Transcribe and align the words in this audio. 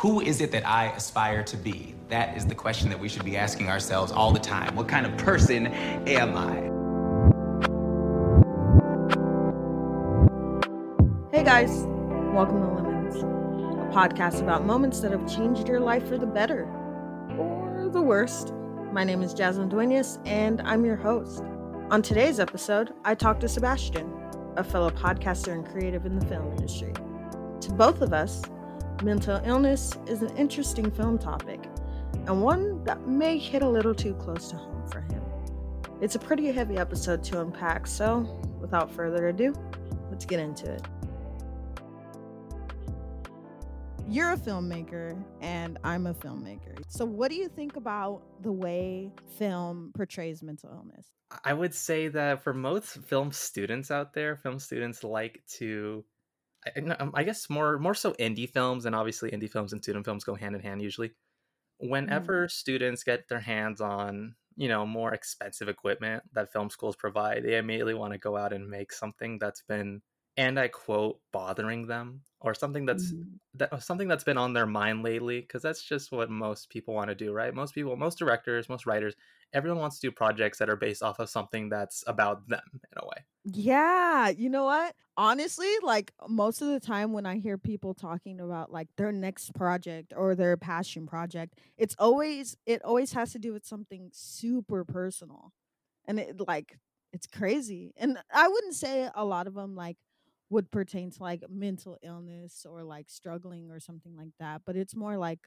Who 0.00 0.20
is 0.20 0.42
it 0.42 0.50
that 0.50 0.68
I 0.68 0.88
aspire 0.88 1.42
to 1.44 1.56
be? 1.56 1.94
That 2.10 2.36
is 2.36 2.44
the 2.44 2.54
question 2.54 2.90
that 2.90 3.00
we 3.00 3.08
should 3.08 3.24
be 3.24 3.34
asking 3.34 3.70
ourselves 3.70 4.12
all 4.12 4.30
the 4.30 4.38
time. 4.38 4.76
What 4.76 4.88
kind 4.88 5.06
of 5.06 5.16
person 5.16 5.68
am 5.68 6.36
I? 6.36 6.66
Hey 11.34 11.42
guys, 11.42 11.70
welcome 12.34 12.60
to 12.60 12.68
Lemons, 12.74 13.16
a 13.16 13.90
podcast 13.90 14.42
about 14.42 14.66
moments 14.66 15.00
that 15.00 15.12
have 15.12 15.26
changed 15.34 15.66
your 15.66 15.80
life 15.80 16.06
for 16.06 16.18
the 16.18 16.26
better 16.26 16.64
or 17.38 17.88
the 17.90 18.02
worst. 18.02 18.52
My 18.92 19.02
name 19.02 19.22
is 19.22 19.32
Jasmine 19.32 19.70
Duenas, 19.70 20.18
and 20.26 20.60
I'm 20.66 20.84
your 20.84 20.96
host. 20.96 21.42
On 21.90 22.02
today's 22.02 22.38
episode, 22.38 22.92
I 23.06 23.14
talk 23.14 23.40
to 23.40 23.48
Sebastian, 23.48 24.12
a 24.58 24.62
fellow 24.62 24.90
podcaster 24.90 25.54
and 25.54 25.66
creative 25.66 26.04
in 26.04 26.18
the 26.18 26.26
film 26.26 26.50
industry. 26.50 26.92
To 27.62 27.72
both 27.72 28.02
of 28.02 28.12
us, 28.12 28.42
mental 29.02 29.40
illness 29.44 29.92
is 30.06 30.22
an 30.22 30.36
interesting 30.36 30.90
film 30.90 31.18
topic 31.18 31.60
and 32.26 32.42
one 32.42 32.82
that 32.84 33.06
may 33.06 33.38
hit 33.38 33.62
a 33.62 33.68
little 33.68 33.94
too 33.94 34.14
close 34.14 34.48
to 34.50 34.56
home 34.56 34.88
for 34.88 35.00
him. 35.00 35.22
It's 36.00 36.14
a 36.14 36.18
pretty 36.18 36.50
heavy 36.50 36.76
episode 36.76 37.22
to 37.24 37.40
unpack, 37.40 37.86
so 37.86 38.20
without 38.60 38.90
further 38.90 39.28
ado, 39.28 39.54
let's 40.10 40.24
get 40.24 40.40
into 40.40 40.70
it. 40.70 40.82
You're 44.08 44.32
a 44.32 44.36
filmmaker, 44.36 45.20
and 45.40 45.78
I'm 45.82 46.06
a 46.06 46.14
filmmaker. 46.14 46.78
So, 46.86 47.04
what 47.04 47.28
do 47.28 47.36
you 47.36 47.48
think 47.48 47.74
about 47.74 48.22
the 48.42 48.52
way 48.52 49.10
film 49.36 49.90
portrays 49.96 50.44
mental 50.44 50.70
illness? 50.70 51.06
I 51.44 51.52
would 51.52 51.74
say 51.74 52.06
that 52.08 52.42
for 52.42 52.54
most 52.54 52.98
film 53.02 53.32
students 53.32 53.90
out 53.90 54.14
there, 54.14 54.36
film 54.36 54.60
students 54.60 55.02
like 55.02 55.42
to 55.58 56.04
um, 56.98 57.12
I 57.14 57.24
guess 57.24 57.48
more 57.50 57.78
more 57.78 57.94
so 57.94 58.12
indie 58.14 58.50
films, 58.50 58.86
and 58.86 58.94
obviously 58.94 59.30
indie 59.30 59.50
films 59.50 59.72
and 59.72 59.82
student 59.82 60.04
films 60.04 60.24
go 60.24 60.34
hand 60.34 60.54
in 60.54 60.62
hand 60.62 60.82
usually. 60.82 61.12
Whenever 61.78 62.46
mm. 62.46 62.50
students 62.50 63.04
get 63.04 63.28
their 63.28 63.40
hands 63.40 63.80
on 63.80 64.34
you 64.56 64.68
know 64.68 64.86
more 64.86 65.12
expensive 65.12 65.68
equipment 65.68 66.22
that 66.32 66.52
film 66.52 66.70
schools 66.70 66.96
provide, 66.96 67.44
they 67.44 67.56
immediately 67.56 67.94
want 67.94 68.12
to 68.12 68.18
go 68.18 68.36
out 68.36 68.52
and 68.52 68.68
make 68.68 68.92
something 68.92 69.38
that's 69.38 69.62
been 69.62 70.02
and 70.36 70.58
I 70.60 70.68
quote 70.68 71.20
bothering 71.32 71.86
them 71.86 72.20
or 72.40 72.54
something 72.54 72.84
that's 72.84 73.12
mm-hmm. 73.12 73.36
that 73.54 73.82
something 73.82 74.08
that's 74.08 74.24
been 74.24 74.38
on 74.38 74.52
their 74.52 74.66
mind 74.66 75.02
lately 75.02 75.40
because 75.40 75.62
that's 75.62 75.82
just 75.82 76.12
what 76.12 76.30
most 76.30 76.68
people 76.68 76.94
want 76.94 77.08
to 77.08 77.14
do 77.14 77.32
right 77.32 77.54
most 77.54 77.74
people 77.74 77.96
most 77.96 78.18
directors 78.18 78.68
most 78.68 78.86
writers 78.86 79.14
everyone 79.52 79.80
wants 79.80 79.98
to 80.00 80.08
do 80.08 80.12
projects 80.12 80.58
that 80.58 80.68
are 80.68 80.76
based 80.76 81.02
off 81.02 81.18
of 81.18 81.28
something 81.30 81.68
that's 81.68 82.04
about 82.06 82.46
them 82.48 82.64
in 82.74 82.98
a 82.98 83.06
way. 83.06 83.24
Mm. 83.48 83.54
Yeah 83.54 84.28
you 84.28 84.48
know 84.50 84.64
what? 84.64 84.94
Honestly 85.16 85.72
like 85.82 86.12
most 86.28 86.60
of 86.60 86.68
the 86.68 86.80
time 86.80 87.12
when 87.14 87.24
i 87.24 87.38
hear 87.38 87.56
people 87.56 87.94
talking 87.94 88.38
about 88.40 88.70
like 88.70 88.88
their 88.96 89.12
next 89.12 89.54
project 89.54 90.12
or 90.14 90.34
their 90.34 90.56
passion 90.58 91.06
project 91.06 91.58
it's 91.78 91.94
always 91.98 92.56
it 92.66 92.82
always 92.84 93.12
has 93.12 93.32
to 93.32 93.38
do 93.38 93.52
with 93.52 93.64
something 93.64 94.10
super 94.12 94.84
personal 94.84 95.52
and 96.06 96.20
it 96.20 96.40
like 96.48 96.78
it's 97.12 97.26
crazy 97.26 97.92
and 97.96 98.18
i 98.32 98.48
wouldn't 98.48 98.74
say 98.74 99.08
a 99.14 99.24
lot 99.24 99.46
of 99.46 99.54
them 99.54 99.74
like 99.76 99.98
would 100.50 100.70
pertain 100.70 101.10
to 101.10 101.22
like 101.22 101.42
mental 101.50 101.98
illness 102.02 102.66
or 102.68 102.82
like 102.84 103.10
struggling 103.10 103.70
or 103.70 103.80
something 103.80 104.16
like 104.16 104.32
that 104.40 104.62
but 104.66 104.76
it's 104.76 104.96
more 104.96 105.16
like 105.18 105.40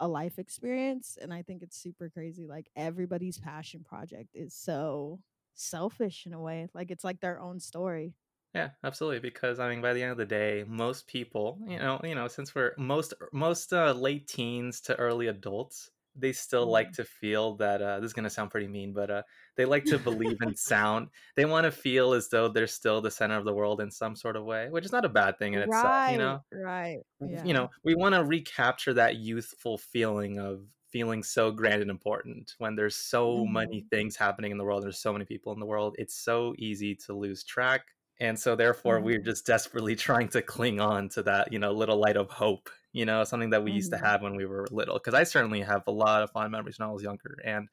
a 0.00 0.08
life 0.08 0.38
experience 0.38 1.18
and 1.20 1.32
i 1.32 1.42
think 1.42 1.62
it's 1.62 1.76
super 1.76 2.08
crazy 2.10 2.46
like 2.46 2.70
everybody's 2.76 3.38
passion 3.38 3.84
project 3.84 4.30
is 4.34 4.54
so 4.54 5.20
selfish 5.54 6.26
in 6.26 6.32
a 6.32 6.40
way 6.40 6.68
like 6.74 6.90
it's 6.90 7.04
like 7.04 7.20
their 7.20 7.38
own 7.40 7.60
story. 7.60 8.14
Yeah 8.54 8.70
absolutely 8.82 9.20
because 9.20 9.60
i 9.60 9.68
mean 9.68 9.80
by 9.80 9.92
the 9.92 10.02
end 10.02 10.10
of 10.12 10.18
the 10.18 10.26
day 10.26 10.64
most 10.66 11.06
people 11.06 11.60
you 11.68 11.78
know 11.78 12.00
you 12.02 12.14
know 12.16 12.26
since 12.28 12.54
we're 12.54 12.74
most 12.76 13.14
most 13.32 13.72
uh, 13.72 13.92
late 13.92 14.26
teens 14.26 14.80
to 14.82 14.96
early 14.96 15.28
adults 15.28 15.90
they 16.20 16.32
still 16.32 16.66
like 16.66 16.88
mm-hmm. 16.88 17.02
to 17.02 17.04
feel 17.04 17.54
that 17.56 17.82
uh, 17.82 18.00
this 18.00 18.08
is 18.08 18.12
going 18.12 18.24
to 18.24 18.30
sound 18.30 18.50
pretty 18.50 18.68
mean 18.68 18.92
but 18.92 19.10
uh, 19.10 19.22
they 19.56 19.64
like 19.64 19.84
to 19.84 19.98
believe 19.98 20.36
in 20.42 20.54
sound 20.56 21.08
they 21.36 21.44
want 21.44 21.64
to 21.64 21.70
feel 21.70 22.12
as 22.12 22.28
though 22.28 22.48
they're 22.48 22.66
still 22.66 23.00
the 23.00 23.10
center 23.10 23.36
of 23.36 23.44
the 23.44 23.54
world 23.54 23.80
in 23.80 23.90
some 23.90 24.14
sort 24.14 24.36
of 24.36 24.44
way 24.44 24.68
which 24.70 24.84
is 24.84 24.92
not 24.92 25.04
a 25.04 25.08
bad 25.08 25.38
thing 25.38 25.54
in 25.54 25.60
itself 25.60 25.84
right, 25.84 26.12
you 26.12 26.18
know 26.18 26.40
right 26.52 26.98
yeah. 27.20 27.44
you 27.44 27.54
know 27.54 27.68
we 27.84 27.94
want 27.94 28.14
to 28.14 28.24
recapture 28.24 28.94
that 28.94 29.16
youthful 29.16 29.78
feeling 29.78 30.38
of 30.38 30.60
feeling 30.90 31.22
so 31.22 31.50
grand 31.50 31.82
and 31.82 31.90
important 31.90 32.54
when 32.58 32.74
there's 32.74 32.96
so 32.96 33.38
mm-hmm. 33.38 33.52
many 33.52 33.86
things 33.90 34.16
happening 34.16 34.50
in 34.50 34.58
the 34.58 34.64
world 34.64 34.82
there's 34.82 34.98
so 34.98 35.12
many 35.12 35.24
people 35.24 35.52
in 35.52 35.60
the 35.60 35.66
world 35.66 35.94
it's 35.98 36.14
so 36.14 36.54
easy 36.58 36.94
to 36.94 37.12
lose 37.12 37.44
track 37.44 37.82
and 38.20 38.38
so 38.38 38.54
therefore 38.56 38.96
mm-hmm. 38.96 39.06
we're 39.06 39.22
just 39.22 39.46
desperately 39.46 39.94
trying 39.94 40.28
to 40.28 40.42
cling 40.42 40.80
on 40.80 41.08
to 41.08 41.22
that 41.22 41.52
you 41.52 41.58
know 41.58 41.72
little 41.72 41.98
light 41.98 42.16
of 42.16 42.28
hope 42.28 42.68
you 42.92 43.04
know 43.04 43.24
something 43.24 43.50
that 43.50 43.62
we 43.62 43.70
mm-hmm. 43.70 43.76
used 43.76 43.90
to 43.90 43.96
mm-hmm. 43.96 44.06
have 44.06 44.22
when 44.22 44.36
we 44.36 44.46
were 44.46 44.66
little 44.70 44.94
because 44.94 45.14
i 45.14 45.22
certainly 45.22 45.60
have 45.60 45.82
a 45.86 45.90
lot 45.90 46.22
of 46.22 46.30
fond 46.30 46.50
memories 46.50 46.78
when 46.78 46.88
i 46.88 46.92
was 46.92 47.02
younger 47.02 47.38
and 47.44 47.68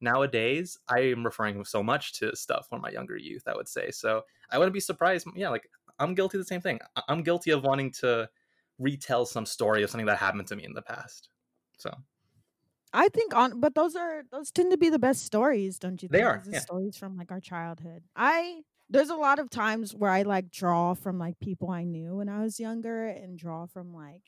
nowadays 0.00 0.78
i 0.88 1.00
am 1.00 1.24
referring 1.24 1.64
so 1.64 1.82
much 1.82 2.12
to 2.12 2.34
stuff 2.34 2.66
from 2.68 2.80
my 2.80 2.90
younger 2.90 3.16
youth 3.16 3.42
i 3.46 3.54
would 3.54 3.68
say 3.68 3.90
so 3.90 4.22
i 4.50 4.58
wouldn't 4.58 4.74
be 4.74 4.80
surprised 4.80 5.26
yeah 5.34 5.48
like 5.48 5.68
i'm 5.98 6.14
guilty 6.14 6.38
of 6.38 6.42
the 6.42 6.48
same 6.48 6.60
thing 6.60 6.78
i'm 7.08 7.22
guilty 7.22 7.50
of 7.50 7.62
wanting 7.62 7.90
to 7.90 8.28
retell 8.78 9.24
some 9.24 9.46
story 9.46 9.82
of 9.82 9.90
something 9.90 10.06
that 10.06 10.18
happened 10.18 10.46
to 10.46 10.56
me 10.56 10.64
in 10.64 10.72
the 10.72 10.82
past 10.82 11.28
so 11.78 11.90
I 12.94 13.08
think 13.08 13.34
on, 13.34 13.58
but 13.58 13.74
those 13.74 13.96
are 13.96 14.22
those 14.30 14.50
tend 14.50 14.70
to 14.70 14.76
be 14.76 14.90
the 14.90 14.98
best 14.98 15.24
stories, 15.24 15.78
don't 15.78 16.02
you? 16.02 16.08
Think? 16.08 16.12
They 16.12 16.22
are 16.22 16.42
the 16.44 16.52
yeah. 16.52 16.58
stories 16.58 16.96
from 16.96 17.16
like 17.16 17.32
our 17.32 17.40
childhood. 17.40 18.02
I 18.14 18.62
there's 18.90 19.08
a 19.08 19.16
lot 19.16 19.38
of 19.38 19.48
times 19.48 19.94
where 19.94 20.10
I 20.10 20.22
like 20.22 20.50
draw 20.50 20.92
from 20.92 21.18
like 21.18 21.40
people 21.40 21.70
I 21.70 21.84
knew 21.84 22.16
when 22.16 22.28
I 22.28 22.42
was 22.42 22.60
younger 22.60 23.06
and 23.06 23.38
draw 23.38 23.66
from 23.66 23.94
like 23.94 24.20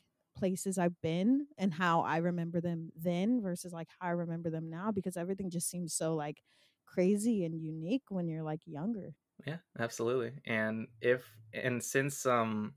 places 0.44 0.78
I've 0.78 1.00
been 1.00 1.48
and 1.58 1.72
how 1.72 2.02
I 2.02 2.18
remember 2.18 2.60
them 2.60 2.92
then 2.94 3.40
versus 3.40 3.72
like 3.72 3.88
how 3.98 4.08
I 4.08 4.10
remember 4.10 4.50
them 4.50 4.68
now 4.68 4.92
because 4.92 5.16
everything 5.16 5.50
just 5.50 5.70
seems 5.70 5.94
so 5.94 6.14
like 6.14 6.42
crazy 6.86 7.44
and 7.44 7.54
unique 7.54 8.04
when 8.10 8.28
you're 8.28 8.42
like 8.42 8.60
younger. 8.66 9.16
Yeah, 9.46 9.58
absolutely. 9.78 10.40
And 10.44 10.88
if 11.00 11.36
and 11.52 11.82
since 11.82 12.24
um 12.26 12.76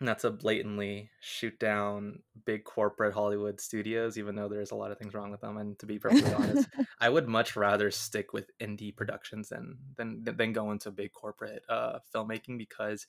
not 0.00 0.20
to 0.20 0.30
blatantly 0.30 1.10
shoot 1.20 1.58
down 1.58 2.22
big 2.44 2.62
corporate 2.64 3.12
Hollywood 3.14 3.60
studios, 3.60 4.16
even 4.16 4.36
though 4.36 4.48
there's 4.48 4.70
a 4.70 4.76
lot 4.76 4.92
of 4.92 4.98
things 4.98 5.12
wrong 5.12 5.30
with 5.32 5.40
them. 5.40 5.56
And 5.56 5.76
to 5.80 5.86
be 5.86 5.98
perfectly 5.98 6.32
honest, 6.32 6.68
I 7.00 7.08
would 7.08 7.26
much 7.26 7.56
rather 7.56 7.90
stick 7.90 8.32
with 8.32 8.50
indie 8.60 8.94
productions 8.96 9.48
than 9.48 9.78
than 9.96 10.22
than 10.22 10.52
go 10.52 10.70
into 10.70 10.92
big 10.92 11.12
corporate 11.12 11.64
uh, 11.68 11.98
filmmaking 12.14 12.58
because 12.58 13.08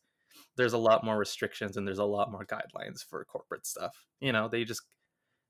there's 0.55 0.73
a 0.73 0.77
lot 0.77 1.03
more 1.03 1.17
restrictions 1.17 1.77
and 1.77 1.87
there's 1.87 1.99
a 1.99 2.05
lot 2.05 2.31
more 2.31 2.45
guidelines 2.45 3.03
for 3.03 3.23
corporate 3.25 3.65
stuff. 3.65 4.05
You 4.19 4.31
know, 4.31 4.47
they 4.47 4.63
just 4.63 4.83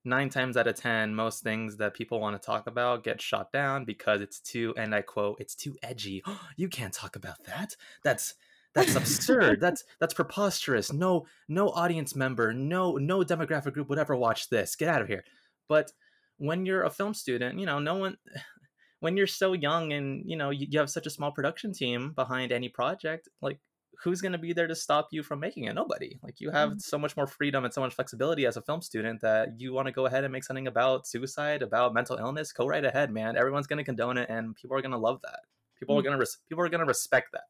nine 0.06 0.30
times 0.30 0.58
out 0.58 0.68
of 0.68 0.76
ten, 0.76 1.14
most 1.14 1.44
things 1.44 1.78
that 1.78 1.94
people 1.94 2.20
want 2.20 2.40
to 2.40 2.46
talk 2.46 2.68
about 2.68 3.04
get 3.04 3.22
shot 3.22 3.52
down 3.52 3.86
because 3.86 4.22
it's 4.22 4.40
too, 4.40 4.74
and 4.78 4.94
I 4.94 5.02
quote, 5.02 5.38
it's 5.40 5.56
too 5.56 5.76
edgy. 5.84 6.24
you 6.58 6.70
can't 6.70 6.94
talk 6.94 7.16
about 7.16 7.44
that. 7.46 7.76
That's 8.04 8.36
that's 8.74 8.96
absurd. 8.96 9.60
that's 9.62 9.84
that's 10.00 10.14
preposterous. 10.14 10.94
No 10.94 11.26
no 11.48 11.70
audience 11.70 12.16
member, 12.16 12.54
no 12.54 12.98
no 12.98 13.20
demographic 13.20 13.74
group 13.74 13.90
would 13.90 14.00
ever 14.00 14.16
watch 14.16 14.50
this. 14.50 14.76
Get 14.76 14.90
out 14.90 15.02
of 15.02 15.08
here. 15.08 15.24
But 15.68 15.92
when 16.38 16.66
you're 16.66 16.84
a 16.84 16.90
film 16.90 17.14
student, 17.14 17.60
you 17.60 17.66
know, 17.66 17.80
no 17.80 17.96
one 17.96 18.18
when 19.00 19.16
you're 19.18 19.28
so 19.28 19.54
young 19.54 19.94
and 19.94 20.24
you 20.26 20.36
know 20.36 20.50
you, 20.50 20.68
you 20.70 20.80
have 20.80 20.90
such 20.90 21.06
a 21.06 21.12
small 21.12 21.32
production 21.32 21.74
team 21.74 22.12
behind 22.16 22.52
any 22.52 22.70
project, 22.70 23.30
like 23.42 23.60
who's 24.04 24.22
going 24.22 24.32
to 24.32 24.38
be 24.38 24.54
there 24.54 24.68
to 24.68 24.76
stop 24.76 25.10
you 25.12 25.24
from 25.24 25.40
making 25.40 25.66
it? 25.66 25.74
Nobody. 25.74 26.20
Like 26.24 26.40
you 26.40 26.52
have 26.52 26.70
mm-hmm. 26.70 26.80
so 26.80 26.98
much 26.98 27.18
more 27.18 27.28
freedom 27.28 27.66
and 27.66 27.74
so 27.74 27.82
much 27.82 27.94
flexibility 27.94 28.46
as 28.46 28.58
a 28.58 28.62
film 28.62 28.82
student 28.82 29.22
that 29.22 29.60
you 29.60 29.74
want 29.74 29.88
to 29.88 29.92
go 29.92 30.06
ahead 30.06 30.24
and 30.24 30.32
make 30.32 30.44
something 30.44 30.68
about 30.68 31.08
suicide, 31.08 31.62
about 31.62 31.94
mental 31.94 32.18
illness. 32.18 32.52
Go 32.52 32.66
right 32.66 32.84
ahead, 32.84 33.12
man. 33.12 33.36
Everyone's 33.36 33.68
going 33.68 33.78
to 33.78 33.84
condone 33.84 34.18
it, 34.18 34.30
and 34.30 34.56
people 34.56 34.78
are 34.78 34.82
going 34.82 34.92
to 34.92 34.98
love 34.98 35.22
that. 35.24 35.42
People 35.80 35.96
mm-hmm. 35.96 36.00
are 36.00 36.04
going 36.04 36.14
to 36.14 36.20
res- 36.20 36.38
people 36.48 36.64
are 36.64 36.70
going 36.70 36.80
to 36.80 36.86
respect 36.86 37.32
that. 37.34 37.44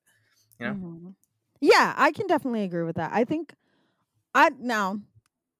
You 0.59 0.67
know? 0.67 0.73
Mm-hmm. 0.73 1.09
Yeah, 1.61 1.93
I 1.97 2.11
can 2.11 2.27
definitely 2.27 2.63
agree 2.63 2.83
with 2.83 2.95
that. 2.95 3.11
I 3.13 3.25
think 3.25 3.53
I 4.33 4.49
now 4.59 4.99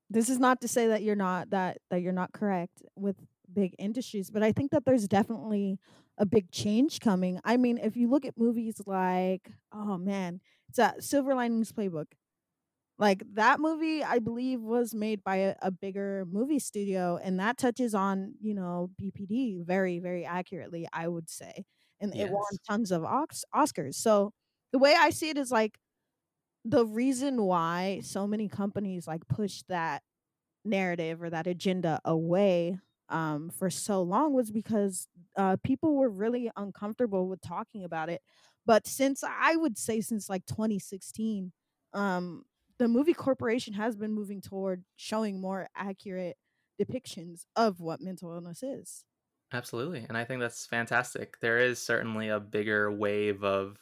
this 0.09 0.29
is 0.29 0.40
not 0.40 0.61
to 0.61 0.67
say 0.67 0.88
that 0.88 1.03
you're 1.03 1.16
not 1.16 1.49
that 1.52 1.79
that 1.90 2.02
you're 2.02 2.14
not 2.14 2.31
correct 2.31 2.81
with 2.96 3.16
big 3.52 3.76
industries, 3.79 4.29
but 4.29 4.43
I 4.43 4.52
think 4.52 4.72
that 4.72 4.85
there's 4.85 5.08
definitely 5.08 5.79
a 6.17 6.26
big 6.26 6.52
change 6.52 6.99
coming. 6.99 7.40
I 7.43 7.58
mean, 7.58 7.78
if 7.78 7.96
you 7.96 8.09
look 8.09 8.26
at 8.26 8.37
movies 8.37 8.81
like 8.85 9.52
oh 9.73 9.97
man, 9.97 10.41
it's 10.69 10.79
a 10.79 10.95
Silver 10.99 11.35
Linings 11.35 11.71
Playbook. 11.71 12.05
Like 12.97 13.23
that 13.33 13.59
movie, 13.59 14.03
I 14.03 14.19
believe, 14.19 14.61
was 14.61 14.93
made 14.93 15.23
by 15.23 15.37
a, 15.37 15.55
a 15.61 15.71
bigger 15.71 16.25
movie 16.29 16.59
studio, 16.59 17.17
and 17.21 17.39
that 17.39 17.57
touches 17.57 17.95
on 17.95 18.33
you 18.41 18.53
know 18.53 18.89
BPD 19.01 19.66
very, 19.66 19.99
very 19.99 20.25
accurately, 20.25 20.87
I 20.91 21.07
would 21.07 21.29
say, 21.29 21.66
and 21.99 22.13
yes. 22.13 22.27
it 22.27 22.33
won 22.33 22.43
tons 22.67 22.91
of 22.91 23.03
Oscars. 23.03 23.95
So 23.95 24.33
the 24.73 24.79
way 24.79 24.95
I 24.97 25.11
see 25.11 25.29
it 25.29 25.37
is 25.37 25.51
like 25.51 25.77
the 26.66 26.85
reason 26.85 27.43
why 27.43 28.01
so 28.03 28.27
many 28.27 28.49
companies 28.49 29.07
like 29.07 29.27
push 29.29 29.63
that 29.69 30.03
narrative 30.66 31.23
or 31.23 31.29
that 31.29 31.47
agenda 31.47 31.99
away 32.03 32.77
um, 33.09 33.49
for 33.49 33.69
so 33.69 34.01
long 34.01 34.33
was 34.33 34.51
because 34.51 35.07
uh, 35.35 35.57
people 35.63 35.95
were 35.95 36.09
really 36.09 36.51
uncomfortable 36.55 37.27
with 37.27 37.41
talking 37.41 37.83
about 37.83 38.09
it. 38.09 38.21
But 38.66 38.88
since 38.88 39.23
I 39.23 39.56
would 39.56 39.78
say 39.78 40.02
since 40.02 40.29
like 40.29 40.46
2016, 40.46 41.52
um, 41.94 42.46
the 42.78 42.88
movie 42.88 43.14
corporation 43.14 43.73
has 43.73 43.96
been 43.96 44.14
moving 44.14 44.41
toward 44.41 44.84
showing 44.96 45.41
more 45.41 45.67
accurate 45.76 46.38
depictions 46.82 47.46
of 47.56 47.79
what 47.79 48.02
mental 48.02 48.32
illness 48.32 48.64
is. 48.64 49.03
Absolutely. 49.52 50.06
And 50.08 50.17
I 50.17 50.23
think 50.26 50.41
that's 50.41 50.66
fantastic. 50.66 51.40
There 51.41 51.58
is 51.58 51.82
certainly 51.82 52.29
a 52.29 52.40
bigger 52.40 52.91
wave 52.91 53.44
of 53.44 53.78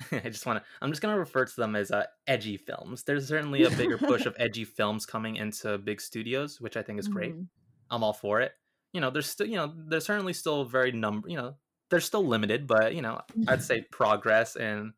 I 0.12 0.28
just 0.28 0.44
want 0.44 0.58
to 0.62 0.64
I'm 0.82 0.90
just 0.90 1.00
going 1.02 1.14
to 1.14 1.18
refer 1.18 1.44
to 1.44 1.56
them 1.56 1.76
as 1.76 1.90
uh, 1.90 2.04
edgy 2.26 2.56
films. 2.56 3.04
There's 3.04 3.28
certainly 3.28 3.62
a 3.64 3.70
bigger 3.70 3.96
push 3.98 4.26
of 4.26 4.36
edgy 4.38 4.64
films 4.64 5.06
coming 5.06 5.36
into 5.36 5.78
big 5.78 6.00
studios, 6.00 6.60
which 6.60 6.76
I 6.76 6.82
think 6.82 6.98
is 6.98 7.08
great. 7.08 7.34
Mhm. 7.34 7.48
I'm 7.90 8.02
all 8.02 8.12
for 8.12 8.40
it. 8.40 8.52
You 8.92 9.00
know, 9.00 9.10
there's 9.10 9.26
still, 9.26 9.46
you 9.46 9.56
know, 9.56 9.72
there's 9.76 10.04
certainly 10.06 10.32
still 10.32 10.64
very 10.64 10.92
number, 10.92 11.28
you 11.28 11.36
know, 11.36 11.56
they're 11.90 12.00
still 12.00 12.26
limited, 12.26 12.66
but 12.66 12.94
you 12.94 13.02
know, 13.02 13.20
I'd 13.30 13.44
mm-hmm. 13.44 13.60
say 13.60 13.82
progress 13.90 14.56
in 14.56 14.92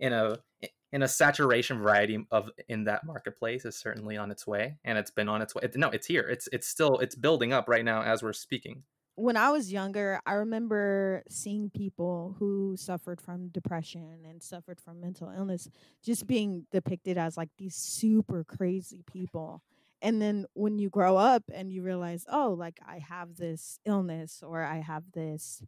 in 0.00 0.12
a 0.12 0.38
in 0.92 1.02
a 1.02 1.08
saturation 1.08 1.78
variety 1.78 2.26
of 2.30 2.50
in 2.68 2.84
that 2.84 3.04
marketplace 3.04 3.64
is 3.64 3.76
certainly 3.76 4.16
on 4.16 4.30
its 4.30 4.46
way, 4.46 4.76
and 4.84 4.98
it's 4.98 5.10
been 5.10 5.28
on 5.28 5.42
its 5.42 5.54
way. 5.54 5.62
No, 5.74 5.88
it's 5.88 6.06
here. 6.06 6.22
It's 6.28 6.48
it's 6.52 6.68
still 6.68 6.98
it's 6.98 7.14
building 7.14 7.52
up 7.52 7.68
right 7.68 7.84
now 7.84 8.02
as 8.02 8.22
we're 8.22 8.32
speaking. 8.32 8.82
when 9.14 9.36
I 9.36 9.50
was 9.50 9.72
younger, 9.72 10.20
I 10.24 10.34
remember 10.34 11.22
seeing 11.28 11.70
people 11.70 12.34
who 12.38 12.76
suffered 12.78 13.20
from 13.20 13.48
depression 13.48 14.24
and 14.28 14.42
suffered 14.42 14.80
from 14.80 15.00
mental 15.00 15.30
illness 15.36 15.68
just 16.02 16.26
being 16.26 16.66
depicted 16.72 17.18
as 17.18 17.36
like 17.36 17.50
these 17.58 17.74
super 17.76 18.44
crazy 18.44 19.02
people. 19.06 19.62
And 20.00 20.20
then 20.20 20.46
when 20.54 20.78
you 20.78 20.90
grow 20.90 21.16
up 21.16 21.44
and 21.52 21.70
you 21.70 21.82
realize, 21.82 22.24
oh, 22.30 22.56
like 22.58 22.80
I 22.86 22.98
have 22.98 23.36
this 23.36 23.78
illness 23.84 24.42
or 24.44 24.62
I 24.62 24.80
have 24.80 25.04
this 25.14 25.62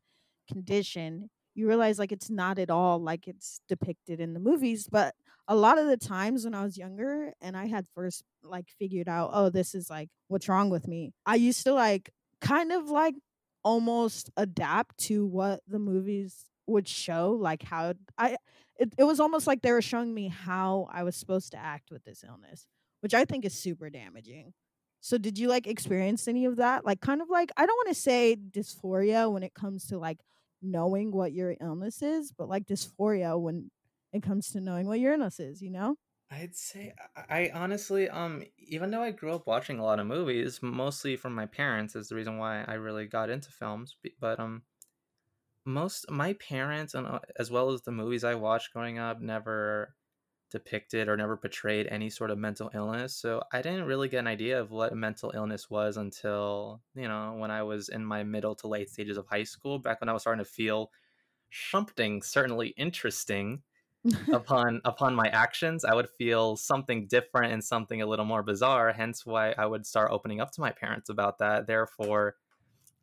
condition, 0.48 1.30
you 1.54 1.66
realize 1.68 1.98
like 1.98 2.12
it's 2.12 2.30
not 2.30 2.58
at 2.58 2.70
all 2.70 2.98
like 2.98 3.28
it's 3.28 3.60
depicted 3.68 4.20
in 4.20 4.34
the 4.34 4.40
movies. 4.40 4.88
But 4.90 5.14
a 5.46 5.56
lot 5.56 5.78
of 5.78 5.86
the 5.86 5.96
times 5.96 6.44
when 6.44 6.54
I 6.54 6.62
was 6.62 6.78
younger 6.78 7.32
and 7.40 7.56
I 7.56 7.66
had 7.66 7.86
first 7.94 8.22
like 8.42 8.66
figured 8.78 9.08
out, 9.08 9.30
oh, 9.32 9.50
this 9.50 9.74
is 9.74 9.90
like 9.90 10.08
what's 10.28 10.48
wrong 10.48 10.70
with 10.70 10.88
me, 10.88 11.12
I 11.26 11.36
used 11.36 11.64
to 11.64 11.72
like 11.72 12.10
kind 12.40 12.72
of 12.72 12.90
like 12.90 13.14
almost 13.64 14.30
adapt 14.36 14.98
to 14.98 15.26
what 15.26 15.60
the 15.66 15.78
movies 15.78 16.44
would 16.66 16.88
show 16.88 17.36
like 17.38 17.62
how 17.62 17.92
i 18.18 18.36
it, 18.76 18.92
it 18.98 19.04
was 19.04 19.20
almost 19.20 19.46
like 19.46 19.62
they 19.62 19.72
were 19.72 19.82
showing 19.82 20.12
me 20.14 20.28
how 20.28 20.88
i 20.90 21.02
was 21.02 21.16
supposed 21.16 21.50
to 21.50 21.58
act 21.58 21.90
with 21.90 22.04
this 22.04 22.24
illness 22.26 22.66
which 23.00 23.14
i 23.14 23.24
think 23.24 23.44
is 23.44 23.54
super 23.54 23.90
damaging 23.90 24.52
so 25.04 25.18
did 25.18 25.38
you 25.38 25.48
like 25.48 25.66
experience 25.66 26.26
any 26.26 26.46
of 26.46 26.56
that 26.56 26.86
like 26.86 27.00
kind 27.02 27.20
of 27.20 27.28
like 27.28 27.52
i 27.58 27.66
don't 27.66 27.76
want 27.76 27.88
to 27.88 27.94
say 27.94 28.34
dysphoria 28.50 29.30
when 29.30 29.42
it 29.42 29.52
comes 29.52 29.86
to 29.86 29.98
like 29.98 30.18
knowing 30.62 31.12
what 31.12 31.32
your 31.34 31.54
illness 31.60 32.00
is 32.00 32.32
but 32.32 32.48
like 32.48 32.64
dysphoria 32.64 33.38
when 33.38 33.70
it 34.14 34.22
comes 34.22 34.48
to 34.48 34.60
knowing 34.60 34.86
what 34.86 34.98
your 34.98 35.12
illness 35.12 35.38
is 35.38 35.60
you 35.60 35.70
know 35.70 35.96
I'd 36.30 36.56
say 36.56 36.94
I 37.28 37.50
honestly 37.54 38.08
um 38.08 38.42
even 38.56 38.90
though 38.90 39.02
I 39.02 39.10
grew 39.10 39.32
up 39.34 39.46
watching 39.46 39.78
a 39.78 39.84
lot 39.84 40.00
of 40.00 40.06
movies, 40.06 40.60
mostly 40.62 41.16
from 41.16 41.34
my 41.34 41.46
parents 41.46 41.94
is 41.94 42.08
the 42.08 42.14
reason 42.14 42.38
why 42.38 42.64
I 42.64 42.74
really 42.74 43.06
got 43.06 43.30
into 43.30 43.50
films. 43.52 43.96
But 44.18 44.40
um 44.40 44.62
most 45.66 46.10
my 46.10 46.32
parents 46.34 46.94
and 46.94 47.06
uh, 47.06 47.20
as 47.38 47.50
well 47.50 47.70
as 47.70 47.82
the 47.82 47.92
movies 47.92 48.24
I 48.24 48.34
watched 48.34 48.72
growing 48.72 48.98
up 48.98 49.20
never 49.20 49.94
depicted 50.54 51.08
or 51.08 51.16
never 51.16 51.36
portrayed 51.36 51.88
any 51.88 52.08
sort 52.08 52.30
of 52.30 52.38
mental 52.38 52.70
illness. 52.72 53.14
So 53.14 53.42
I 53.52 53.60
didn't 53.60 53.84
really 53.84 54.08
get 54.08 54.20
an 54.20 54.26
idea 54.26 54.58
of 54.60 54.70
what 54.70 54.94
mental 54.94 55.32
illness 55.34 55.68
was 55.68 55.98
until, 55.98 56.80
you 56.94 57.08
know, 57.08 57.34
when 57.36 57.50
I 57.50 57.64
was 57.64 57.90
in 57.90 58.04
my 58.04 58.22
middle 58.22 58.54
to 58.54 58.68
late 58.68 58.88
stages 58.88 59.18
of 59.18 59.26
high 59.26 59.42
school, 59.42 59.78
back 59.80 60.00
when 60.00 60.08
I 60.08 60.12
was 60.12 60.22
starting 60.22 60.42
to 60.42 60.50
feel 60.50 60.90
something 61.50 62.22
certainly 62.22 62.68
interesting 62.76 63.62
upon 64.32 64.82
upon 64.84 65.14
my 65.14 65.28
actions 65.28 65.82
i 65.82 65.94
would 65.94 66.10
feel 66.18 66.56
something 66.56 67.06
different 67.06 67.54
and 67.54 67.64
something 67.64 68.02
a 68.02 68.06
little 68.06 68.26
more 68.26 68.42
bizarre 68.42 68.92
hence 68.92 69.24
why 69.24 69.52
i 69.56 69.64
would 69.64 69.86
start 69.86 70.10
opening 70.10 70.40
up 70.40 70.50
to 70.50 70.60
my 70.60 70.70
parents 70.70 71.08
about 71.08 71.38
that 71.38 71.66
therefore 71.66 72.34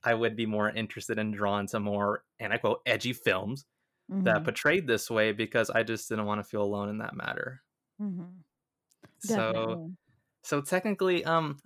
i 0.03 0.13
would 0.13 0.36
be 0.36 0.45
more 0.45 0.69
interested 0.69 1.18
and 1.18 1.33
drawn 1.33 1.65
to 1.65 1.80
more 1.80 2.24
and 2.39 2.53
i 2.53 2.57
quote 2.57 2.81
edgy 2.86 3.13
films 3.13 3.65
that 4.19 4.44
Mhm, 4.44 4.46
portrayed 4.46 4.88
this 4.88 5.10
way 5.10 5.31
because 5.31 5.69
i 5.69 5.84
just 5.84 6.10
didn't 6.10 6.25
want 6.25 6.40
to 6.40 6.44
feel 6.44 6.63
alone 6.63 6.90
in 6.90 7.00
that 7.00 7.16
matter. 7.16 7.62
Mhm. 8.00 8.44
so 9.19 9.80
so 10.44 10.62
technically 10.62 11.24
um 11.25 11.60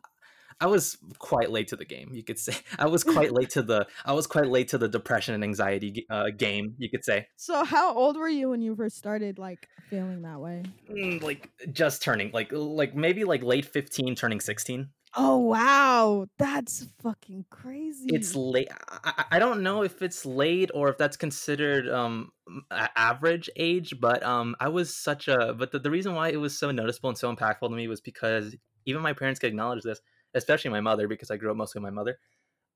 i 0.61 0.67
was 0.67 0.97
quite 1.19 1.51
late 1.51 1.67
to 1.69 1.75
the 1.75 1.85
game 1.85 2.09
you 2.13 2.23
could 2.23 2.39
say. 2.47 2.55
I 2.79 2.87
was 2.87 3.03
quite 3.03 3.31
late 3.33 3.51
to 3.51 3.63
the 3.63 3.87
i 4.05 4.13
was 4.13 4.27
quite 4.27 4.47
late 4.49 4.69
to 4.69 4.77
the 4.77 4.89
depression 4.89 5.35
and 5.35 5.43
anxiety 5.43 6.05
uh, 6.09 6.31
game 6.37 6.75
you 6.79 6.89
could 6.89 7.05
say. 7.05 7.27
So 7.37 7.63
how 7.63 7.93
old 7.95 8.17
were 8.17 8.29
you 8.29 8.49
when 8.49 8.61
you 8.61 8.75
first 8.75 8.97
started 8.97 9.37
like 9.39 9.69
feeling 9.89 10.21
that 10.23 10.39
way? 10.39 10.63
Mm, 10.89 11.21
like 11.23 11.49
just 11.71 12.03
turning 12.03 12.31
like 12.31 12.51
like 12.51 12.95
maybe 12.95 13.23
like 13.23 13.41
late 13.41 13.65
15 13.65 14.13
turning 14.15 14.39
16 14.39 14.89
Oh 15.15 15.37
wow, 15.37 16.27
that's 16.37 16.87
fucking 17.01 17.45
crazy. 17.49 18.07
it's 18.07 18.35
late 18.35 18.67
I, 18.87 19.25
I 19.31 19.39
don't 19.39 19.63
know 19.63 19.81
if 19.83 20.01
it's 20.03 20.25
late 20.27 20.69
or 20.75 20.89
if 20.89 20.97
that's 20.97 21.17
considered 21.17 21.89
um 21.89 22.31
average 22.71 23.49
age 23.55 23.95
but 23.99 24.21
um 24.21 24.55
i 24.59 24.67
was 24.67 24.95
such 24.95 25.27
a 25.27 25.55
but 25.57 25.71
the, 25.71 25.79
the 25.79 25.89
reason 25.89 26.13
why 26.13 26.29
it 26.29 26.35
was 26.39 26.57
so 26.57 26.69
noticeable 26.69 27.09
and 27.09 27.17
so 27.17 27.33
impactful 27.33 27.67
to 27.67 27.75
me 27.75 27.87
was 27.87 28.01
because 28.01 28.55
even 28.85 29.01
my 29.01 29.13
parents 29.13 29.39
could 29.39 29.47
acknowledge 29.49 29.81
this 29.83 30.01
especially 30.35 30.69
my 30.69 30.81
mother 30.81 31.07
because 31.07 31.31
i 31.31 31.37
grew 31.37 31.49
up 31.49 31.57
mostly 31.57 31.79
with 31.79 31.91
my 31.91 31.95
mother. 31.95 32.19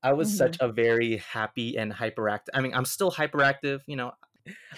I 0.02 0.14
was 0.14 0.32
such 0.32 0.56
a 0.60 0.72
very 0.72 1.18
happy 1.18 1.76
and 1.78 1.92
hyperactive 1.92 2.48
i 2.54 2.60
mean 2.60 2.74
i'm 2.74 2.84
still 2.86 3.12
hyperactive 3.12 3.82
you 3.86 3.96
know? 3.96 4.12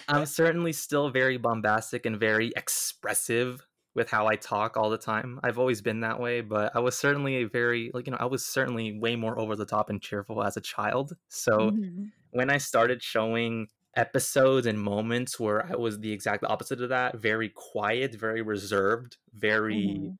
I'm 0.07 0.25
certainly 0.25 0.73
still 0.73 1.09
very 1.09 1.37
bombastic 1.37 2.05
and 2.05 2.19
very 2.19 2.51
expressive 2.55 3.65
with 3.95 4.09
how 4.09 4.27
i 4.27 4.35
talk 4.35 4.77
all 4.77 4.89
the 4.89 4.97
time 4.97 5.39
i've 5.43 5.59
always 5.59 5.81
been 5.81 6.01
that 6.01 6.19
way 6.19 6.41
but 6.41 6.75
i 6.75 6.79
was 6.79 6.97
certainly 6.97 7.37
a 7.37 7.45
very 7.47 7.91
like 7.93 8.07
you 8.07 8.11
know 8.11 8.17
i 8.19 8.25
was 8.25 8.45
certainly 8.45 8.97
way 8.99 9.15
more 9.15 9.37
over 9.39 9.55
the 9.55 9.65
top 9.65 9.89
and 9.89 10.01
cheerful 10.01 10.43
as 10.43 10.57
a 10.57 10.61
child 10.61 11.13
so 11.29 11.71
Mhm. 11.71 12.11
when 12.31 12.49
I 12.49 12.57
started 12.57 13.01
showing 13.01 13.67
episodes 13.95 14.65
and 14.67 14.79
moments 14.81 15.39
where 15.39 15.65
I 15.65 15.75
was 15.75 15.99
the 15.99 16.11
exact 16.11 16.43
opposite 16.43 16.81
of 16.81 16.89
that, 16.89 17.17
very 17.17 17.49
quiet, 17.49 18.15
very 18.15 18.41
reserved, 18.41 19.17
very, 19.33 20.11
Mhm. 20.11 20.17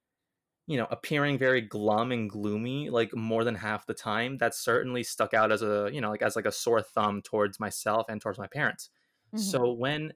you 0.67 0.77
know, 0.77 0.87
appearing 0.91 1.37
very 1.37 1.61
glum 1.61 2.11
and 2.11 2.29
gloomy, 2.29 2.89
like 2.89 3.13
more 3.15 3.43
than 3.43 3.55
half 3.55 3.85
the 3.85 3.93
time, 3.93 4.37
that 4.37 4.55
certainly 4.55 5.03
stuck 5.03 5.33
out 5.33 5.51
as 5.51 5.61
a, 5.61 5.89
you 5.91 5.99
know, 6.01 6.09
like 6.09 6.21
as 6.21 6.35
like 6.35 6.45
a 6.45 6.51
sore 6.51 6.81
thumb 6.81 7.21
towards 7.21 7.59
myself 7.59 8.07
and 8.09 8.21
towards 8.21 8.39
my 8.39 8.47
parents. 8.47 8.89
Mhm. 9.31 9.63
So 9.63 9.73
when 9.73 10.13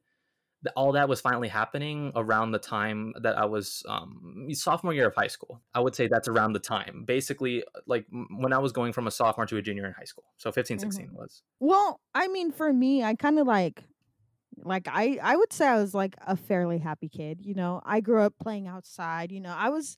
all 0.76 0.92
that 0.94 1.08
was 1.08 1.22
finally 1.22 1.48
happening 1.48 2.12
around 2.16 2.52
the 2.52 2.60
time 2.60 3.14
that 3.22 3.38
I 3.38 3.46
was 3.46 3.84
um, 3.88 4.48
sophomore 4.54 4.94
year 4.94 5.08
of 5.08 5.16
high 5.16 5.28
school. 5.28 5.62
I 5.74 5.80
would 5.80 5.96
say 5.96 6.08
that's 6.08 6.28
around 6.28 6.54
the 6.54 6.60
time. 6.60 7.04
Basically, 7.06 7.64
like 7.86 8.06
m- 8.12 8.28
when 8.42 8.54
I 8.54 8.58
was 8.58 8.72
going 8.72 8.94
from 8.94 9.08
a 9.08 9.12
sophomore 9.12 9.46
to 9.46 9.58
a 9.58 9.62
junior 9.62 9.86
in 9.86 9.94
high 9.94 10.04
school. 10.06 10.26
So 10.38 10.52
15, 10.52 10.80
16 10.80 11.14
was. 11.14 11.44
Well, 11.60 12.02
I 12.14 12.28
mean, 12.28 12.52
for 12.52 12.74
me, 12.74 13.04
I 13.04 13.16
kind 13.16 13.40
of 13.40 13.48
like, 13.48 13.84
like 14.58 14.88
I, 14.88 15.20
I 15.22 15.36
would 15.36 15.54
say 15.54 15.68
I 15.68 15.78
was 15.78 15.94
like 15.94 16.16
a 16.26 16.36
fairly 16.36 16.80
happy 16.80 17.10
kid. 17.10 17.42
You 17.44 17.54
know, 17.54 17.82
I 17.86 18.02
grew 18.02 18.22
up 18.22 18.36
playing 18.40 18.68
outside. 18.68 19.32
You 19.32 19.42
know, 19.42 19.54
I 19.56 19.70
was 19.70 19.98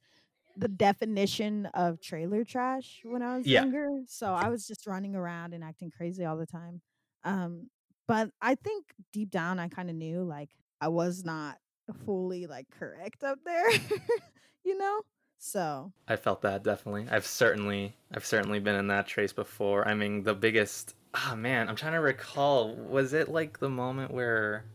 the 0.58 0.68
definition 0.68 1.68
of 1.68 2.01
trailer 2.01 2.44
trash 2.46 3.01
when 3.06 3.22
I 3.24 3.38
was 3.38 3.48
Yeah. 3.48 3.51
younger. 3.51 3.88
So 4.08 4.34
I 4.34 4.50
was 4.50 4.68
just 4.68 4.88
running 4.88 5.16
around 5.16 5.54
and 5.54 5.63
acting 5.63 5.92
crazy 5.92 6.25
all 6.25 6.38
the 6.38 6.48
time. 6.48 6.82
Um, 7.24 7.70
but 8.10 8.32
I 8.42 8.56
think 8.56 8.96
deep 9.13 9.30
down, 9.30 9.60
I 9.60 9.68
kind 9.68 9.88
of 9.88 9.96
knew 9.96 10.24
like 10.24 10.50
I 10.82 10.88
was 10.88 11.24
not 11.24 11.60
fully 12.06 12.48
like 12.48 12.68
correct 12.72 13.24
up 13.24 13.38
there. 13.46 13.70
you 14.66 14.75
know, 14.75 15.04
so 15.38 15.94
I 16.08 16.16
felt 16.16 16.42
that 16.42 16.63
definitely. 16.63 17.08
I've 17.08 17.28
certainly 17.28 17.96
I've 18.12 18.25
certainly 18.25 18.60
been 18.60 18.75
in 18.75 18.88
that 18.88 19.06
trace 19.06 19.32
before. 19.32 19.88
I 19.88 19.94
mean, 19.94 20.24
the 20.24 20.34
biggest 20.34 20.96
oh 21.13 21.36
man, 21.36 21.70
I'm 21.70 21.75
trying 21.75 21.94
to 21.94 22.00
recall. 22.00 22.75
Was 22.75 23.13
it 23.13 23.30
like 23.30 23.60
the 23.60 23.70
moment 23.70 24.12
where 24.12 24.66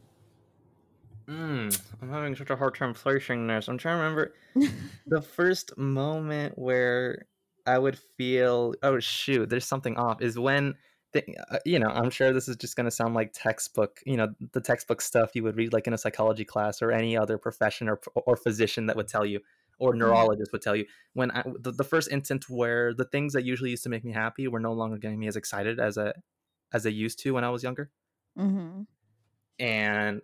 Mm, 1.26 1.81
I'm 2.03 2.11
having 2.11 2.37
such 2.37 2.50
a 2.50 2.57
hard 2.57 2.75
time 2.75 2.93
placing 2.95 3.47
this. 3.47 3.67
I'm 3.67 3.79
trying 3.79 3.97
to 3.99 4.03
remember 4.03 4.35
the 5.07 5.23
first 5.23 5.76
moment 5.79 6.57
where 6.59 7.26
I 7.67 7.79
would 7.79 7.99
feel, 7.99 8.75
oh 8.83 9.00
shoot, 9.00 9.49
there's 9.49 9.64
something 9.67 9.97
off. 9.97 10.21
Is 10.21 10.38
when, 10.38 10.75
uh, 11.16 11.59
you 11.64 11.78
know, 11.78 11.88
I'm 11.88 12.11
sure 12.11 12.33
this 12.33 12.49
is 12.49 12.56
just 12.56 12.76
gonna 12.76 12.90
sound 12.90 13.14
like 13.14 13.33
textbook, 13.33 14.00
you 14.06 14.16
know, 14.16 14.35
the 14.52 14.61
textbook 14.61 15.00
stuff 15.00 15.30
you 15.35 15.42
would 15.44 15.56
read 15.56 15.73
like 15.73 15.87
in 15.87 15.92
a 15.92 15.99
psychology 15.99 16.44
class 16.44 16.83
or 16.83 16.90
any 16.92 17.16
other 17.16 17.38
profession 17.38 17.88
or 17.88 18.00
or 18.26 18.37
physician 18.37 18.87
that 18.87 18.97
would 18.97 19.09
tell 19.09 19.25
you, 19.25 19.40
or 19.78 19.94
neurologist 19.94 20.52
would 20.52 20.62
tell 20.62 20.76
you. 20.76 20.87
When 21.14 21.30
I, 21.30 21.42
the, 21.61 21.73
the 21.73 21.85
first 21.85 22.11
instance 22.11 22.49
where 22.49 22.94
the 22.94 23.04
things 23.04 23.33
that 23.35 23.44
usually 23.44 23.71
used 23.71 23.85
to 23.85 23.88
make 23.90 24.04
me 24.04 24.12
happy 24.12 24.49
were 24.49 24.61
no 24.61 24.73
longer 24.73 24.99
getting 24.99 25.18
me 25.18 25.28
as 25.28 25.37
excited 25.37 25.80
as 25.80 25.97
a 25.97 26.14
as 26.73 26.83
they 26.85 26.90
used 26.90 27.18
to 27.21 27.33
when 27.35 27.44
I 27.44 27.50
was 27.50 27.62
younger 27.62 27.90
Mm-hmm. 28.38 28.83
and 29.59 30.21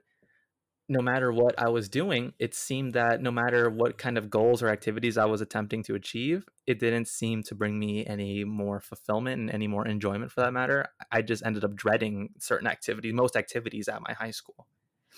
no 0.90 1.00
matter 1.02 1.32
what 1.32 1.58
I 1.58 1.70
was 1.70 1.88
doing, 1.88 2.34
it 2.40 2.54
seemed 2.54 2.94
that 2.94 3.22
no 3.22 3.30
matter 3.30 3.70
what 3.70 3.98
kind 3.98 4.18
of 4.18 4.30
goals 4.30 4.62
or 4.62 4.68
activities 4.68 5.18
I 5.18 5.26
was 5.26 5.40
attempting 5.40 5.84
to 5.84 5.94
achieve, 5.94 6.48
it 6.66 6.80
didn't 6.80 7.06
seem 7.08 7.44
to 7.44 7.54
bring 7.54 7.78
me 7.78 8.06
any 8.06 8.44
more 8.44 8.80
fulfillment 8.80 9.40
and 9.40 9.50
any 9.50 9.68
more 9.68 9.88
enjoyment 9.88 10.32
for 10.32 10.42
that 10.42 10.52
matter. 10.52 10.86
I 11.12 11.22
just 11.22 11.46
ended 11.46 11.64
up 11.64 11.76
dreading 11.76 12.34
certain 12.38 12.68
activities, 12.68 13.14
most 13.14 13.36
activities 13.36 13.88
at 13.88 14.02
my 14.02 14.14
high 14.14 14.32
school. 14.32 14.68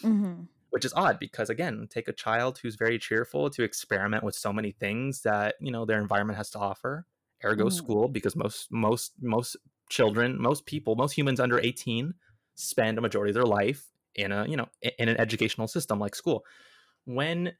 hmm 0.02 0.48
which 0.70 0.84
is 0.84 0.92
odd 0.94 1.18
because 1.18 1.50
again 1.50 1.86
take 1.90 2.08
a 2.08 2.12
child 2.12 2.58
who's 2.58 2.76
very 2.76 2.98
cheerful 2.98 3.50
to 3.50 3.62
experiment 3.62 4.24
with 4.24 4.34
so 4.34 4.52
many 4.52 4.72
things 4.72 5.22
that 5.22 5.56
you 5.60 5.70
know 5.70 5.84
their 5.84 6.00
environment 6.00 6.36
has 6.36 6.50
to 6.50 6.58
offer 6.58 7.06
ergo 7.44 7.68
Mhm. 7.68 7.68
school 7.68 8.08
because 8.08 8.36
most 8.36 8.70
most 8.72 9.12
most 9.20 9.56
children 9.90 10.40
most 10.40 10.64
people 10.66 10.94
most 10.96 11.12
humans 11.12 11.40
under 11.40 11.58
18 11.58 12.14
spend 12.54 12.96
a 12.98 13.00
majority 13.00 13.30
of 13.30 13.34
their 13.34 13.44
life 13.44 13.91
in 14.14 14.32
a 14.32 14.46
you 14.48 14.56
know 14.56 14.68
in 14.98 15.08
an 15.08 15.16
educational 15.18 15.68
system 15.68 15.98
like 15.98 16.14
school 16.14 16.44
when 17.06 17.52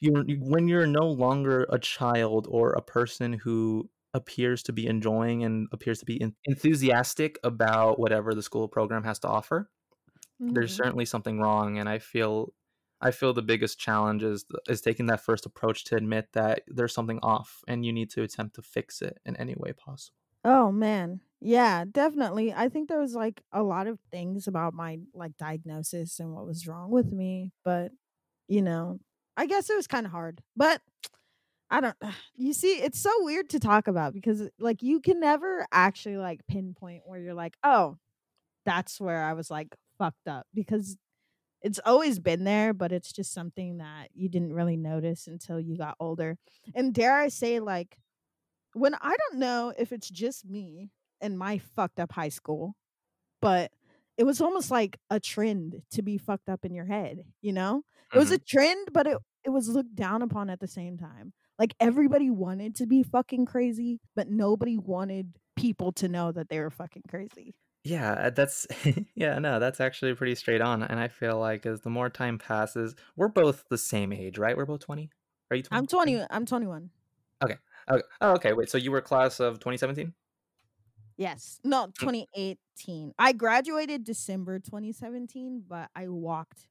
you're 0.00 0.24
when 0.40 0.68
you're 0.68 0.86
no 0.86 1.06
longer 1.08 1.66
a 1.70 1.78
child 1.78 2.46
or 2.50 2.72
a 2.72 2.82
person 2.82 3.32
who 3.34 3.90
appears 4.14 4.62
to 4.64 4.72
be 4.72 4.86
enjoying 4.86 5.44
and 5.44 5.68
appears 5.72 5.98
to 6.00 6.04
be 6.06 6.20
en- 6.20 6.34
enthusiastic 6.46 7.38
about 7.44 7.98
whatever 8.00 8.34
the 8.34 8.42
school 8.42 8.68
program 8.68 9.04
has 9.04 9.18
to 9.20 9.28
offer 9.28 9.70
there's 10.50 10.72
Mhm. 10.72 10.74
certainly 10.74 11.04
something 11.04 11.40
wrong 11.40 11.78
and 11.78 11.88
i 11.88 11.98
feel 11.98 12.54
i 13.00 13.10
feel 13.10 13.32
the 13.32 13.42
biggest 13.42 13.78
challenge 13.78 14.22
is 14.22 14.44
is 14.68 14.80
taking 14.80 15.06
that 15.06 15.20
first 15.20 15.46
approach 15.46 15.84
to 15.84 15.96
admit 15.96 16.28
that 16.32 16.62
there's 16.68 16.94
something 16.94 17.18
off 17.22 17.62
and 17.68 17.84
you 17.84 17.92
need 17.92 18.10
to 18.10 18.22
attempt 18.22 18.54
to 18.56 18.62
fix 18.62 19.02
it 19.02 19.18
in 19.24 19.36
any 19.36 19.54
way 19.56 19.72
possible 19.72 20.16
Oh 20.44 20.70
man. 20.70 21.22
Yeah, 21.40 21.84
definitely. 21.90 22.52
I 22.52 22.68
think 22.68 22.88
there 22.88 22.98
was 23.00 23.14
like 23.14 23.42
a 23.52 23.62
lot 23.62 23.86
of 23.86 23.98
things 24.12 24.46
about 24.46 24.74
my 24.74 24.98
like 25.14 25.36
diagnosis 25.38 26.20
and 26.20 26.34
what 26.34 26.46
was 26.46 26.66
wrong 26.66 26.90
with 26.90 27.12
me, 27.12 27.52
but 27.64 27.92
you 28.48 28.62
know, 28.62 29.00
I 29.36 29.46
guess 29.46 29.70
it 29.70 29.76
was 29.76 29.86
kind 29.86 30.04
of 30.06 30.12
hard. 30.12 30.42
But 30.56 30.82
I 31.70 31.80
don't 31.80 31.96
you 32.36 32.52
see, 32.54 32.74
it's 32.74 33.00
so 33.00 33.10
weird 33.24 33.50
to 33.50 33.60
talk 33.60 33.88
about 33.88 34.14
because 34.14 34.48
like 34.60 34.82
you 34.82 35.00
can 35.00 35.20
never 35.20 35.66
actually 35.72 36.18
like 36.18 36.40
pinpoint 36.48 37.02
where 37.06 37.20
you're 37.20 37.34
like, 37.34 37.56
"Oh, 37.64 37.98
that's 38.66 39.00
where 39.00 39.22
I 39.24 39.34
was 39.34 39.50
like 39.50 39.74
fucked 39.98 40.28
up." 40.28 40.46
Because 40.54 40.98
it's 41.62 41.80
always 41.86 42.18
been 42.20 42.44
there, 42.44 42.74
but 42.74 42.92
it's 42.92 43.12
just 43.12 43.32
something 43.34 43.78
that 43.78 44.08
you 44.14 44.28
didn't 44.30 44.54
really 44.54 44.76
notice 44.78 45.26
until 45.28 45.60
you 45.60 45.76
got 45.78 45.96
older. 46.00 46.38
And 46.74 46.94
dare 46.94 47.14
I 47.16 47.28
say 47.28 47.60
like 47.60 47.98
when 48.74 48.94
I 48.94 49.16
don't 49.16 49.40
know 49.40 49.72
if 49.78 49.92
it's 49.92 50.08
just 50.08 50.46
me 50.48 50.90
and 51.20 51.38
my 51.38 51.58
fucked 51.58 52.00
up 52.00 52.12
high 52.12 52.28
school, 52.30 52.74
but 53.40 53.70
it 54.18 54.24
was 54.24 54.40
almost 54.40 54.70
like 54.70 54.98
a 55.10 55.18
trend 55.20 55.82
to 55.92 56.02
be 56.02 56.18
fucked 56.18 56.48
up 56.48 56.64
in 56.64 56.74
your 56.74 56.84
head, 56.84 57.24
you 57.40 57.52
know? 57.52 57.82
It 58.14 58.18
was 58.18 58.30
a 58.32 58.38
trend, 58.38 58.88
but 58.92 59.06
it 59.06 59.18
it 59.44 59.50
was 59.50 59.68
looked 59.68 59.94
down 59.94 60.22
upon 60.22 60.50
at 60.50 60.60
the 60.60 60.66
same 60.68 60.98
time. 60.98 61.32
Like 61.58 61.74
everybody 61.80 62.28
wanted 62.30 62.74
to 62.76 62.86
be 62.86 63.02
fucking 63.02 63.46
crazy, 63.46 64.00
but 64.16 64.28
nobody 64.28 64.76
wanted 64.76 65.32
people 65.56 65.92
to 65.92 66.08
know 66.08 66.32
that 66.32 66.48
they 66.48 66.58
were 66.58 66.70
fucking 66.70 67.02
crazy. 67.08 67.54
yeah 67.84 68.12
uh, 68.12 68.30
that's 68.30 68.66
yeah 69.14 69.38
no 69.38 69.58
that's 69.58 69.80
actually 69.80 70.14
pretty 70.14 70.34
straight 70.34 70.60
on 70.60 70.82
and 70.82 71.00
i 71.00 71.08
feel 71.08 71.38
like 71.38 71.64
as 71.66 71.80
the 71.80 71.90
more 71.90 72.10
time 72.10 72.38
passes 72.38 72.94
we're 73.16 73.28
both 73.28 73.64
the 73.70 73.78
same 73.78 74.12
age 74.12 74.38
right 74.38 74.56
we're 74.56 74.66
both 74.66 74.80
20 74.80 75.10
are 75.50 75.56
you 75.56 75.62
20 75.62 75.78
I'm 75.78 75.86
20 75.86 76.24
I'm 76.30 76.46
21. 76.46 76.90
okay 77.42 77.56
oh, 77.88 78.02
oh, 78.20 78.32
okay 78.32 78.52
wait 78.52 78.68
so 78.70 78.76
you 78.78 78.90
were 78.90 79.00
class 79.00 79.40
of 79.40 79.58
2017 79.60 80.12
Yes. 81.20 81.60
No, 81.64 81.88
2018. 81.98 83.12
I 83.18 83.32
graduated 83.32 84.04
December 84.04 84.58
2017, 84.58 85.62
but 85.68 85.90
I 85.94 86.08
walked 86.08 86.66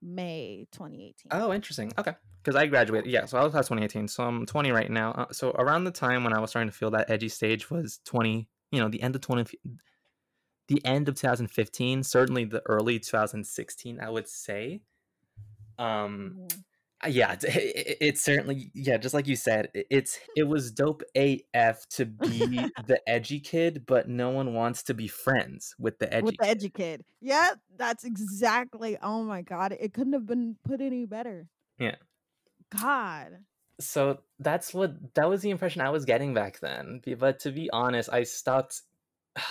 May 0.00 0.66
2018. 0.72 1.28
Oh, 1.32 1.52
interesting. 1.52 1.92
Okay. 1.98 2.14
Because 2.42 2.56
I 2.56 2.66
graduated, 2.66 3.10
yeah. 3.12 3.26
So 3.26 3.36
I 3.36 3.44
was 3.44 3.52
class 3.52 3.66
2018. 3.66 4.08
So 4.08 4.24
I'm 4.24 4.46
20 4.46 4.72
right 4.72 4.90
now. 4.90 5.12
Uh, 5.12 5.26
so 5.32 5.50
around 5.50 5.84
the 5.84 5.90
time 5.90 6.24
when 6.24 6.32
I 6.32 6.40
was 6.40 6.48
starting 6.48 6.70
to 6.70 6.74
feel 6.76 6.90
that 6.92 7.10
edgy 7.10 7.28
stage 7.28 7.70
was 7.70 8.00
20. 8.06 8.48
You 8.70 8.80
know, 8.80 8.88
the 8.88 9.02
end 9.02 9.14
of 9.14 9.20
20, 9.20 9.44
the 10.68 10.84
end 10.86 11.10
of 11.10 11.14
2015. 11.16 12.02
Certainly 12.04 12.46
the 12.46 12.62
early 12.64 12.98
2016. 12.98 14.00
I 14.00 14.08
would 14.08 14.28
say. 14.28 14.80
Um. 15.78 16.38
Mhm. 16.40 16.64
Uh, 17.04 17.08
Yeah, 17.08 17.32
it, 17.42 17.96
it, 18.00 18.18
certainly. 18.18 18.70
Yeah, 18.74 18.96
just 18.96 19.14
like 19.14 19.26
you 19.26 19.36
said, 19.36 19.68
it, 19.74 19.86
it's 19.90 20.18
it 20.36 20.44
was 20.44 20.70
dope 20.70 21.02
AF 21.14 21.86
to 21.90 22.06
be 22.06 22.38
the 22.86 23.00
edgy 23.06 23.40
kid, 23.40 23.84
but 23.86 24.08
no 24.08 24.30
one 24.30 24.54
wants 24.54 24.82
to 24.84 24.94
be 24.94 25.08
friends 25.08 25.74
with 25.78 25.98
the 25.98 26.12
edgy. 26.12 26.24
with 26.24 26.36
the 26.38 26.46
edgy 26.46 26.70
kid. 26.70 27.04
Yeah, 27.20 27.50
that's 27.76 28.04
exactly. 28.04 28.98
Oh 29.02 29.22
my 29.22 29.42
god, 29.42 29.76
it 29.78 29.92
couldn't 29.92 30.12
have 30.14 30.26
been 30.26 30.56
put 30.64 30.80
any 30.80 31.06
better. 31.06 31.48
Yeah. 31.78 31.96
God. 32.80 33.38
so 33.80 34.20
that's 34.38 34.72
what 34.72 35.14
that 35.14 35.28
was 35.28 35.42
the 35.42 35.50
impression 35.50 35.82
I 35.82 35.90
was 35.90 36.04
getting 36.04 36.32
back 36.32 36.60
then. 36.60 37.00
But 37.18 37.40
to 37.40 37.52
be 37.52 37.70
honest, 37.72 38.08
I 38.12 38.24
stopped. 38.24 38.82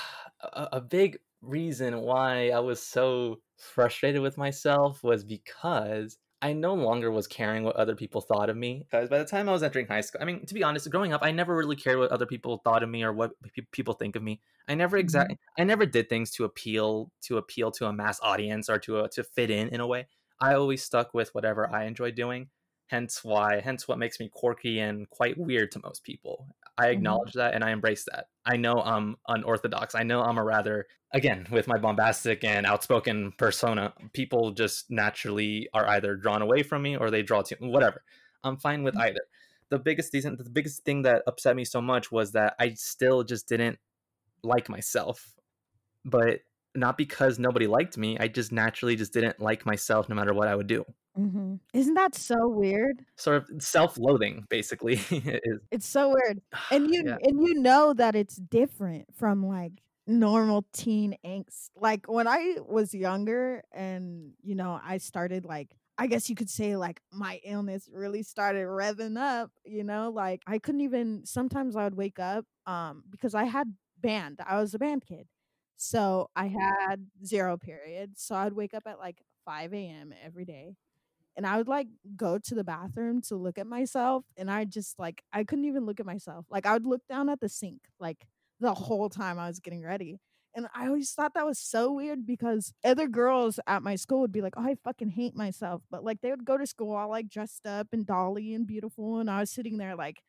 A, 0.53 0.69
a 0.71 0.81
big 0.81 1.19
reason 1.43 2.01
why 2.01 2.49
I 2.49 2.59
was 2.61 2.81
so 2.81 3.41
frustrated 3.57 4.21
with 4.21 4.39
myself 4.39 5.03
was 5.03 5.23
because 5.23 6.17
I 6.41 6.53
no 6.53 6.73
longer 6.73 7.11
was 7.11 7.27
caring 7.27 7.63
what 7.63 7.75
other 7.75 7.95
people 7.95 8.19
thought 8.19 8.49
of 8.49 8.57
me. 8.57 8.85
Because 8.89 9.09
by 9.09 9.19
the 9.19 9.25
time 9.25 9.47
I 9.47 9.51
was 9.51 9.61
entering 9.61 9.87
high 9.87 10.01
school, 10.01 10.21
I 10.21 10.25
mean, 10.25 10.45
to 10.45 10.53
be 10.53 10.63
honest, 10.63 10.89
growing 10.89 11.13
up, 11.13 11.21
I 11.23 11.31
never 11.31 11.55
really 11.55 11.75
cared 11.75 11.99
what 11.99 12.11
other 12.11 12.25
people 12.25 12.61
thought 12.63 12.81
of 12.81 12.89
me 12.89 13.03
or 13.03 13.13
what 13.13 13.31
pe- 13.55 13.65
people 13.71 13.93
think 13.93 14.15
of 14.15 14.23
me. 14.23 14.41
I 14.67 14.75
never 14.75 14.97
exactly, 14.97 15.35
mm-hmm. 15.35 15.61
I 15.61 15.65
never 15.65 15.85
did 15.85 16.09
things 16.09 16.31
to 16.31 16.45
appeal 16.45 17.11
to 17.23 17.37
appeal 17.37 17.71
to 17.71 17.85
a 17.85 17.93
mass 17.93 18.19
audience 18.21 18.69
or 18.69 18.79
to 18.79 19.01
a, 19.01 19.09
to 19.09 19.23
fit 19.23 19.51
in 19.51 19.69
in 19.69 19.81
a 19.81 19.87
way. 19.87 20.07
I 20.39 20.55
always 20.55 20.83
stuck 20.83 21.13
with 21.13 21.33
whatever 21.35 21.71
I 21.71 21.85
enjoyed 21.85 22.15
doing 22.15 22.49
hence 22.91 23.23
why 23.23 23.61
hence 23.61 23.87
what 23.87 23.97
makes 23.99 24.19
me 24.19 24.29
quirky 24.29 24.79
and 24.79 25.09
quite 25.09 25.37
weird 25.37 25.71
to 25.71 25.79
most 25.83 26.03
people. 26.03 26.47
I 26.77 26.87
Mhm. 26.93 26.93
acknowledge 26.93 27.33
that 27.33 27.53
and 27.55 27.63
i 27.63 27.71
embrace 27.71 28.05
that. 28.11 28.27
I 28.45 28.57
know 28.57 28.75
i'm 28.81 29.17
unorthodox. 29.27 29.95
I 29.95 30.03
know 30.03 30.21
i'm 30.23 30.37
a 30.37 30.43
rather 30.43 30.87
again 31.13 31.47
with 31.51 31.67
my 31.67 31.77
bombastic 31.79 32.43
and 32.43 32.65
outspoken 32.65 33.31
persona 33.33 33.93
people 34.13 34.51
just 34.51 34.91
naturally 34.91 35.69
are 35.73 35.87
either 35.89 36.15
drawn 36.17 36.41
away 36.41 36.63
from 36.63 36.81
me 36.83 36.97
or 36.97 37.09
they 37.11 37.23
draw 37.23 37.41
to 37.43 37.55
whatever. 37.59 38.03
I'm 38.43 38.57
fine 38.57 38.83
with 38.83 38.95
Mhm. 38.95 39.01
either. 39.07 39.21
The 39.69 39.79
biggest 39.79 40.13
reason 40.13 40.35
the 40.37 40.49
biggest 40.49 40.83
thing 40.85 41.03
that 41.03 41.23
upset 41.27 41.55
me 41.55 41.65
so 41.65 41.81
much 41.81 42.11
was 42.11 42.33
that 42.33 42.55
i 42.59 42.73
still 42.75 43.23
just 43.23 43.47
didn't 43.47 43.79
like 44.43 44.69
myself. 44.69 45.35
But 46.05 46.41
not 46.75 46.97
because 46.97 47.39
nobody 47.39 47.67
liked 47.67 47.97
me 47.97 48.17
i 48.19 48.27
just 48.29 48.51
naturally 48.53 48.95
just 48.95 49.13
didn't 49.13 49.39
like 49.41 49.65
myself 49.65 50.07
no 50.09 50.15
matter 50.15 50.33
what 50.33 50.47
i 50.47 50.55
would 50.55 50.67
do 50.67 50.85
hmm 51.15 51.55
Isn't 51.73 51.95
that 51.95 52.15
so 52.15 52.47
weird? 52.47 53.05
sort 53.17 53.37
of 53.51 53.61
self-loathing 53.61 54.45
basically 54.49 54.99
It's 55.71 55.87
so 55.87 56.09
weird. 56.13 56.41
And 56.69 56.89
you 56.93 57.03
Yeah. 57.03 57.17
and 57.21 57.41
you 57.41 57.55
know 57.55 57.93
that 57.93 58.15
it's 58.15 58.35
different 58.37 59.13
from 59.15 59.45
like 59.45 59.73
normal 60.07 60.65
teen 60.73 61.15
angst. 61.25 61.69
Like 61.75 62.07
when 62.09 62.27
I 62.27 62.57
was 62.65 62.93
younger 62.93 63.63
and 63.71 64.33
you 64.41 64.55
know, 64.55 64.79
I 64.83 64.97
started 64.97 65.45
like 65.45 65.75
I 65.97 66.07
guess 66.07 66.29
you 66.29 66.35
could 66.35 66.49
say 66.49 66.75
like 66.77 67.01
my 67.11 67.39
illness 67.43 67.89
really 67.91 68.23
started 68.23 68.65
revving 68.67 69.17
up, 69.19 69.51
you 69.65 69.83
know, 69.83 70.09
like 70.09 70.41
I 70.47 70.59
couldn't 70.59 70.81
even 70.81 71.25
sometimes 71.25 71.75
I 71.75 71.83
would 71.85 71.95
wake 71.95 72.19
up 72.19 72.45
um 72.65 73.03
because 73.09 73.33
I 73.35 73.45
had 73.45 73.75
band. 73.97 74.39
I 74.45 74.59
was 74.59 74.73
a 74.73 74.79
band 74.79 75.05
kid. 75.05 75.27
So 75.77 76.29
I 76.35 76.47
had 76.47 77.07
zero 77.25 77.57
period. 77.57 78.17
So 78.17 78.35
I'd 78.35 78.53
wake 78.53 78.73
up 78.73 78.83
at 78.87 78.99
like 78.99 79.21
5 79.45 79.87
a.m. 79.87 80.13
every 80.21 80.45
day 80.45 80.75
and 81.35 81.45
I 81.47 81.57
would 81.57 81.67
like 81.67 81.87
go 82.15 82.37
to 82.37 82.55
the 82.55 82.63
bathroom 82.63 83.21
to 83.23 83.35
look 83.35 83.57
at 83.57 83.67
myself 83.67 84.25
and 84.37 84.49
I 84.51 84.65
just 84.65 84.99
like 84.99 85.23
I 85.33 85.43
couldn't 85.43 85.65
even 85.65 85.85
look 85.85 85.99
at 85.99 86.05
myself. 86.05 86.45
Like 86.49 86.65
I 86.65 86.73
would 86.73 86.85
look 86.85 87.01
down 87.07 87.29
at 87.29 87.39
the 87.39 87.49
sink 87.49 87.81
like 87.99 88.25
the 88.59 88.73
whole 88.73 89.09
time 89.09 89.39
I 89.39 89.47
was 89.47 89.59
getting 89.59 89.83
ready. 89.83 90.19
And 90.53 90.67
I 90.75 90.87
always 90.87 91.13
thought 91.13 91.33
that 91.35 91.45
was 91.45 91.59
so 91.59 91.93
weird 91.93 92.25
because 92.25 92.73
other 92.83 93.07
girls 93.07 93.57
at 93.67 93.83
my 93.83 93.95
school 93.95 94.19
would 94.19 94.33
be 94.33 94.41
like, 94.41 94.53
"Oh, 94.57 94.63
I 94.63 94.75
fucking 94.83 95.11
hate 95.11 95.33
myself." 95.33 95.81
But 95.89 96.03
like 96.03 96.19
they 96.21 96.29
would 96.29 96.43
go 96.45 96.57
to 96.57 96.67
school 96.67 96.93
all 96.93 97.09
like 97.09 97.29
dressed 97.29 97.65
up 97.65 97.87
and 97.93 98.05
dolly 98.05 98.53
and 98.53 98.67
beautiful 98.67 99.19
and 99.19 99.29
I 99.29 99.39
was 99.39 99.51
sitting 99.51 99.77
there 99.77 99.95
like 99.95 100.21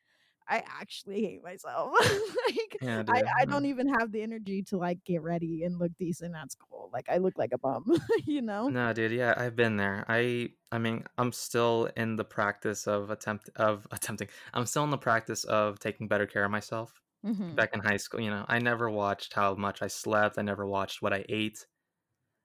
I 0.47 0.63
actually 0.67 1.21
hate 1.25 1.43
myself. 1.43 1.93
like 2.47 2.81
yeah 2.81 3.03
I, 3.07 3.21
I 3.41 3.45
don't 3.45 3.65
even 3.65 3.87
have 3.89 4.11
the 4.11 4.21
energy 4.23 4.63
to 4.63 4.77
like 4.77 5.03
get 5.03 5.21
ready 5.21 5.63
and 5.63 5.77
look 5.79 5.91
decent 5.97 6.35
at 6.35 6.51
school. 6.51 6.89
Like 6.93 7.09
I 7.09 7.17
look 7.17 7.37
like 7.37 7.51
a 7.53 7.57
bum, 7.57 7.85
you 8.25 8.41
know? 8.41 8.73
no 8.73 8.93
dude 8.93 9.11
yeah 9.11 9.33
i've 9.37 9.55
been 9.55 9.75
there 9.77 10.05
i 10.07 10.49
i 10.71 10.77
mean 10.77 11.03
i'm 11.17 11.31
still 11.31 11.85
in 11.97 12.15
the 12.15 12.23
practice 12.23 12.87
of 12.87 13.09
attempt 13.09 13.49
of 13.57 13.85
attempting 13.91 14.27
i'm 14.53 14.65
still 14.65 14.83
in 14.83 14.89
the 14.89 14.97
practice 14.97 15.43
of 15.45 15.79
taking 15.79 16.07
better 16.07 16.25
care 16.25 16.45
of 16.45 16.51
myself 16.51 17.01
Mhm. 17.23 17.57
back 17.57 17.69
in 17.73 17.79
high 17.81 17.97
school 17.97 18.21
you 18.21 18.29
know 18.29 18.45
i 18.49 18.59
never 18.59 18.89
watched 18.89 19.33
how 19.33 19.55
much 19.55 19.81
i 19.81 19.87
slept 19.87 20.37
i 20.39 20.41
never 20.41 20.65
watched 20.67 21.01
what 21.01 21.13
i 21.13 21.25
ate 21.29 21.67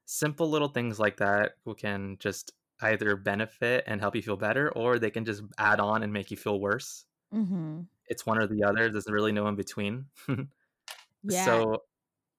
simple 0.07 0.51
little 0.51 0.69
things 0.69 1.01
like 1.01 1.19
that 1.19 1.55
can 1.79 2.17
just 2.19 2.53
either 2.83 3.17
benefit 3.17 3.85
and 3.87 4.01
help 4.01 4.17
you 4.17 4.23
feel 4.23 4.37
better 4.37 4.73
or 4.75 4.99
they 4.99 5.11
can 5.11 5.25
just 5.25 5.43
add 5.59 5.81
on 5.81 6.03
and 6.05 6.13
make 6.13 6.31
you 6.31 6.39
feel 6.39 6.61
worse 6.61 7.07
Mhm. 7.33 7.89
it's 8.07 8.27
one 8.27 8.39
or 8.39 8.47
the 8.47 8.63
other 8.65 8.91
there's 8.91 9.07
really 9.09 9.33
no 9.33 9.47
in 9.49 9.55
between 9.57 10.07
Yeah. 11.23 11.65
so 11.69 11.79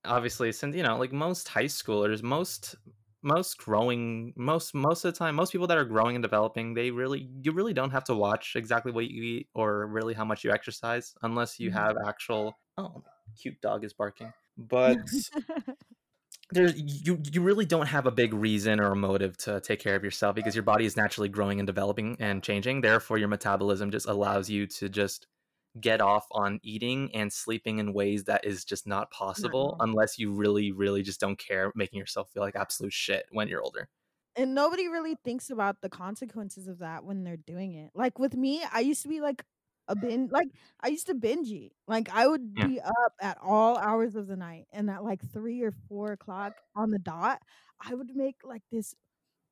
obviously 0.05 0.51
since 0.51 0.75
you 0.75 0.84
know 0.84 0.98
like 0.98 1.13
most 1.13 1.48
high 1.50 1.65
schoolers 1.65 2.24
most 2.24 2.75
most 3.24 3.58
growing 3.58 4.34
most 4.38 4.75
most 4.75 5.05
of 5.05 5.13
the 5.13 5.17
time 5.19 5.36
most 5.36 5.51
people 5.51 5.67
that 5.67 5.77
are 5.77 5.86
growing 5.86 6.15
and 6.15 6.24
developing 6.24 6.74
they 6.75 6.91
really 6.91 7.29
you 7.43 7.51
really 7.53 7.74
don't 7.74 7.91
have 7.91 8.03
to 8.05 8.15
watch 8.15 8.55
exactly 8.55 8.91
what 8.91 9.10
you 9.10 9.24
eat 9.24 9.50
or 9.55 9.88
really 9.88 10.13
how 10.13 10.25
much 10.25 10.43
you 10.43 10.51
exercise 10.51 11.15
unless 11.24 11.60
you 11.60 11.69
Mhm. 11.69 11.72
have 11.72 11.96
actual 12.08 12.60
oh 12.77 13.03
cute 13.36 13.60
dog 13.62 13.84
is 13.86 13.93
barking 13.93 14.34
but 14.58 15.31
there's 16.51 16.79
you 16.79 17.22
you 17.32 17.41
really 17.41 17.65
don't 17.65 17.88
have 17.88 18.06
a 18.08 18.12
big 18.12 18.34
reason 18.34 18.79
or 18.79 18.91
a 18.91 18.96
motive 18.96 19.38
to 19.38 19.60
take 19.62 19.79
care 19.79 19.96
of 19.96 20.03
yourself 20.03 20.36
because 20.36 20.56
your 20.56 20.63
body 20.63 20.86
is 20.86 20.98
naturally 20.98 21.29
growing 21.29 21.60
and 21.60 21.68
developing 21.68 22.18
and 22.20 22.44
changing 22.44 22.82
therefore 22.82 23.18
your 23.18 23.27
metabolism 23.27 23.91
just 23.91 24.08
allows 24.08 24.50
you 24.50 24.65
to 24.65 24.89
just 24.89 25.27
get 25.79 26.01
off 26.01 26.25
on 26.32 26.60
eating 26.63 27.13
and 27.13 27.32
sleeping 27.32 27.77
in 27.77 27.94
ways 27.94 28.24
that 28.24 28.44
is 28.46 28.65
just 28.65 28.88
not 28.88 29.12
possible 29.12 29.75
No. 29.79 29.84
unless 29.86 30.18
you 30.18 30.32
really 30.34 30.72
really 30.72 31.03
just 31.03 31.20
don't 31.20 31.38
care 31.38 31.72
making 31.75 32.00
yourself 32.00 32.32
feel 32.32 32.41
like 32.41 32.56
absolute 32.56 32.94
shit 32.94 33.25
when 33.32 33.48
you're 33.48 33.62
older 33.62 33.88
and 34.36 34.56
nobody 34.56 34.88
really 34.88 35.15
thinks 35.24 35.50
about 35.50 35.82
the 35.82 35.89
consequences 35.89 36.68
of 36.68 36.79
that 36.79 37.03
when 37.03 37.24
they're 37.25 37.36
doing 37.36 37.74
it. 37.74 37.91
Like 37.94 38.20
with 38.20 38.38
me, 38.38 38.63
I 38.72 38.79
used 38.79 39.01
to 39.01 39.10
be 39.10 39.20
like 39.20 39.44
a 39.89 39.96
binge 39.96 40.31
like 40.31 40.50
I 40.81 40.89
used 40.89 41.08
to 41.08 41.15
binge 41.15 41.50
eat. 41.50 41.74
Like 41.88 42.10
I 42.12 42.27
would 42.27 42.53
Yeah. 42.55 42.69
be 42.69 42.79
up 42.81 43.13
at 43.22 43.38
all 43.41 43.77
hours 43.77 44.15
of 44.15 44.27
the 44.27 44.38
night 44.38 44.67
and 44.74 44.89
at 44.89 45.03
like 45.03 45.22
three 45.34 45.63
or 45.63 45.72
four 45.89 46.13
o'clock 46.13 46.53
on 46.75 46.91
the 46.91 47.00
dot, 47.00 47.41
I 47.81 47.96
would 47.96 48.15
make 48.15 48.38
like 48.46 48.63
this 48.72 48.96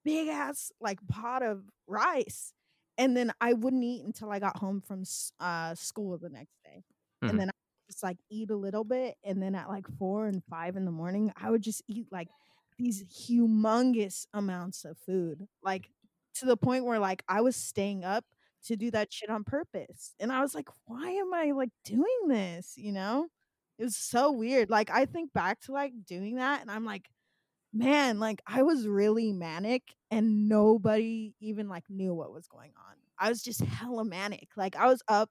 big 0.03 0.27
ass 0.29 0.72
like 0.79 1.06
pot 1.08 1.44
of 1.44 1.63
rice. 1.88 2.53
And 2.98 3.15
then 3.15 3.32
I 3.41 3.53
wouldn't 3.53 3.84
eat 3.84 4.03
until 4.06 4.32
I 4.32 4.39
got 4.39 4.58
home 4.58 4.82
from 4.82 5.03
uh 5.39 5.75
school 5.75 6.17
the 6.17 6.29
next 6.29 6.58
day. 6.65 6.84
Mhm. 7.22 7.29
And 7.29 7.39
then 7.39 7.50
I 7.50 7.53
just 7.91 8.03
like 8.03 8.17
eat 8.29 8.51
a 8.51 8.56
little 8.56 8.84
bit 8.84 9.15
and 9.24 9.41
then 9.41 9.56
at 9.56 9.70
like 9.70 9.88
four 9.98 10.27
and 10.27 10.44
five 10.46 10.75
in 10.77 10.86
the 10.86 10.91
morning, 10.91 11.32
I 11.38 11.51
would 11.51 11.63
just 11.63 11.84
eat 11.88 12.08
like 12.12 12.29
these 12.77 13.03
humongous 13.29 14.25
amounts 14.34 14.86
of 14.86 14.98
food. 14.98 15.48
Like 15.63 15.89
to 16.36 16.46
the 16.46 16.58
point 16.58 16.86
where 16.86 17.00
like 17.00 17.24
I 17.27 17.41
was 17.41 17.56
staying 17.56 18.03
up 18.03 18.25
to 18.67 18.75
do 18.75 18.91
that 18.91 19.12
shit 19.12 19.29
on 19.29 19.43
purpose. 19.43 20.13
And 20.19 20.31
I 20.31 20.41
was 20.41 20.55
like, 20.55 20.69
why 20.86 21.09
am 21.12 21.33
I 21.33 21.51
like 21.51 21.71
doing 21.83 22.27
this? 22.27 22.74
You 22.77 22.91
know? 22.91 23.27
It 23.79 23.83
was 23.83 23.95
so 23.95 24.31
weird. 24.31 24.69
Like 24.69 24.89
I 24.89 25.05
think 25.05 25.33
back 25.33 25.62
to 25.62 25.71
like 25.71 25.93
doing 26.05 26.36
that 26.36 26.62
and 26.62 26.71
I'm 26.71 26.86
like, 26.86 27.09
man, 27.74 28.19
like 28.19 28.41
I 28.47 28.63
was 28.63 28.88
really 28.88 29.33
manic 29.33 29.83
and 30.09 30.50
nobody 30.50 31.36
even 31.39 31.69
like 31.69 31.83
knew 31.89 32.13
what 32.13 32.33
was 32.33 32.47
going 32.47 32.71
on. 32.77 32.95
I 33.19 33.29
was 33.29 33.41
just 33.41 33.62
hella 33.62 34.05
manic. 34.05 34.50
Like 34.55 34.75
I 34.75 34.88
was 34.88 35.01
up 35.07 35.29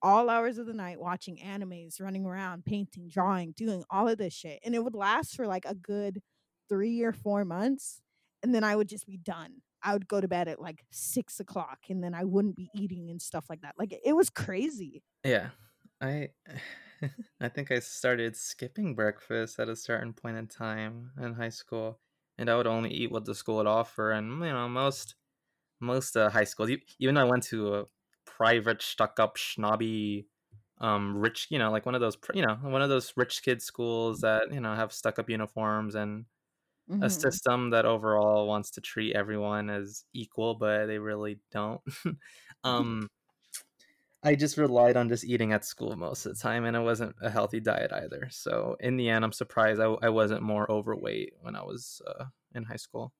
all 0.00 0.30
hours 0.30 0.58
of 0.58 0.66
the 0.66 0.74
night 0.74 1.00
watching 1.00 1.38
animes, 1.38 2.00
running 2.00 2.24
around, 2.24 2.64
painting, 2.64 3.08
drawing, 3.08 3.52
doing 3.52 3.84
all 3.90 4.08
of 4.08 4.18
this 4.18 4.34
shit. 4.34 4.60
And 4.64 4.74
it 4.74 4.84
would 4.84 4.94
last 4.94 5.34
for 5.34 5.46
like 5.46 5.64
a 5.64 5.74
good 5.74 6.22
three 6.68 7.02
or 7.02 7.12
four 7.12 7.44
months. 7.44 8.00
And 8.42 8.54
then 8.54 8.62
I 8.62 8.76
would 8.76 8.88
just 8.88 9.06
be 9.06 9.16
done. 9.16 9.62
I 9.82 9.92
would 9.92 10.08
go 10.08 10.20
to 10.20 10.28
bed 10.28 10.48
at 10.48 10.60
like 10.60 10.84
six 10.90 11.40
o'clock 11.40 11.78
and 11.88 12.02
then 12.02 12.14
I 12.14 12.24
wouldn't 12.24 12.56
be 12.56 12.70
eating 12.74 13.10
and 13.10 13.20
stuff 13.20 13.46
like 13.48 13.62
that. 13.62 13.74
Like 13.78 13.94
it 14.04 14.14
was 14.14 14.30
crazy. 14.30 15.02
Yeah, 15.24 15.50
I 16.00 16.30
I 17.40 17.48
think 17.48 17.70
I 17.70 17.78
started 17.80 18.36
skipping 18.36 18.94
breakfast 18.94 19.58
at 19.60 19.68
a 19.68 19.76
certain 19.76 20.12
point 20.12 20.36
in 20.36 20.46
time 20.48 21.12
in 21.20 21.34
high 21.34 21.48
school, 21.50 22.00
and 22.38 22.48
I 22.50 22.56
would 22.56 22.66
only 22.66 22.90
eat 22.90 23.10
what 23.10 23.24
the 23.24 23.34
school 23.34 23.56
would 23.56 23.66
offer. 23.66 24.10
And 24.12 24.40
you 24.44 24.52
know, 24.52 24.68
most 24.68 25.14
most 25.80 26.16
uh, 26.16 26.30
high 26.30 26.44
schools, 26.44 26.70
even 26.98 27.14
though 27.14 27.22
I 27.22 27.24
went 27.30 27.44
to 27.44 27.74
a 27.76 27.84
private, 28.26 28.82
stuck-up, 28.82 29.38
snobby, 29.38 30.28
um, 30.80 31.16
rich, 31.16 31.48
you 31.50 31.58
know, 31.58 31.70
like 31.70 31.86
one 31.86 31.94
of 31.94 32.00
those, 32.00 32.16
you 32.34 32.42
know, 32.46 32.56
one 32.62 32.82
of 32.82 32.88
those 32.88 33.12
rich 33.16 33.42
kid 33.42 33.62
schools 33.62 34.20
that 34.22 34.52
you 34.52 34.60
know 34.60 34.74
have 34.74 34.92
stuck-up 34.92 35.30
uniforms 35.30 35.94
and 35.94 36.26
a 37.00 37.08
Mhm. 37.08 37.10
system 37.10 37.70
that 37.70 37.86
overall 37.86 38.46
wants 38.48 38.70
to 38.72 38.80
treat 38.80 39.14
everyone 39.16 39.70
as 39.70 40.04
equal, 40.12 40.56
but 40.56 40.86
they 40.86 40.98
really 40.98 41.40
don't. 41.52 41.82
um, 42.64 43.08
I 44.22 44.34
just 44.34 44.56
relied 44.56 44.96
on 44.96 45.08
just 45.08 45.24
eating 45.24 45.52
at 45.52 45.64
school 45.64 45.94
most 45.96 46.26
of 46.26 46.34
the 46.34 46.40
time, 46.42 46.64
and 46.64 46.76
it 46.76 46.80
wasn't 46.80 47.14
a 47.22 47.30
healthy 47.30 47.60
diet 47.60 47.92
either. 47.92 48.28
So 48.30 48.76
in 48.80 48.96
the 48.96 49.08
end, 49.08 49.24
I'm 49.24 49.32
surprised 49.32 49.80
I, 49.80 49.86
I 50.02 50.08
wasn't 50.08 50.42
more 50.42 50.70
overweight 50.70 51.34
when 51.40 51.54
I 51.54 51.62
was 51.62 52.02
uh, 52.06 52.26
in 52.52 52.64
high 52.64 52.76
school. 52.76 53.12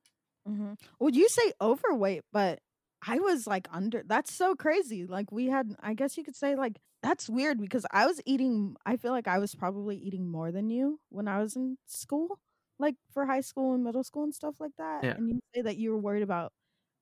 Mm-hmm. 0.48 0.74
Well, 0.98 1.10
you 1.10 1.28
say 1.28 1.52
overweight, 1.60 2.22
but 2.32 2.60
I 3.06 3.18
was 3.18 3.46
like 3.46 3.68
under. 3.70 4.02
That's 4.04 4.32
so 4.32 4.54
crazy. 4.54 5.06
Like 5.06 5.30
we 5.30 5.46
had, 5.46 5.74
I 5.80 5.94
guess 5.94 6.16
you 6.16 6.24
could 6.24 6.36
say 6.36 6.56
like 6.56 6.80
that's 7.02 7.28
weird 7.28 7.60
because 7.60 7.86
I 7.92 8.06
was 8.06 8.20
eating. 8.26 8.76
I 8.86 8.96
feel 8.96 9.12
like 9.12 9.28
I 9.28 9.38
was 9.38 9.54
probably 9.54 9.96
eating 9.96 10.28
more 10.28 10.50
than 10.52 10.70
you 10.70 11.00
when 11.10 11.28
I 11.28 11.38
was 11.40 11.54
in 11.56 11.78
school, 11.86 12.40
like 12.78 12.96
for 13.12 13.26
high 13.26 13.40
school 13.40 13.74
and 13.74 13.84
middle 13.84 14.04
school 14.04 14.24
and 14.24 14.34
stuff 14.34 14.56
like 14.60 14.72
that. 14.78 15.04
Yeah. 15.04 15.14
And 15.16 15.28
you 15.28 15.40
say 15.54 15.62
that 15.62 15.76
you 15.76 15.90
were 15.92 15.98
worried 15.98 16.22
about 16.22 16.52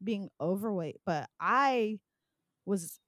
being 0.03 0.31
overweight, 0.41 0.99
but 1.07 1.29
I 1.41 1.99
was 2.67 2.99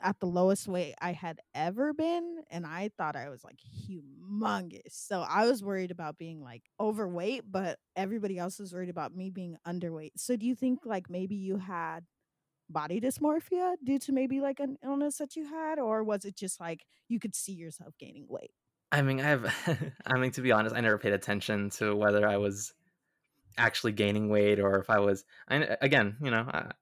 at 0.00 0.18
the 0.20 0.26
lowest 0.26 0.66
weight 0.66 0.94
I 1.00 1.12
had 1.12 1.40
ever 1.54 1.92
been, 1.92 2.42
and 2.50 2.66
I 2.66 2.90
thought 2.96 3.16
I 3.16 3.28
was 3.28 3.44
like 3.44 3.58
humongous. 3.88 4.92
So 4.92 5.20
I 5.28 5.46
was 5.46 5.62
worried 5.62 5.90
about 5.90 6.18
being 6.18 6.42
like 6.42 6.62
overweight, 6.80 7.44
but 7.50 7.78
everybody 7.96 8.38
else 8.38 8.58
was 8.58 8.72
worried 8.72 8.88
about 8.88 9.14
me 9.14 9.30
being 9.30 9.56
underweight. 9.66 10.12
So 10.16 10.36
do 10.36 10.46
you 10.46 10.54
think 10.54 10.80
like 10.86 11.10
maybe 11.10 11.34
you 11.36 11.58
had 11.58 12.04
body 12.70 13.00
dysmorphia 13.00 13.76
due 13.84 13.98
to 14.00 14.12
maybe 14.12 14.40
like 14.40 14.60
an 14.60 14.78
illness 14.84 15.18
that 15.18 15.36
you 15.36 15.46
had, 15.46 15.78
or 15.78 16.02
was 16.04 16.24
it 16.24 16.36
just 16.36 16.60
like 16.60 16.84
you 17.08 17.20
could 17.20 17.34
see 17.34 17.52
yourself 17.52 17.94
gaining 17.98 18.26
weight? 18.28 18.52
I 18.94 19.02
mean, 19.02 19.20
I've, 19.20 19.44
I 20.06 20.18
mean, 20.18 20.30
to 20.32 20.40
be 20.42 20.52
honest, 20.52 20.74
I 20.74 20.80
never 20.80 20.98
paid 20.98 21.12
attention 21.12 21.70
to 21.70 21.94
whether 21.96 22.26
I 22.28 22.36
was 22.36 22.72
actually 23.58 23.92
gaining 23.92 24.30
weight 24.30 24.60
or 24.60 24.78
if 24.80 24.90
I 24.90 25.00
was. 25.00 25.24
I 25.48 25.56
again, 25.82 26.18
you 26.22 26.30
know, 26.30 26.42
I, 26.48 26.72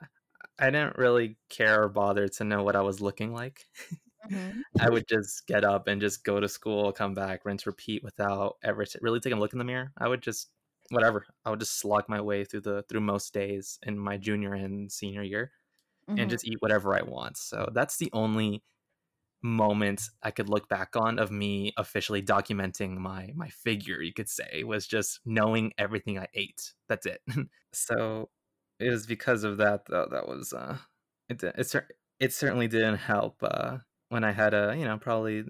I 0.58 0.66
didn't 0.70 0.98
really 0.98 1.38
care 1.50 1.84
or 1.84 1.88
bother 1.90 2.28
to 2.28 2.44
know 2.44 2.64
what 2.64 2.76
I 2.76 2.82
was 2.82 3.00
looking 3.02 3.32
like. 3.32 3.66
I 4.80 4.90
would 4.90 5.06
just 5.08 5.46
get 5.46 5.64
up 5.64 5.86
and 5.88 6.00
just 6.00 6.24
go 6.24 6.40
to 6.40 6.48
school, 6.48 6.92
come 6.92 7.14
back, 7.14 7.44
rinse, 7.44 7.66
repeat 7.66 8.02
without 8.04 8.58
ever 8.62 8.84
t- 8.84 8.98
really 9.02 9.20
taking 9.20 9.38
a 9.38 9.40
look 9.40 9.52
in 9.52 9.58
the 9.58 9.64
mirror. 9.64 9.92
I 9.98 10.08
would 10.08 10.22
just 10.22 10.50
whatever. 10.90 11.26
I 11.44 11.50
would 11.50 11.60
just 11.60 11.78
slog 11.78 12.08
my 12.08 12.20
way 12.20 12.44
through 12.44 12.62
the 12.62 12.82
through 12.84 13.00
most 13.02 13.34
days 13.34 13.78
in 13.84 13.98
my 13.98 14.16
junior 14.18 14.54
and 14.54 14.90
senior 14.92 15.22
year 15.22 15.52
Mhm. 16.08 16.16
and 16.16 16.30
just 16.30 16.46
eat 16.46 16.58
whatever 16.60 16.94
I 16.96 17.02
want. 17.02 17.36
So 17.38 17.68
that's 17.72 17.98
the 17.98 18.10
only 18.12 18.64
moment 19.42 20.08
I 20.22 20.30
could 20.30 20.48
look 20.48 20.68
back 20.68 20.96
on 20.96 21.18
of 21.18 21.30
me 21.30 21.72
officially 21.76 22.22
documenting 22.22 22.96
my 22.96 23.32
my 23.34 23.48
figure, 23.48 24.00
you 24.02 24.12
could 24.12 24.28
say, 24.28 24.64
was 24.64 24.86
just 24.86 25.20
knowing 25.24 25.72
everything 25.78 26.18
I 26.18 26.26
ate. 26.34 26.74
That's 26.88 27.06
it. 27.06 27.20
so 27.72 28.30
it 28.80 28.90
was 28.90 29.06
because 29.06 29.44
of 29.44 29.58
that 29.58 29.86
though 29.88 30.08
that 30.10 30.28
was 30.28 30.52
uh 30.52 30.78
it 31.28 31.42
it, 31.42 31.74
it 32.20 32.32
certainly 32.32 32.68
didn't 32.68 32.96
help 32.98 33.36
uh 33.42 33.78
when 34.10 34.24
I 34.24 34.32
had 34.32 34.52
a, 34.54 34.74
you 34.78 34.84
know, 34.84 34.98
probably 34.98 35.44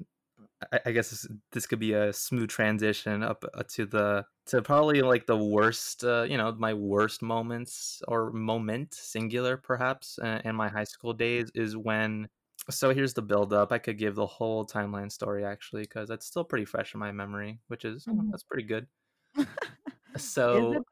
I, 0.72 0.80
I 0.86 0.92
guess 0.92 1.10
this, 1.10 1.26
this 1.52 1.66
could 1.66 1.78
be 1.80 1.92
a 1.94 2.12
smooth 2.12 2.48
transition 2.48 3.22
up 3.22 3.44
uh, 3.54 3.62
to 3.70 3.86
the 3.86 4.24
to 4.46 4.62
probably 4.62 5.02
like 5.02 5.26
the 5.26 5.36
worst, 5.36 6.04
uh, 6.04 6.22
you 6.28 6.36
know, 6.36 6.52
my 6.52 6.74
worst 6.74 7.22
moments 7.22 8.02
or 8.08 8.32
moment 8.32 8.94
singular 8.94 9.56
perhaps 9.56 10.18
uh, 10.20 10.40
in 10.44 10.54
my 10.56 10.68
high 10.68 10.84
school 10.84 11.12
days 11.12 11.50
is 11.54 11.76
when. 11.76 12.28
So 12.70 12.94
here's 12.94 13.14
the 13.14 13.22
build 13.22 13.52
up. 13.52 13.72
I 13.72 13.78
could 13.78 13.98
give 13.98 14.14
the 14.14 14.26
whole 14.26 14.64
timeline 14.66 15.10
story 15.10 15.44
actually 15.44 15.82
because 15.82 16.10
it's 16.10 16.26
still 16.26 16.44
pretty 16.44 16.64
fresh 16.64 16.94
in 16.94 17.00
my 17.00 17.10
memory, 17.12 17.60
which 17.66 17.84
is 17.84 18.06
Mhm. 18.06 18.30
that's 18.30 18.44
pretty 18.44 18.64
good. 18.64 18.88
So 20.18 20.72
it 20.72 20.82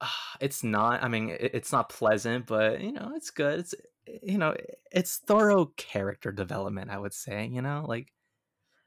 it's 0.40 0.62
not 0.64 1.02
i 1.02 1.08
mean 1.08 1.30
it, 1.30 1.52
it's 1.54 1.72
not 1.72 1.88
pleasant 1.88 2.46
but 2.46 2.80
you 2.80 2.92
know 2.92 3.12
it's 3.16 3.30
good. 3.30 3.60
It's 3.60 3.74
you 4.22 4.38
know 4.38 4.54
it's 4.92 5.18
thorough 5.18 5.66
character 5.76 6.32
development 6.32 6.90
i 6.90 6.98
would 6.98 7.14
say 7.14 7.46
you 7.46 7.62
know 7.62 7.84
like 7.88 8.12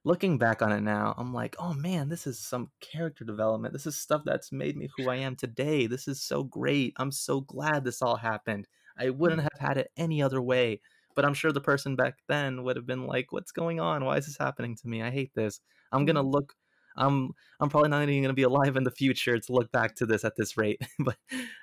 looking 0.06 0.38
back 0.38 0.62
on 0.62 0.72
it 0.72 0.82
now 0.82 1.14
i'm 1.18 1.34
like 1.34 1.56
oh 1.60 1.74
man 1.74 2.10
this 2.10 2.28
is 2.28 2.40
some 2.40 2.72
character 2.82 3.26
development. 3.26 3.74
This 3.74 3.86
is 3.88 3.98
stuff 3.98 4.24
that's 4.26 4.52
made 4.52 4.78
me 4.78 4.90
who 4.96 5.10
i 5.10 5.18
am 5.18 5.36
today. 5.36 5.88
This 5.88 6.08
is 6.08 6.22
so 6.22 6.44
great. 6.44 6.94
I'm 6.98 7.12
so 7.12 7.42
glad 7.42 7.84
this 7.84 8.02
all 8.02 8.16
happened. 8.18 8.68
I 8.98 9.10
wouldn't 9.12 9.42
have 9.42 9.60
had 9.60 9.78
it 9.78 9.92
any 9.98 10.22
other 10.22 10.42
way 10.42 10.82
but 11.20 11.26
i'm 11.26 11.34
sure 11.34 11.52
the 11.52 11.60
person 11.60 11.98
back 11.98 12.20
then 12.30 12.64
would 12.64 12.78
have 12.78 12.86
been 12.86 13.06
like 13.06 13.34
what's 13.34 13.52
going 13.52 13.82
on? 13.82 14.06
Why 14.06 14.16
is 14.16 14.26
this 14.26 14.38
happening 14.38 14.78
to 14.78 14.88
me? 14.88 15.02
I 15.04 15.10
hate 15.12 15.34
this. 15.36 15.60
I'm 15.92 16.06
gonna 16.06 16.24
Mhm. 16.24 16.32
look 16.32 16.56
i'm 16.96 17.32
i'm 17.60 17.68
probably 17.70 17.90
not 17.90 18.02
even 18.04 18.22
gonna 18.24 18.34
be 18.34 18.44
alive 18.44 18.78
in 18.78 18.86
the 18.86 18.92
future 19.02 19.38
to 19.38 19.52
look 19.52 19.70
back 19.74 19.96
to 19.96 20.06
this 20.06 20.24
at 20.24 20.38
this 20.38 20.56
rate. 20.56 20.80
But 21.08 21.18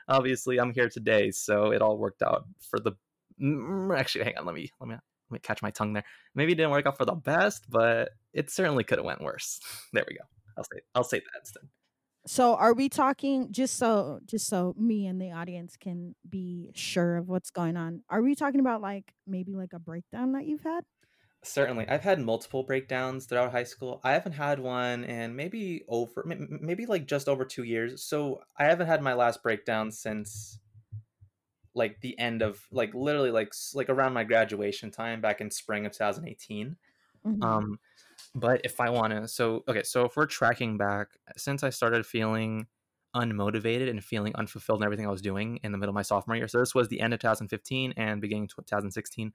obviously 0.08 0.58
i'm 0.60 0.74
here 0.74 0.90
today 0.90 1.30
so 1.30 1.72
it 1.72 1.80
all 1.80 1.96
worked 1.96 2.20
out 2.22 2.44
for 2.60 2.78
the 2.78 2.92
mm, 3.42 3.98
actually 3.98 4.24
hang 4.24 4.36
on 4.36 4.44
let 4.44 4.54
me 4.54 4.70
let 4.78 4.88
me 4.90 4.94
let 4.96 5.32
me 5.36 5.38
catch 5.38 5.62
my 5.62 5.70
tongue 5.70 5.94
there. 5.94 6.04
Maybe 6.34 6.52
it 6.52 6.56
didn't 6.56 6.70
work 6.76 6.84
out 6.86 6.98
for 6.98 7.06
the 7.06 7.14
best 7.14 7.64
but 7.70 8.10
it 8.34 8.50
certainly 8.50 8.84
could 8.84 8.98
have 8.98 9.06
went 9.06 9.22
worse. 9.22 9.58
There 9.94 10.04
we 10.06 10.16
go. 10.20 10.24
I'll 10.58 10.64
say 10.64 10.80
i'll 10.94 11.04
say 11.12 11.20
that 11.20 11.40
instead 11.40 11.62
So 12.26 12.56
are 12.56 12.74
we 12.74 12.88
talking 12.88 13.52
just 13.52 13.76
so 13.76 14.18
just 14.24 14.48
so 14.48 14.74
me 14.76 15.06
and 15.06 15.20
the 15.20 15.30
audience 15.30 15.76
can 15.76 16.16
be 16.28 16.72
sure 16.74 17.16
of 17.16 17.28
what's 17.28 17.50
going 17.50 17.76
on? 17.76 18.02
Are 18.08 18.20
we 18.22 18.34
talking 18.34 18.58
about 18.60 18.80
like 18.80 19.14
maybe 19.26 19.54
like 19.54 19.72
a 19.72 19.78
breakdown 19.78 20.32
that 20.32 20.46
you've 20.46 20.62
had? 20.62 20.84
certainly 21.44 21.86
i've 21.88 22.02
had 22.02 22.18
multiple 22.20 22.64
breakdowns 22.64 23.26
throughout 23.26 23.52
high 23.52 23.62
school 23.62 24.00
i 24.02 24.12
haven't 24.12 24.32
had 24.32 24.58
one 24.58 25.04
in 25.04 25.36
maybe 25.36 25.84
over 25.88 26.24
maybe 26.26 26.86
like 26.86 27.06
just 27.06 27.28
over 27.28 27.44
two 27.44 27.62
years 27.62 28.02
so 28.02 28.42
i 28.56 28.64
haven't 28.64 28.86
had 28.88 29.02
my 29.02 29.14
last 29.14 29.42
breakdown 29.42 29.92
since 29.92 30.58
like 31.74 32.00
the 32.00 32.18
end 32.18 32.42
of 32.42 32.66
like 32.70 32.94
literally 32.94 33.30
like 33.30 33.52
like 33.74 33.88
around 33.90 34.12
my 34.14 34.24
graduation 34.24 34.90
time 34.90 35.20
back 35.20 35.40
in 35.40 35.50
spring 35.50 35.84
of 35.86 35.92
2018 35.92 36.76
Mhm. 37.24 37.42
um 37.42 37.78
but 38.34 38.60
if 38.64 38.80
i 38.80 38.90
want 38.90 39.12
to 39.12 39.26
so 39.28 39.62
okay 39.68 39.82
so 39.82 40.04
if 40.04 40.16
we're 40.16 40.26
tracking 40.26 40.76
back 40.76 41.08
since 41.36 41.62
i 41.62 41.70
started 41.70 42.04
feeling 42.04 42.66
unmotivated 43.16 43.88
and 43.88 44.04
feeling 44.04 44.34
unfulfilled 44.36 44.80
in 44.80 44.84
everything 44.84 45.06
I 45.06 45.10
was 45.10 45.22
doing 45.22 45.58
in 45.62 45.72
the 45.72 45.78
middle 45.78 45.90
of 45.90 45.94
my 45.94 46.02
sophomore 46.02 46.36
year. 46.36 46.48
So 46.48 46.58
this 46.58 46.74
was 46.74 46.88
the 46.88 47.00
end 47.00 47.14
of 47.14 47.20
2015 47.20 47.94
and 47.96 48.20
beginning 48.20 48.48
2016. 48.48 49.32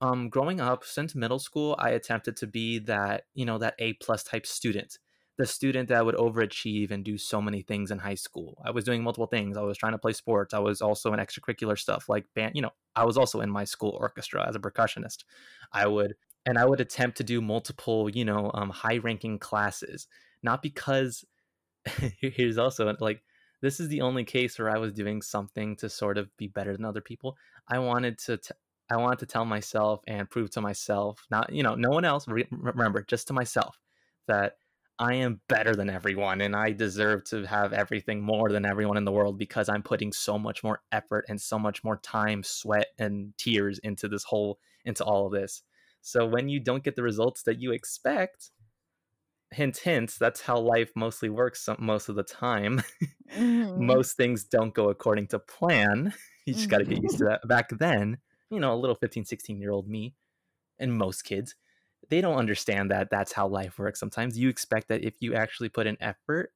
Um, 0.00 0.28
growing 0.28 0.60
up 0.60 0.84
since 0.84 1.14
middle 1.14 1.38
school, 1.38 1.76
I 1.78 1.90
attempted 1.90 2.36
to 2.38 2.46
be 2.46 2.78
that 2.80 3.24
you 3.34 3.44
know 3.44 3.58
that 3.58 3.74
A 3.78 3.94
plus 3.94 4.22
type 4.22 4.46
student, 4.46 4.98
the 5.38 5.46
student 5.46 5.88
that 5.88 6.04
would 6.04 6.16
overachieve 6.16 6.90
and 6.90 7.04
do 7.04 7.16
so 7.16 7.40
many 7.40 7.62
things 7.62 7.90
in 7.90 7.98
high 7.98 8.14
school. 8.14 8.62
I 8.64 8.72
was 8.72 8.84
doing 8.84 9.02
multiple 9.02 9.26
things. 9.26 9.56
I 9.56 9.62
was 9.62 9.78
trying 9.78 9.92
to 9.92 9.98
play 9.98 10.12
sports. 10.12 10.52
I 10.52 10.58
was 10.58 10.82
also 10.82 11.12
in 11.12 11.20
extracurricular 11.20 11.78
stuff 11.78 12.08
like 12.08 12.26
band. 12.34 12.56
You 12.56 12.62
know, 12.62 12.72
I 12.94 13.04
was 13.04 13.16
also 13.16 13.40
in 13.40 13.50
my 13.50 13.64
school 13.64 13.96
orchestra 13.98 14.46
as 14.46 14.54
a 14.54 14.58
percussionist. 14.58 15.24
I 15.72 15.86
would 15.86 16.14
and 16.46 16.56
I 16.56 16.64
would 16.64 16.80
attempt 16.80 17.16
to 17.18 17.24
do 17.24 17.42
multiple, 17.42 18.08
you 18.08 18.24
know, 18.24 18.50
um, 18.54 18.70
high 18.70 18.98
ranking 18.98 19.38
classes, 19.38 20.06
not 20.42 20.62
because 20.62 21.24
here's 22.20 22.56
also 22.56 22.94
like 23.00 23.22
this 23.60 23.80
is 23.80 23.88
the 23.88 24.02
only 24.02 24.24
case 24.24 24.58
where 24.58 24.70
I 24.70 24.78
was 24.78 24.92
doing 24.92 25.22
something 25.22 25.76
to 25.76 25.88
sort 25.88 26.18
of 26.18 26.34
be 26.36 26.46
better 26.46 26.74
than 26.74 26.84
other 26.84 27.00
people. 27.00 27.36
I 27.68 27.80
wanted 27.80 28.18
to 28.20 28.36
t- 28.36 28.54
I 28.88 28.96
wanted 28.98 29.18
to 29.20 29.26
tell 29.26 29.44
myself 29.44 30.02
and 30.06 30.30
prove 30.30 30.50
to 30.50 30.60
myself, 30.60 31.26
not 31.30 31.52
you 31.52 31.64
know, 31.64 31.74
no 31.74 31.90
one 31.90 32.04
else. 32.04 32.28
Re- 32.28 32.46
remember, 32.50 33.02
just 33.02 33.26
to 33.28 33.32
myself, 33.32 33.78
that 34.28 34.58
I 34.98 35.14
am 35.14 35.40
better 35.48 35.74
than 35.74 35.90
everyone, 35.90 36.40
and 36.40 36.54
I 36.54 36.72
deserve 36.72 37.24
to 37.24 37.44
have 37.44 37.72
everything 37.72 38.22
more 38.22 38.50
than 38.50 38.64
everyone 38.64 38.96
in 38.96 39.04
the 39.04 39.12
world 39.12 39.36
because 39.36 39.68
I'm 39.68 39.82
putting 39.82 40.12
so 40.12 40.38
much 40.38 40.62
more 40.62 40.80
effort 40.92 41.26
and 41.28 41.40
so 41.40 41.58
much 41.58 41.82
more 41.82 41.96
time, 41.98 42.42
sweat, 42.42 42.88
and 42.98 43.36
tears 43.36 43.78
into 43.80 44.06
this 44.08 44.24
whole 44.24 44.58
into 44.84 45.04
all 45.04 45.26
of 45.26 45.32
this. 45.32 45.62
So 46.06 46.24
when 46.24 46.48
you 46.48 46.60
don't 46.60 46.84
get 46.84 46.94
the 46.94 47.02
results 47.02 47.42
that 47.42 47.60
you 47.60 47.72
expect, 47.72 48.52
hint 49.50 49.76
hint 49.78 50.14
that's 50.20 50.40
how 50.40 50.56
life 50.56 50.92
mostly 50.94 51.28
works 51.28 51.68
most 51.80 52.08
of 52.08 52.14
the 52.14 52.22
time. 52.22 52.82
Mm-hmm. 53.36 53.84
most 53.84 54.16
things 54.16 54.44
don't 54.44 54.72
go 54.72 54.88
according 54.88 55.26
to 55.26 55.40
plan. 55.40 56.14
You 56.46 56.54
just 56.54 56.68
mm-hmm. 56.68 56.70
got 56.70 56.78
to 56.78 56.84
get 56.84 57.02
used 57.02 57.18
to 57.18 57.24
that. 57.24 57.48
Back 57.48 57.70
then 57.76 58.18
you 58.50 58.60
know 58.60 58.72
a 58.72 58.78
little 58.78 58.94
15 58.94 59.24
16 59.24 59.60
year 59.60 59.72
old 59.72 59.88
me 59.88 60.14
and 60.78 60.96
most 60.96 61.22
kids 61.22 61.56
they 62.08 62.20
don't 62.20 62.38
understand 62.38 62.92
that 62.92 63.08
that's 63.10 63.32
how 63.32 63.48
life 63.48 63.80
works 63.80 63.98
sometimes. 63.98 64.38
You 64.38 64.48
expect 64.48 64.86
that 64.88 65.02
if 65.02 65.14
you 65.18 65.34
actually 65.34 65.70
put 65.70 65.88
in 65.88 65.96
effort 66.00 66.52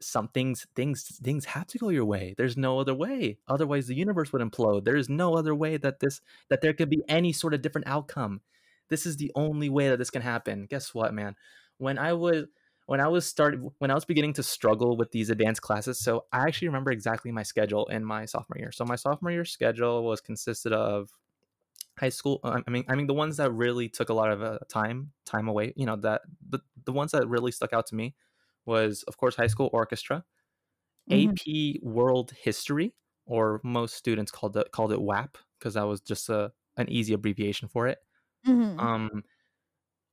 some 0.00 0.28
things 0.28 0.66
things 0.74 1.02
things 1.22 1.44
have 1.44 1.66
to 1.66 1.78
go 1.78 1.90
your 1.90 2.06
way. 2.06 2.34
There's 2.38 2.56
no 2.56 2.80
other 2.80 2.94
way. 2.94 3.36
Otherwise 3.48 3.86
the 3.86 3.96
universe 3.96 4.32
would 4.32 4.40
implode. 4.40 4.86
There 4.86 4.96
is 4.96 5.10
no 5.10 5.36
other 5.36 5.54
way 5.54 5.76
that 5.76 6.00
this 6.00 6.22
that 6.48 6.62
there 6.62 6.72
could 6.72 6.88
be 6.88 7.02
any 7.06 7.34
sort 7.34 7.52
of 7.52 7.60
different 7.60 7.86
outcome 7.86 8.40
this 8.88 9.06
is 9.06 9.16
the 9.16 9.32
only 9.34 9.68
way 9.68 9.88
that 9.88 9.98
this 9.98 10.10
can 10.10 10.22
happen 10.22 10.66
guess 10.68 10.94
what 10.94 11.14
man 11.14 11.34
when 11.78 11.98
I 11.98 12.12
was 12.12 12.46
when 12.86 13.00
I 13.00 13.08
was 13.08 13.26
started 13.26 13.60
when 13.78 13.90
I 13.90 13.94
was 13.94 14.04
beginning 14.04 14.32
to 14.34 14.42
struggle 14.42 14.96
with 14.96 15.12
these 15.12 15.28
advanced 15.28 15.60
classes. 15.60 15.98
So 15.98 16.24
I 16.32 16.46
actually 16.46 16.68
remember 16.68 16.90
exactly 16.90 17.30
my 17.30 17.42
schedule 17.42 17.84
in 17.86 18.02
my 18.02 18.24
sophomore 18.24 18.58
year. 18.58 18.72
So 18.72 18.84
my 18.86 18.96
sophomore 18.96 19.30
year 19.30 19.44
schedule 19.44 20.04
was 20.04 20.22
consisted 20.22 20.72
of 20.72 21.10
high 21.98 22.08
school 22.08 22.40
i 22.44 22.70
mean 22.70 22.84
i 22.88 22.94
mean 22.94 23.08
the 23.08 23.14
ones 23.14 23.38
that 23.38 23.50
really 23.50 23.88
took 23.88 24.08
a 24.08 24.14
lot 24.14 24.30
of 24.30 24.40
uh, 24.40 24.58
time 24.68 25.10
time 25.26 25.48
away 25.48 25.72
you 25.74 25.84
know 25.84 25.96
that 25.96 26.22
the, 26.48 26.60
the 26.84 26.92
ones 26.92 27.10
that 27.10 27.26
really 27.28 27.50
stuck 27.50 27.72
out 27.72 27.86
to 27.86 27.96
me 27.96 28.14
was 28.66 29.02
of 29.08 29.16
course 29.16 29.34
high 29.34 29.48
school 29.48 29.68
orchestra 29.72 30.24
mm-hmm. 31.10 31.30
ap 31.30 31.82
world 31.82 32.32
history 32.40 32.94
or 33.26 33.60
most 33.64 33.96
students 33.96 34.30
called 34.30 34.56
it 34.56 34.70
called 34.70 34.92
it 34.92 35.00
wap 35.00 35.38
because 35.58 35.74
that 35.74 35.88
was 35.88 36.00
just 36.00 36.28
a 36.28 36.52
an 36.76 36.88
easy 36.88 37.14
abbreviation 37.14 37.66
for 37.66 37.88
it 37.88 37.98
mm-hmm. 38.46 38.78
um 38.80 39.22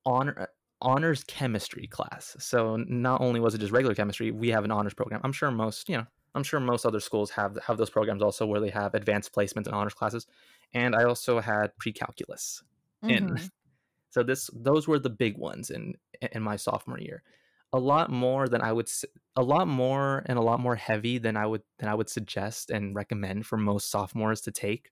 honor 0.05 0.47
honors 0.81 1.23
chemistry 1.23 1.87
class. 1.87 2.35
So 2.39 2.77
not 2.77 3.21
only 3.21 3.39
was 3.39 3.55
it 3.55 3.59
just 3.59 3.71
regular 3.71 3.95
chemistry, 3.95 4.31
we 4.31 4.49
have 4.49 4.65
an 4.65 4.71
honors 4.71 4.93
program. 4.93 5.21
I'm 5.23 5.31
sure 5.31 5.49
most, 5.51 5.89
you 5.89 5.97
know, 5.97 6.05
I'm 6.35 6.43
sure 6.43 6.59
most 6.59 6.85
other 6.85 6.99
schools 6.99 7.31
have 7.31 7.57
have 7.65 7.77
those 7.77 7.89
programs 7.89 8.21
also 8.21 8.45
where 8.45 8.59
they 8.59 8.69
have 8.69 8.93
advanced 8.93 9.33
placement 9.33 9.67
and 9.67 9.75
honors 9.75 9.93
classes. 9.93 10.27
And 10.73 10.95
I 10.95 11.05
also 11.05 11.39
had 11.39 11.75
pre-calculus 11.77 12.63
mm-hmm. 13.03 13.09
in. 13.13 13.49
So 14.11 14.23
this 14.23 14.49
those 14.53 14.87
were 14.87 14.97
the 14.97 15.09
big 15.09 15.37
ones 15.37 15.69
in 15.69 15.95
in 16.31 16.41
my 16.41 16.55
sophomore 16.55 16.99
year. 16.99 17.21
A 17.73 17.77
lot 17.77 18.09
more 18.09 18.47
than 18.47 18.61
I 18.61 18.71
would 18.71 18.89
a 19.35 19.43
lot 19.43 19.67
more 19.67 20.23
and 20.27 20.39
a 20.39 20.41
lot 20.41 20.61
more 20.61 20.77
heavy 20.77 21.17
than 21.17 21.35
I 21.35 21.45
would 21.45 21.63
than 21.79 21.89
I 21.89 21.95
would 21.95 22.09
suggest 22.09 22.69
and 22.69 22.95
recommend 22.95 23.45
for 23.45 23.57
most 23.57 23.91
sophomores 23.91 24.39
to 24.41 24.53
take. 24.53 24.91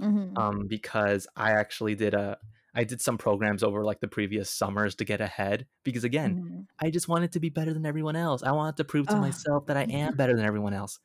Mm-hmm. 0.00 0.38
Um, 0.38 0.66
because 0.68 1.26
I 1.36 1.52
actually 1.52 1.94
did 1.94 2.14
a 2.14 2.38
I 2.74 2.84
did 2.84 3.00
some 3.00 3.18
programs 3.18 3.62
over 3.64 3.84
like 3.84 4.00
the 4.00 4.08
previous 4.08 4.50
summers 4.50 4.94
to 4.96 5.04
get 5.04 5.20
ahead 5.20 5.66
because 5.82 6.04
again, 6.04 6.36
mm-hmm. 6.36 6.60
I 6.78 6.90
just 6.90 7.08
wanted 7.08 7.32
to 7.32 7.40
be 7.40 7.48
better 7.48 7.74
than 7.74 7.86
everyone 7.86 8.14
else. 8.14 8.42
I 8.42 8.52
wanted 8.52 8.76
to 8.76 8.84
prove 8.84 9.08
to 9.08 9.16
oh. 9.16 9.20
myself 9.20 9.66
that 9.66 9.76
I 9.76 9.82
am 9.82 10.14
better 10.16 10.36
than 10.36 10.44
everyone 10.44 10.74
else. 10.74 11.00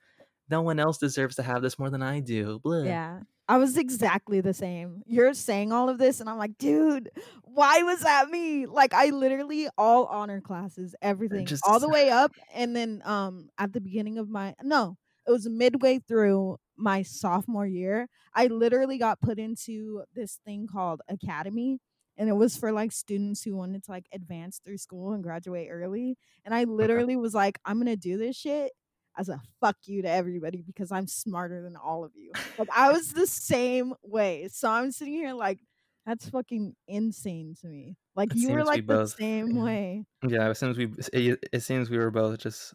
No 0.50 0.62
one 0.62 0.80
else 0.80 0.98
deserves 0.98 1.38
to 1.38 1.44
have 1.44 1.62
this 1.62 1.80
more 1.80 1.90
than 1.90 2.04
I 2.04 2.20
do. 2.20 2.60
Blah. 2.60 2.84
Yeah. 2.84 3.22
I 3.48 3.58
was 3.58 3.78
exactly 3.78 4.40
the 4.40 4.54
same. 4.54 5.02
You're 5.06 5.34
saying 5.34 5.74
all 5.74 5.90
of 5.90 5.98
this, 5.98 6.22
and 6.22 6.30
I'm 6.30 6.38
like, 6.38 6.58
dude, 6.58 7.10
why 7.44 7.84
was 7.84 8.02
that 8.02 8.30
me? 8.30 8.66
Like, 8.68 8.94
I 8.94 9.08
literally 9.08 9.68
all 9.78 10.06
honor 10.06 10.40
classes, 10.40 10.96
everything, 11.02 11.46
just... 11.46 11.64
all 11.68 11.80
the 11.80 11.90
way 11.90 12.10
up, 12.10 12.32
and 12.54 12.76
then 12.76 13.02
um 13.04 13.50
at 13.58 13.74
the 13.74 13.82
beginning 13.82 14.18
of 14.18 14.30
my 14.30 14.56
no, 14.62 14.98
it 15.28 15.32
was 15.32 15.48
midway 15.50 16.00
through 16.00 16.58
my 16.78 17.04
sophomore 17.04 17.68
year, 17.68 18.08
I 18.34 18.48
literally 18.48 18.98
got 18.98 19.22
put 19.22 19.40
into 19.40 20.04
this 20.14 20.40
thing 20.46 20.68
called 20.68 21.02
academy 21.10 21.80
and 22.18 22.30
it 22.30 22.36
was 22.36 22.56
for 22.56 22.72
like 22.72 22.92
students 22.92 23.44
who 23.44 23.56
wanted 23.56 23.84
to 23.86 23.92
like 23.92 24.06
advance 24.14 24.62
through 24.64 24.78
school 24.78 25.14
and 25.14 25.24
graduate 25.24 25.70
early. 25.72 26.18
And 26.46 26.54
I 26.54 26.66
literally 26.66 27.16
okay. 27.16 27.22
was 27.22 27.34
like, 27.34 27.60
I'm 27.66 27.80
gonna 27.80 27.96
do 27.96 28.18
this 28.18 28.36
shit 28.36 28.72
as 29.18 29.30
a 29.30 29.42
fuck 29.60 29.78
you 29.86 30.02
to 30.02 30.10
everybody 30.10 30.64
because 30.66 30.92
I'm 30.92 31.08
smarter 31.08 31.62
than 31.62 31.76
all 31.76 32.04
of 32.04 32.12
you. 32.16 32.32
Like 32.58 32.70
I 32.76 32.92
was 32.92 33.10
the 33.10 33.28
same 33.28 33.94
way. 34.04 34.48
So 34.52 34.70
I'm 34.70 34.92
sitting 34.92 35.14
here 35.14 35.34
like 35.34 35.60
that's 36.06 36.30
fucking 36.30 36.76
insane 36.88 37.56
to 37.62 37.68
me. 37.68 37.96
Like 38.16 38.32
it 38.32 38.38
you 38.38 38.52
were 38.52 38.64
like 38.64 38.86
the 38.86 38.96
both, 38.96 39.16
same 39.16 39.56
yeah. 39.56 39.64
way. 39.64 40.06
Yeah, 40.28 40.50
it 40.50 40.56
seems 40.56 40.78
we 40.78 40.92
it, 41.14 41.44
it 41.52 41.60
seems 41.62 41.90
we 41.90 41.98
were 41.98 42.12
both 42.12 42.38
just 42.40 42.74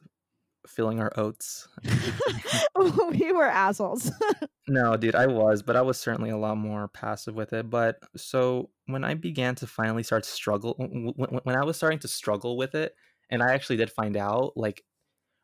filling 0.68 1.00
our 1.00 1.12
oats. 1.16 1.68
we 3.10 3.32
were 3.32 3.46
assholes. 3.46 4.10
no, 4.68 4.96
dude, 4.96 5.14
I 5.14 5.26
was, 5.26 5.62
but 5.62 5.76
I 5.76 5.82
was 5.82 5.98
certainly 5.98 6.30
a 6.30 6.36
lot 6.36 6.56
more 6.56 6.88
passive 6.88 7.34
with 7.34 7.52
it. 7.52 7.70
But 7.70 7.98
so 8.16 8.70
when 8.86 9.04
I 9.04 9.14
began 9.14 9.54
to 9.56 9.66
finally 9.66 10.02
start 10.02 10.24
struggle, 10.24 10.74
when, 10.78 11.14
when 11.42 11.56
I 11.56 11.64
was 11.64 11.76
starting 11.76 11.98
to 12.00 12.08
struggle 12.08 12.56
with 12.56 12.74
it, 12.74 12.94
and 13.30 13.42
I 13.42 13.52
actually 13.52 13.76
did 13.76 13.90
find 13.90 14.16
out, 14.16 14.52
like 14.56 14.82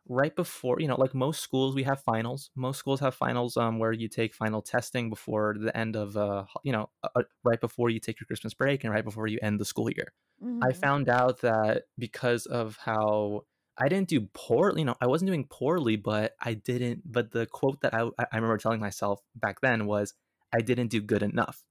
right 0.09 0.35
before, 0.35 0.81
you 0.81 0.89
know, 0.89 0.97
like 0.97 1.15
most 1.15 1.41
schools, 1.41 1.75
we 1.75 1.83
have 1.85 2.01
finals. 2.03 2.51
Most 2.55 2.79
schools 2.79 3.01
have 3.01 3.15
finals, 3.15 3.57
um, 3.57 3.79
where 3.79 3.93
you 3.93 4.09
take 4.09 4.35
final 4.35 4.61
testing 4.61 5.09
before 5.09 5.55
the 5.59 5.77
end 5.77 5.97
of, 5.97 6.17
uh, 6.17 6.45
you 6.63 6.73
know, 6.73 6.91
uh, 7.03 7.23
right 7.43 7.61
before 7.61 7.91
you 7.91 8.01
take 8.01 8.21
your 8.21 8.27
Christmas 8.27 8.55
break 8.55 8.85
and 8.85 8.93
right 8.93 9.05
before 9.05 9.27
you 9.27 9.39
end 9.43 9.59
the 9.59 9.65
school 9.65 9.91
year. 9.91 10.13
Mm-hmm. 10.43 10.63
I 10.63 10.73
found 10.73 11.09
out 11.09 11.41
that 11.41 11.85
because 11.99 12.47
of 12.47 12.77
how 12.77 13.43
I 13.79 13.89
didn't 13.89 14.09
do 14.09 14.29
poorly. 14.33 14.83
You 14.83 14.87
know, 14.87 14.97
I 15.01 15.07
wasn't 15.07 15.29
doing 15.29 15.47
poorly, 15.51 15.97
but 15.97 16.35
I 16.41 16.55
didn't. 16.55 17.03
But 17.11 17.33
the 17.33 17.47
quote 17.47 17.81
that 17.81 17.95
I 17.95 18.03
I 18.19 18.37
remember 18.37 18.59
telling 18.59 18.81
myself 18.81 19.21
back 19.35 19.61
then 19.61 19.87
was, 19.87 20.15
"I 20.53 20.61
didn't 20.61 20.89
do 20.89 21.01
good 21.01 21.23
enough 21.23 21.63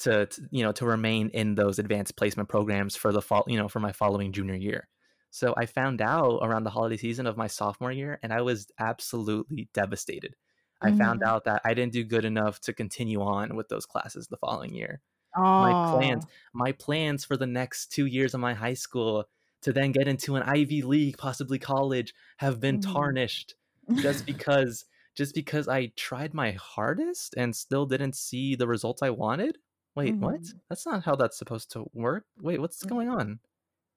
to, 0.00 0.26
to 0.26 0.42
you 0.50 0.62
know 0.62 0.72
to 0.72 0.86
remain 0.86 1.30
in 1.30 1.54
those 1.54 1.78
advanced 1.78 2.16
placement 2.16 2.48
programs 2.48 2.96
for 2.96 3.12
the 3.12 3.22
fall. 3.22 3.44
You 3.46 3.58
know, 3.58 3.68
for 3.68 3.80
my 3.80 3.92
following 3.92 4.32
junior 4.32 4.54
year." 4.54 4.88
So 5.30 5.52
I 5.56 5.66
found 5.66 6.00
out 6.00 6.38
around 6.42 6.62
the 6.62 6.70
holiday 6.70 6.96
season 6.96 7.26
of 7.26 7.36
my 7.36 7.48
sophomore 7.48 7.90
year, 7.90 8.20
and 8.22 8.32
I 8.32 8.42
was 8.42 8.70
absolutely 8.78 9.68
devastated. 9.74 10.36
Mm-hmm. 10.82 10.94
I 10.94 11.04
found 11.04 11.20
mm-hmm. 11.20 11.28
out 11.28 11.44
that 11.44 11.62
I 11.64 11.74
didn't 11.74 11.92
do 11.92 12.04
good 12.04 12.24
enough 12.24 12.60
to 12.60 12.72
continue 12.72 13.20
on 13.20 13.56
with 13.56 13.68
those 13.68 13.86
classes 13.86 14.28
the 14.28 14.36
following 14.36 14.74
year. 14.74 15.00
Oh. 15.36 15.42
My 15.42 15.98
plans, 15.98 16.24
my 16.52 16.70
plans 16.70 17.24
for 17.24 17.36
the 17.36 17.48
next 17.48 17.88
two 17.88 18.06
years 18.06 18.34
of 18.34 18.40
my 18.40 18.54
high 18.54 18.74
school 18.74 19.24
to 19.64 19.72
then 19.72 19.92
get 19.92 20.06
into 20.06 20.36
an 20.36 20.42
Ivy 20.42 20.82
League, 20.82 21.16
possibly 21.16 21.58
college, 21.58 22.14
have 22.36 22.60
been 22.60 22.80
mm. 22.80 22.92
tarnished 22.92 23.54
just 23.96 24.24
because 24.26 24.84
just 25.16 25.34
because 25.34 25.68
I 25.68 25.92
tried 25.96 26.34
my 26.34 26.52
hardest 26.52 27.34
and 27.36 27.54
still 27.54 27.86
didn't 27.86 28.16
see 28.16 28.56
the 28.56 28.66
results 28.66 29.02
I 29.02 29.10
wanted. 29.10 29.58
Wait, 29.94 30.14
mm-hmm. 30.14 30.24
what? 30.24 30.40
That's 30.68 30.86
not 30.86 31.04
how 31.04 31.14
that's 31.14 31.38
supposed 31.38 31.70
to 31.72 31.84
work. 31.94 32.24
Wait, 32.40 32.60
what's 32.60 32.82
going 32.82 33.08
on? 33.08 33.38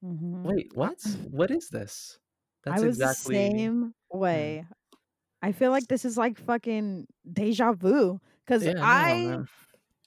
Mm-hmm. 0.05 0.43
Wait, 0.43 0.71
what? 0.73 0.99
What 1.31 1.51
is 1.51 1.69
this? 1.69 2.19
That's 2.63 2.81
I 2.81 2.85
was 2.85 2.97
exactly... 2.97 3.35
the 3.35 3.57
same 3.57 3.93
way. 4.11 4.63
Mm. 4.63 4.97
I 5.41 5.51
feel 5.51 5.71
like 5.71 5.87
this 5.87 6.05
is 6.05 6.17
like 6.17 6.39
fucking 6.39 7.07
deja 7.31 7.73
vu 7.73 8.19
because 8.45 8.65
yeah, 8.65 8.73
I 8.77 9.13
no, 9.25 9.45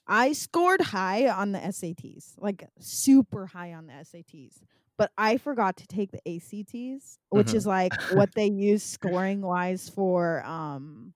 I 0.07 0.33
scored 0.33 0.81
high 0.81 1.29
on 1.29 1.51
the 1.51 1.59
SATs, 1.59 2.33
like 2.37 2.67
super 2.79 3.45
high 3.45 3.73
on 3.73 3.87
the 3.87 3.93
SATs 3.93 4.59
but 5.01 5.11
I 5.17 5.37
forgot 5.37 5.77
to 5.77 5.87
take 5.87 6.11
the 6.11 6.19
ACTs, 6.27 7.17
which 7.29 7.47
mm-hmm. 7.47 7.57
is 7.57 7.65
like 7.65 7.91
what 8.11 8.35
they 8.35 8.45
use 8.45 8.83
scoring 8.83 9.41
wise 9.41 9.89
for 9.89 10.45
um 10.45 11.15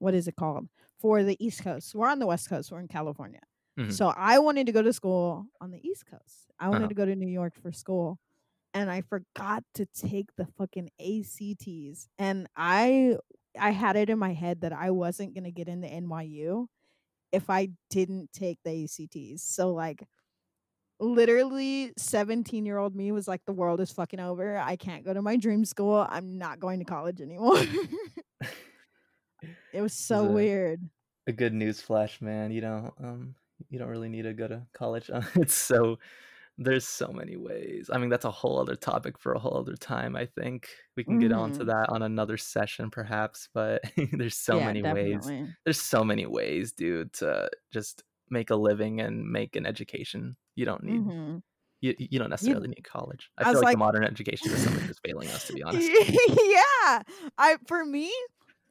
what 0.00 0.14
is 0.14 0.26
it 0.26 0.34
called? 0.34 0.66
For 0.98 1.22
the 1.22 1.36
East 1.38 1.62
Coast. 1.62 1.94
We're 1.94 2.08
on 2.08 2.18
the 2.18 2.26
West 2.26 2.48
Coast, 2.48 2.72
we're 2.72 2.80
in 2.80 2.88
California. 2.88 3.38
Mm-hmm. 3.78 3.90
So 3.90 4.12
I 4.16 4.40
wanted 4.40 4.66
to 4.66 4.72
go 4.72 4.82
to 4.82 4.92
school 4.92 5.46
on 5.60 5.70
the 5.70 5.78
East 5.86 6.06
Coast. 6.10 6.50
I 6.58 6.68
wanted 6.68 6.86
uh-huh. 6.86 6.88
to 6.88 6.94
go 6.96 7.06
to 7.06 7.14
New 7.14 7.28
York 7.28 7.54
for 7.62 7.70
school. 7.70 8.18
and 8.74 8.90
I 8.90 9.02
forgot 9.02 9.62
to 9.74 9.86
take 9.86 10.34
the 10.36 10.48
fucking 10.58 10.90
ACTs. 10.98 12.08
And 12.18 12.48
I 12.56 13.18
I 13.56 13.70
had 13.70 13.94
it 13.94 14.10
in 14.10 14.18
my 14.18 14.32
head 14.32 14.62
that 14.62 14.72
I 14.72 14.90
wasn't 14.90 15.34
going 15.34 15.44
to 15.44 15.52
get 15.52 15.68
into 15.68 15.86
NYU 15.86 16.66
if 17.30 17.48
I 17.48 17.68
didn't 17.90 18.32
take 18.32 18.58
the 18.64 18.82
ACTs. 18.82 19.44
So 19.44 19.72
like 19.72 20.02
literally 21.00 21.92
17 21.98 22.64
year 22.64 22.78
old 22.78 22.94
me 22.94 23.10
was 23.12 23.26
like 23.28 23.44
the 23.46 23.52
world 23.52 23.80
is 23.80 23.90
fucking 23.90 24.20
over 24.20 24.56
i 24.58 24.76
can't 24.76 25.04
go 25.04 25.12
to 25.12 25.20
my 25.22 25.36
dream 25.36 25.64
school 25.64 26.06
i'm 26.08 26.38
not 26.38 26.60
going 26.60 26.78
to 26.78 26.84
college 26.84 27.20
anymore 27.20 27.58
it 29.72 29.80
was 29.82 29.92
so 29.92 30.26
a- 30.26 30.32
weird 30.32 30.80
a 31.26 31.32
good 31.32 31.54
news 31.54 31.80
flash, 31.80 32.20
man. 32.20 32.50
You 32.50 32.60
don't 32.60 32.92
um 33.02 33.34
you 33.70 33.78
don't 33.78 33.88
really 33.88 34.10
need 34.10 34.22
to 34.24 34.34
go 34.34 34.46
to 34.46 34.66
college. 34.74 35.10
It's 35.36 35.54
so 35.54 35.98
there's 36.58 36.86
so 36.86 37.08
many 37.08 37.36
ways. 37.36 37.88
I 37.90 37.96
mean, 37.98 38.10
that's 38.10 38.26
a 38.26 38.30
whole 38.30 38.60
other 38.60 38.76
topic 38.76 39.18
for 39.18 39.32
a 39.32 39.38
whole 39.38 39.56
other 39.56 39.74
time. 39.74 40.16
I 40.16 40.26
think 40.26 40.68
we 40.98 41.02
can 41.02 41.18
get 41.18 41.32
on 41.32 41.50
to 41.52 41.60
Mhm. 41.60 41.66
that 41.68 41.88
on 41.88 42.02
another 42.02 42.36
session, 42.36 42.90
perhaps. 42.90 43.48
But 43.54 43.80
there's 44.12 44.36
so 44.36 44.58
yeah 44.58 44.66
many 44.66 44.82
ways. 44.82 45.32
There's 45.64 45.80
so 45.80 46.04
many 46.04 46.26
ways, 46.26 46.72
dude, 46.72 47.14
to 47.14 47.48
just 47.72 48.04
make 48.30 48.50
a 48.50 48.56
living 48.56 49.00
and 49.00 49.24
make 49.30 49.56
an 49.56 49.66
education. 49.66 50.36
You 50.56 50.64
don't 50.66 50.84
need 50.84 51.12
hmm 51.12 51.38
you, 51.82 51.94
you 51.98 52.18
don't 52.18 52.30
necessarily 52.30 52.68
need 52.68 52.84
college. 52.84 53.30
I 53.38 53.44
I 53.44 53.50
feel 53.50 53.60
was 53.60 53.62
like, 53.62 53.70
the 53.70 53.78
modern 53.78 54.04
education 54.04 54.50
system 54.50 54.76
is 54.76 54.84
just 54.84 55.00
failing 55.06 55.32
us, 55.32 55.44
to 55.46 55.52
be 55.54 55.62
honest. 55.62 55.92
yeah 56.02 57.02
i 57.38 57.56
for 57.66 57.84
me 57.84 58.12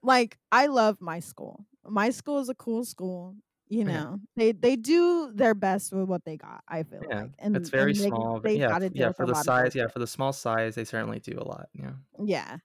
like 0.04 0.38
i 0.52 0.68
love 0.68 0.98
my 1.02 1.20
school 1.20 1.66
my 1.86 2.10
school 2.10 2.40
is 2.40 2.50
a 2.50 2.56
cool 2.56 2.84
school 2.86 3.36
you 3.68 3.84
Yeah. 3.86 4.06
know 4.06 4.20
they 4.36 4.52
they 4.52 4.76
do 4.76 5.32
their 5.34 5.54
best 5.56 5.92
with 5.92 6.06
what 6.08 6.24
they 6.26 6.38
got 6.38 6.64
i 6.68 6.84
feel 6.84 7.06
Yeah, 7.10 7.24
like 7.24 7.34
and 7.40 7.56
it's 7.56 7.70
very 7.70 7.94
and 7.96 8.00
they, 8.00 8.12
small. 8.12 8.40
They 8.44 8.62
yeah, 8.62 8.76
yeah, 8.94 9.12
for 9.12 9.26
the 9.26 9.36
size, 9.36 9.76
yeah, 9.76 9.88
for 9.88 10.00
the 10.00 10.08
small 10.08 10.32
size, 10.34 10.76
they 10.76 10.86
certainly 10.86 11.20
do 11.20 11.38
a 11.40 11.44
lot. 11.44 11.70
Yeah. 11.74 11.94
Yeah. 12.20 12.58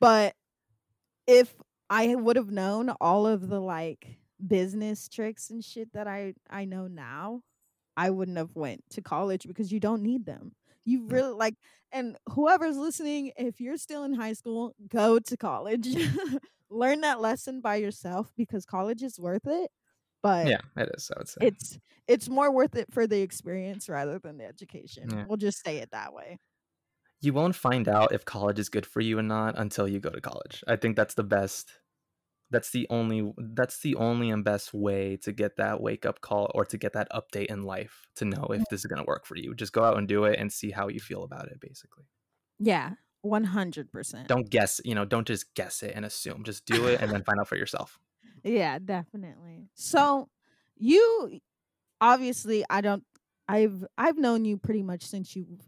But 0.00 0.34
if 1.26 1.56
I 1.90 2.14
would 2.16 2.36
have 2.36 2.50
known 2.52 2.90
all 3.00 3.26
of 3.26 3.48
the 3.48 3.60
like 3.60 4.18
business 4.46 5.08
tricks 5.08 5.50
and 5.50 5.64
shit 5.64 5.92
that 5.94 6.06
I 6.08 6.34
I 6.50 6.64
know 6.64 6.86
now, 6.86 7.42
I 7.96 8.10
wouldn't 8.10 8.38
have 8.38 8.54
went 8.54 8.84
to 8.90 9.02
college 9.02 9.46
because 9.46 9.72
you 9.72 9.80
don't 9.80 10.02
need 10.02 10.26
them. 10.26 10.52
You 10.84 11.06
really 11.08 11.32
like 11.34 11.54
and 11.92 12.16
whoever's 12.30 12.76
listening, 12.76 13.32
if 13.36 13.60
you're 13.60 13.76
still 13.78 14.04
in 14.04 14.14
high 14.14 14.34
school, 14.34 14.74
go 14.88 15.18
to 15.18 15.36
college. 15.36 15.88
Learn 16.70 17.00
that 17.00 17.20
lesson 17.20 17.60
by 17.62 17.76
yourself 17.76 18.30
because 18.36 18.66
college 18.66 19.02
is 19.02 19.18
worth 19.18 19.46
it. 19.46 19.70
But 20.22 20.46
Yeah, 20.48 20.60
it 20.76 20.90
is. 20.96 21.10
I 21.14 21.18
would 21.20 21.28
say. 21.28 21.38
it's 21.40 21.78
it's 22.06 22.28
more 22.28 22.50
worth 22.52 22.76
it 22.76 22.92
for 22.92 23.06
the 23.06 23.20
experience 23.22 23.88
rather 23.88 24.18
than 24.18 24.38
the 24.38 24.44
education. 24.46 25.08
Yeah. 25.10 25.24
We'll 25.26 25.36
just 25.38 25.64
say 25.64 25.78
it 25.78 25.90
that 25.92 26.12
way. 26.12 26.38
you 27.20 27.32
won't 27.32 27.54
find 27.56 27.88
out 27.88 28.12
if 28.12 28.24
college 28.24 28.58
is 28.58 28.68
good 28.68 28.86
for 28.86 29.00
you 29.00 29.18
or 29.18 29.22
not 29.22 29.58
until 29.58 29.88
you 29.88 30.00
go 30.00 30.10
to 30.10 30.20
college. 30.20 30.62
I 30.68 30.76
think 30.76 30.96
that's 30.96 31.14
the 31.14 31.24
best. 31.24 31.70
That's 32.50 32.70
the 32.70 32.86
only. 32.90 33.32
That's 33.36 33.80
the 33.80 33.94
only 33.96 34.30
and 34.30 34.44
best 34.44 34.72
way 34.72 35.18
to 35.22 35.32
get 35.32 35.56
that 35.56 35.80
wake 35.80 36.06
up 36.06 36.20
call 36.20 36.50
or 36.54 36.64
to 36.66 36.78
get 36.78 36.94
that 36.94 37.08
update 37.12 37.46
in 37.46 37.62
life 37.62 38.06
to 38.16 38.24
know 38.24 38.46
if 38.50 38.60
mm. 38.60 38.64
this 38.70 38.80
is 38.80 38.86
gonna 38.86 39.04
work 39.04 39.26
for 39.26 39.36
you. 39.36 39.54
Just 39.54 39.72
go 39.72 39.84
out 39.84 39.98
and 39.98 40.08
do 40.08 40.24
it 40.24 40.38
and 40.38 40.52
see 40.52 40.70
how 40.70 40.88
you 40.88 41.00
feel 41.00 41.24
about 41.24 41.48
it. 41.48 41.60
Basically, 41.60 42.04
Yeah. 42.58 42.92
One 43.22 43.44
hundred 43.44 43.90
percent. 43.90 44.28
don't 44.28 44.48
guess. 44.48 44.80
You 44.84 44.94
know, 44.94 45.04
don't 45.04 45.26
just 45.26 45.52
guess 45.54 45.82
it 45.82 45.92
and 45.94 46.04
assume. 46.04 46.44
Just 46.44 46.64
do 46.64 46.86
it 46.86 47.00
and 47.02 47.10
then 47.10 47.24
find 47.24 47.40
out 47.40 47.48
for 47.48 47.56
yourself. 47.56 47.98
Yeah, 48.44 48.78
definitely. 48.78 49.68
So 49.74 50.28
you 50.76 51.40
obviously 52.00 52.64
I 52.70 52.80
don't 52.80 53.02
I've 53.48 53.84
I've 53.98 54.16
known 54.16 54.44
you 54.44 54.58
pretty 54.58 54.82
much 54.82 55.02
since 55.02 55.34
you 55.34 55.58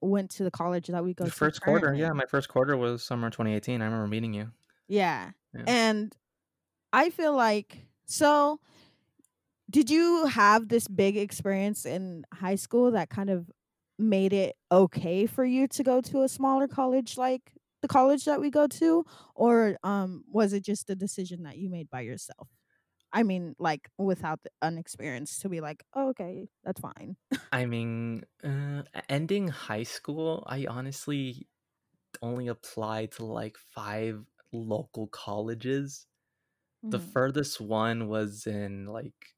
went 0.00 0.30
to 0.32 0.44
the 0.44 0.50
college 0.50 0.86
that 0.86 1.04
we 1.04 1.12
go 1.14 1.24
The 1.24 1.30
to. 1.30 1.36
first 1.36 1.60
quarter, 1.60 1.94
yeah, 1.94 2.12
my 2.12 2.24
first 2.26 2.48
quarter 2.48 2.76
was 2.76 3.02
summer 3.02 3.30
2018. 3.30 3.82
I 3.82 3.84
remember 3.84 4.06
meeting 4.06 4.32
you. 4.32 4.52
Yeah. 4.88 5.30
Yeah. 5.54 5.64
And 5.66 6.14
I 6.92 7.10
feel 7.10 7.34
like 7.34 7.86
so 8.06 8.60
did 9.70 9.90
you 9.90 10.26
have 10.26 10.68
this 10.68 10.88
big 10.88 11.16
experience 11.16 11.86
in 11.86 12.24
high 12.32 12.56
school 12.56 12.90
that 12.92 13.10
kind 13.10 13.30
of 13.30 13.50
made 13.98 14.32
it 14.32 14.56
okay 14.72 15.26
for 15.26 15.44
you 15.44 15.68
to 15.68 15.82
go 15.82 16.00
to 16.00 16.22
a 16.22 16.28
smaller 16.28 16.66
college 16.66 17.16
like 17.18 17.52
the 17.82 17.88
college 17.88 18.24
that 18.24 18.40
we 18.40 18.50
go 18.50 18.66
to 18.66 19.04
or 19.34 19.76
um 19.82 20.24
was 20.28 20.52
it 20.52 20.64
just 20.64 20.88
a 20.90 20.96
decision 20.96 21.42
that 21.42 21.58
you 21.58 21.68
made 21.70 21.88
by 21.90 22.00
yourself? 22.00 22.48
I 23.12 23.22
mean 23.24 23.54
like 23.58 23.90
without 23.98 24.42
the 24.42 24.50
unexperience 24.62 25.40
to 25.40 25.48
be 25.48 25.60
like, 25.60 25.84
oh, 25.94 26.10
"Okay, 26.10 26.48
that's 26.64 26.80
fine." 26.80 27.16
I 27.52 27.66
mean, 27.66 28.24
uh, 28.44 28.84
ending 29.08 29.48
high 29.48 29.82
school, 29.82 30.44
I 30.46 30.66
honestly 30.66 31.48
only 32.22 32.48
applied 32.48 33.12
to 33.14 33.24
like 33.26 33.58
five 33.58 34.26
local 34.52 35.08
colleges. 35.08 36.06
The 36.88 36.98
Mhm. 36.98 37.00
furthest 37.00 37.60
one 37.60 38.08
was 38.08 38.46
in 38.46 38.86
like 38.86 39.36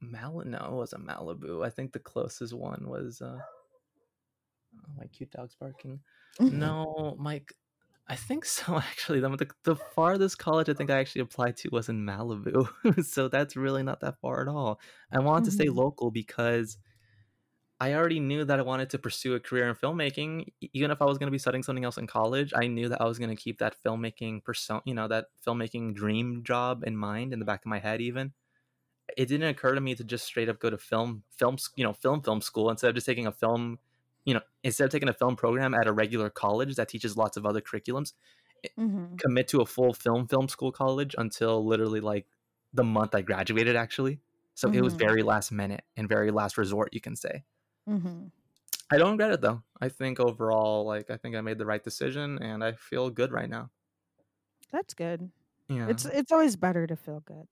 Mal. 0.00 0.42
No, 0.44 0.58
it 0.66 0.72
wasn't 0.72 1.04
Malibu. 1.06 1.64
I 1.66 1.70
think 1.70 1.92
the 1.92 1.98
closest 1.98 2.52
one 2.52 2.88
was. 2.88 3.20
Uh, 3.20 3.40
oh, 4.76 4.92
my 4.96 5.06
cute 5.06 5.30
dog's 5.30 5.54
barking. 5.56 6.00
No, 6.48 7.16
Mike. 7.18 7.54
I 8.06 8.16
think 8.16 8.44
so. 8.44 8.76
Actually, 8.78 9.20
the, 9.20 9.30
the 9.36 9.50
the 9.64 9.76
farthest 9.76 10.38
college 10.38 10.68
I 10.68 10.74
think 10.74 10.90
I 10.90 10.98
actually 11.00 11.22
applied 11.22 11.56
to 11.58 11.70
was 11.70 11.88
in 11.88 12.04
Malibu, 12.04 12.68
so 13.04 13.28
that's 13.28 13.56
really 13.56 13.82
not 13.82 14.00
that 14.00 14.20
far 14.20 14.42
at 14.42 14.48
all. 14.48 14.80
I 15.12 15.20
wanted 15.20 15.44
to 15.46 15.50
stay 15.52 15.68
Mhm. 15.68 15.70
local 15.70 16.10
because 16.10 16.78
I 17.84 17.94
already 17.94 18.20
knew 18.20 18.44
that 18.44 18.58
I 18.58 18.62
wanted 18.62 18.90
to 18.90 18.98
pursue 18.98 19.34
a 19.34 19.40
career 19.40 19.68
in 19.68 19.74
filmmaking. 19.74 20.52
Even 20.72 20.90
if 20.90 21.02
I 21.02 21.04
was 21.04 21.18
going 21.18 21.26
to 21.26 21.32
be 21.32 21.38
studying 21.38 21.62
something 21.62 21.84
else 21.84 21.98
in 21.98 22.06
college, 22.06 22.52
I 22.54 22.66
knew 22.66 22.88
that 22.88 23.00
I 23.00 23.04
was 23.04 23.18
going 23.18 23.30
to 23.30 23.36
keep 23.36 23.58
that 23.58 23.76
filmmaking 23.82 24.44
person, 24.44 24.80
you 24.84 24.94
know, 24.94 25.08
that 25.08 25.26
filmmaking 25.46 25.94
dream 25.94 26.42
job 26.44 26.84
in 26.86 26.96
mind 26.96 27.32
in 27.32 27.38
the 27.40 27.44
back 27.44 27.60
of 27.60 27.66
my 27.66 27.78
head. 27.78 28.00
Even 28.00 28.32
it 29.16 29.26
didn't 29.28 29.48
occur 29.48 29.74
to 29.74 29.80
me 29.80 29.94
to 29.96 30.04
just 30.04 30.24
straight 30.26 30.48
up 30.48 30.60
go 30.60 30.70
to 30.70 30.78
film, 30.78 31.24
film, 31.30 31.56
you 31.76 31.84
know, 31.84 31.92
film, 31.94 32.22
film 32.22 32.40
school 32.42 32.70
instead 32.70 32.90
of 32.90 32.94
just 32.96 33.06
taking 33.06 33.26
a 33.26 33.32
film, 33.32 33.78
you 34.24 34.34
know, 34.34 34.42
instead 34.64 34.86
of 34.86 34.90
taking 34.92 35.08
a 35.10 35.14
film 35.14 35.36
program 35.36 35.74
at 35.74 35.86
a 35.88 35.92
regular 35.92 36.30
college 36.30 36.76
that 36.76 36.88
teaches 36.88 37.16
lots 37.16 37.36
of 37.36 37.46
other 37.46 37.60
curriculums. 37.62 38.14
Mhm. 38.76 39.22
Commit 39.22 39.46
to 39.48 39.60
a 39.60 39.66
full 39.66 39.94
film, 39.94 40.26
film 40.26 40.48
school 40.48 40.72
college 40.72 41.14
until 41.18 41.64
literally 41.64 42.00
like 42.00 42.26
the 42.72 42.82
month 42.84 43.14
I 43.14 43.22
graduated, 43.22 43.76
actually. 43.76 44.20
So 44.54 44.70
it 44.70 44.80
was 44.82 44.94
Mhm. 44.94 45.06
very 45.06 45.22
last 45.22 45.52
minute 45.52 45.84
and 45.96 46.08
very 46.08 46.30
last 46.32 46.58
resort, 46.58 46.92
you 46.92 47.00
can 47.00 47.14
say. 47.16 47.44
Mhm. 47.86 48.30
I 48.90 48.96
don't 48.98 49.12
regret 49.12 49.32
it 49.32 49.40
though. 49.42 49.62
I 49.80 49.88
think 49.90 50.18
overall, 50.20 50.84
like 50.86 51.10
I 51.10 51.16
think 51.18 51.36
I 51.36 51.40
made 51.42 51.58
the 51.58 51.66
right 51.66 51.82
decision, 51.82 52.38
and 52.42 52.62
I 52.64 52.72
feel 52.72 53.10
good 53.10 53.32
right 53.32 53.48
now. 53.48 53.70
That's 54.70 54.94
good. 54.94 55.30
Yeah. 55.68 55.86
It's 55.90 56.04
it's 56.04 56.32
always 56.32 56.56
better 56.56 56.86
to 56.86 56.96
feel 56.96 57.20
good. 57.20 57.48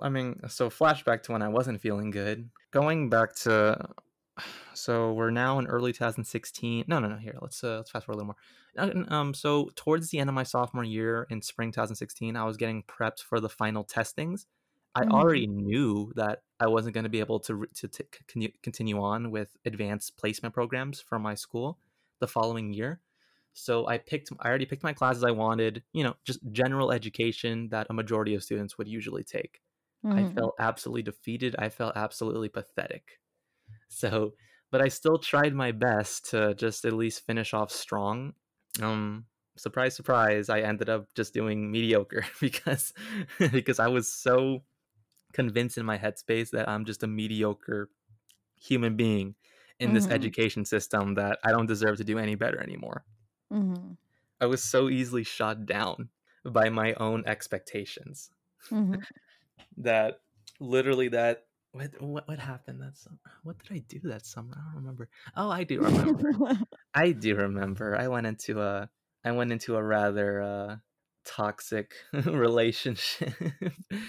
I 0.00 0.08
mean, 0.08 0.40
so 0.48 0.70
flashback 0.70 1.22
to 1.24 1.32
when 1.32 1.42
I 1.42 1.48
wasn't 1.48 1.80
feeling 1.80 2.10
good. 2.10 2.50
Going 2.70 3.10
back 3.10 3.34
to, 3.36 3.94
so 4.74 5.12
we're 5.12 5.30
now 5.30 5.58
in 5.58 5.66
early 5.66 5.92
2016. 5.92 6.84
No, 6.88 6.98
no, 6.98 7.08
no. 7.08 7.16
Here, 7.16 7.38
let's 7.40 7.62
uh, 7.62 7.76
let's 7.78 7.90
fast 7.90 8.06
forward 8.06 8.22
a 8.22 8.24
little 8.24 8.34
more. 8.34 9.12
Um, 9.12 9.34
so 9.34 9.70
towards 9.76 10.10
the 10.10 10.18
end 10.18 10.30
of 10.30 10.34
my 10.34 10.42
sophomore 10.44 10.84
year 10.84 11.26
in 11.30 11.42
spring 11.42 11.72
2016, 11.72 12.36
I 12.36 12.44
was 12.44 12.56
getting 12.56 12.82
prepped 12.84 13.20
for 13.22 13.38
the 13.40 13.48
final 13.50 13.84
testings. 13.84 14.46
I 14.94 15.04
Mhm. 15.04 15.22
already 15.22 15.46
knew 15.46 16.12
that 16.16 16.44
I 16.60 16.66
wasn't 16.68 16.94
going 16.94 17.04
to 17.04 17.10
be 17.10 17.20
able 17.20 17.40
to 17.40 17.66
to, 17.66 17.88
to 17.88 18.04
con- 18.28 18.52
continue 18.62 19.00
on 19.00 19.30
with 19.30 19.56
advanced 19.64 20.16
placement 20.16 20.54
programs 20.54 21.00
for 21.00 21.18
my 21.18 21.34
school 21.34 21.80
the 22.20 22.28
following 22.28 22.72
year. 22.72 23.00
So 23.54 23.86
I 23.86 23.98
picked 23.98 24.30
I 24.40 24.48
already 24.48 24.66
picked 24.66 24.82
my 24.82 24.92
classes 24.92 25.24
I 25.24 25.30
wanted, 25.32 25.84
you 25.92 26.04
know, 26.04 26.14
just 26.24 26.40
general 26.52 26.92
education 26.92 27.68
that 27.70 27.86
a 27.90 27.94
majority 27.94 28.34
of 28.34 28.42
students 28.42 28.78
would 28.78 28.88
usually 28.88 29.24
take. 29.24 29.62
I 30.10 30.24
Mhm. 30.24 30.36
felt 30.36 30.54
absolutely 30.58 31.02
defeated. 31.02 31.56
I 31.58 31.68
felt 31.70 31.96
absolutely 31.96 32.48
pathetic. 32.50 33.20
So, 33.88 34.34
but 34.70 34.80
I 34.82 34.88
still 34.88 35.18
tried 35.18 35.54
my 35.54 35.72
best 35.72 36.30
to 36.30 36.54
just 36.54 36.84
at 36.84 36.92
least 36.92 37.24
finish 37.26 37.54
off 37.54 37.70
strong. 37.70 38.34
Um, 38.80 39.26
surprise, 39.56 39.94
surprise, 39.94 40.48
I 40.48 40.60
ended 40.60 40.88
up 40.88 41.12
just 41.14 41.34
doing 41.34 41.70
mediocre 41.70 42.24
because 42.40 42.92
because 43.38 43.78
I 43.78 43.88
was 43.88 44.10
so 44.10 44.64
convinced 45.32 45.78
in 45.78 45.86
my 45.86 45.98
headspace 45.98 46.50
that 46.50 46.68
I'm 46.68 46.84
just 46.84 47.02
a 47.02 47.06
mediocre 47.06 47.90
human 48.60 48.96
being 48.96 49.36
in 49.80 49.92
this 49.94 50.08
Mhm. 50.08 50.10
education 50.10 50.64
system 50.64 51.14
that 51.14 51.38
I 51.44 51.52
don't 51.52 51.66
deserve 51.66 51.98
to 51.98 52.04
do 52.04 52.18
any 52.18 52.34
better 52.36 52.60
anymore. 52.62 53.04
Mhm. 53.50 53.96
I 54.42 54.44
was 54.46 54.62
so 54.62 54.90
easily 54.90 55.24
shot 55.24 55.64
down 55.64 56.10
by 56.44 56.68
my 56.68 56.92
own 56.94 57.24
expectations 57.24 58.30
Mhm. 58.70 59.06
that 59.76 60.20
literally 60.60 61.08
that 61.08 61.46
what 61.72 62.00
what, 62.00 62.28
what 62.28 62.38
happened 62.38 62.80
that 62.82 62.96
summer? 62.96 63.18
What 63.42 63.58
did 63.58 63.72
I 63.72 63.78
do 63.78 64.00
that 64.04 64.26
summer? 64.26 64.54
I 64.58 64.64
don't 64.66 64.76
remember. 64.82 65.08
Oh, 65.36 65.50
I 65.50 65.64
do 65.64 65.80
remember. 65.80 66.36
I 66.94 67.12
do 67.12 67.36
remember. 67.36 67.96
I 67.96 68.08
went 68.08 68.26
into 68.26 68.60
a 68.62 68.90
I 69.24 69.32
went 69.32 69.52
into 69.52 69.76
a 69.76 69.82
rather 69.82 70.42
uh 70.42 70.76
toxic 71.24 71.94
relationship 72.12 73.32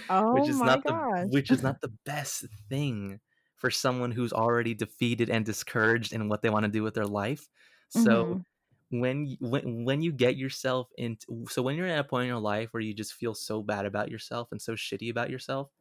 Oh 0.09 0.33
which 0.33 0.47
is 0.49 0.61
not 0.61 0.83
gosh. 0.83 1.23
the 1.23 1.27
which 1.29 1.51
is 1.51 1.63
not 1.63 1.81
the 1.81 1.91
best 2.05 2.45
thing 2.69 3.19
for 3.55 3.71
someone 3.71 4.11
who's 4.11 4.33
already 4.33 4.73
defeated 4.73 5.29
and 5.29 5.45
discouraged 5.45 6.13
in 6.13 6.27
what 6.29 6.41
they 6.41 6.49
want 6.49 6.63
to 6.65 6.71
do 6.71 6.83
with 6.83 6.93
their 6.95 7.07
life. 7.07 7.49
So 7.89 8.25
Mhm. 8.25 8.45
when 8.89 9.37
when 9.39 9.85
when 9.85 10.01
you 10.01 10.11
get 10.11 10.35
yourself 10.37 10.89
into 10.97 11.45
so 11.49 11.61
when 11.61 11.75
you're 11.77 11.87
at 11.87 11.99
a 11.99 12.03
point 12.03 12.23
in 12.23 12.29
your 12.29 12.39
life 12.39 12.73
where 12.73 12.81
you 12.81 12.93
just 12.93 13.13
feel 13.13 13.33
so 13.35 13.61
bad 13.63 13.85
about 13.85 14.11
yourself 14.11 14.51
and 14.51 14.61
so 14.61 14.73
shitty 14.73 15.09
about 15.09 15.29
yourself, 15.29 15.71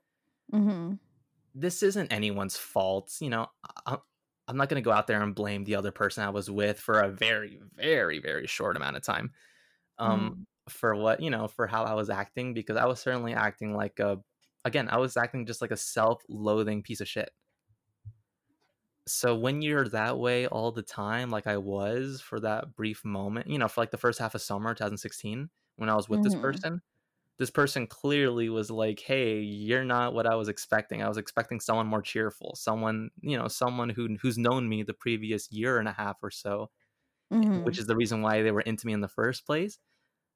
mm-hmm. 0.52 0.94
this 1.54 1.82
isn't 1.82 2.12
anyone's 2.12 2.56
fault. 2.56 3.14
You 3.20 3.30
know, 3.30 3.46
I, 3.86 3.98
I'm 4.48 4.56
not 4.56 4.68
going 4.68 4.82
to 4.82 4.84
go 4.84 4.92
out 4.92 5.06
there 5.06 5.22
and 5.22 5.34
blame 5.34 5.64
the 5.64 5.76
other 5.76 5.92
person 5.92 6.24
I 6.24 6.30
was 6.30 6.50
with 6.50 6.80
for 6.80 7.00
a 7.00 7.10
very, 7.10 7.60
very, 7.74 8.18
very 8.18 8.46
short 8.46 8.76
amount 8.76 8.96
of 8.96 9.02
time. 9.02 9.32
Um, 9.98 10.46
for 10.72 10.94
what 10.96 11.20
you 11.20 11.30
know, 11.30 11.48
for 11.48 11.66
how 11.66 11.84
I 11.84 11.94
was 11.94 12.10
acting, 12.10 12.54
because 12.54 12.76
I 12.76 12.86
was 12.86 13.00
certainly 13.00 13.34
acting 13.34 13.74
like 13.74 13.98
a, 14.00 14.22
again, 14.64 14.88
I 14.90 14.98
was 14.98 15.16
acting 15.16 15.46
just 15.46 15.62
like 15.62 15.70
a 15.72 15.76
self-loathing 15.76 16.82
piece 16.82 17.00
of 17.00 17.08
shit. 17.08 17.30
So 19.08 19.36
when 19.36 19.62
you're 19.62 19.88
that 19.88 20.18
way 20.18 20.46
all 20.46 20.70
the 20.72 20.82
time, 20.82 21.30
like 21.30 21.46
I 21.48 21.56
was 21.56 22.20
for 22.20 22.38
that 22.40 22.76
brief 22.76 23.04
moment, 23.04 23.48
you 23.48 23.58
know, 23.58 23.66
for 23.68 23.80
like 23.80 23.90
the 23.90 23.98
first 23.98 24.18
half 24.20 24.34
of 24.36 24.42
summer 24.42 24.74
2016, 24.74 25.50
when 25.76 25.88
I 25.88 25.96
was 25.96 26.08
with 26.08 26.22
this 26.22 26.34
Mhm. 26.34 26.36
person, 26.36 26.80
this 27.38 27.50
person 27.50 27.86
clearly 27.88 28.50
was 28.50 28.70
like, 28.70 29.00
"Hey, 29.00 29.40
you're 29.40 29.84
not 29.84 30.14
what 30.14 30.26
I 30.28 30.36
was 30.36 30.48
expecting. 30.50 31.02
I 31.02 31.08
was 31.08 31.18
expecting 31.18 31.60
someone 31.60 31.86
more 31.88 32.02
cheerful, 32.02 32.56
someone, 32.56 33.10
you 33.22 33.38
know, 33.38 33.48
someone 33.48 33.90
who 33.90 34.16
who's 34.22 34.38
known 34.38 34.68
me 34.68 34.82
the 34.84 34.94
previous 34.94 35.50
year 35.52 35.78
and 35.78 35.88
a 35.88 35.92
half 35.94 36.18
or 36.22 36.30
so, 36.32 36.70
Mhm. 37.30 37.62
which 37.64 37.78
is 37.80 37.86
the 37.86 37.96
reason 37.96 38.22
why 38.22 38.42
they 38.42 38.52
were 38.52 38.62
into 38.62 38.86
me 38.86 38.92
in 38.94 39.00
the 39.02 39.08
first 39.08 39.46
place." 39.46 39.78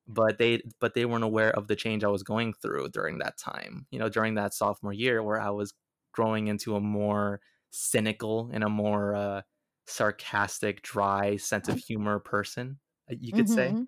But 0.08 0.38
they 0.38 0.62
but 0.80 0.94
they 0.94 1.04
weren't 1.04 1.24
aware 1.24 1.50
of 1.56 1.66
the 1.68 1.76
change 1.76 2.04
I 2.04 2.08
was 2.08 2.22
going 2.22 2.54
through 2.54 2.90
during 2.90 3.18
that 3.18 3.38
time. 3.38 3.86
You 3.90 3.98
know, 3.98 4.08
during 4.08 4.34
that 4.34 4.54
sophomore 4.54 4.92
year 4.92 5.22
where 5.22 5.40
I 5.40 5.50
was 5.50 5.74
growing 6.12 6.46
into 6.48 6.76
a 6.76 6.80
more 6.80 7.40
cynical 7.70 8.50
and 8.52 8.62
a 8.64 8.68
more 8.68 9.14
uh, 9.16 9.42
sarcastic, 9.86 10.82
dry 10.82 11.36
sense 11.36 11.68
of 11.68 11.78
humor 11.78 12.20
person, 12.20 12.78
uh, 13.10 13.16
you 13.20 13.34
could 13.34 13.48
say. 13.48 13.78
Mhm. 13.78 13.86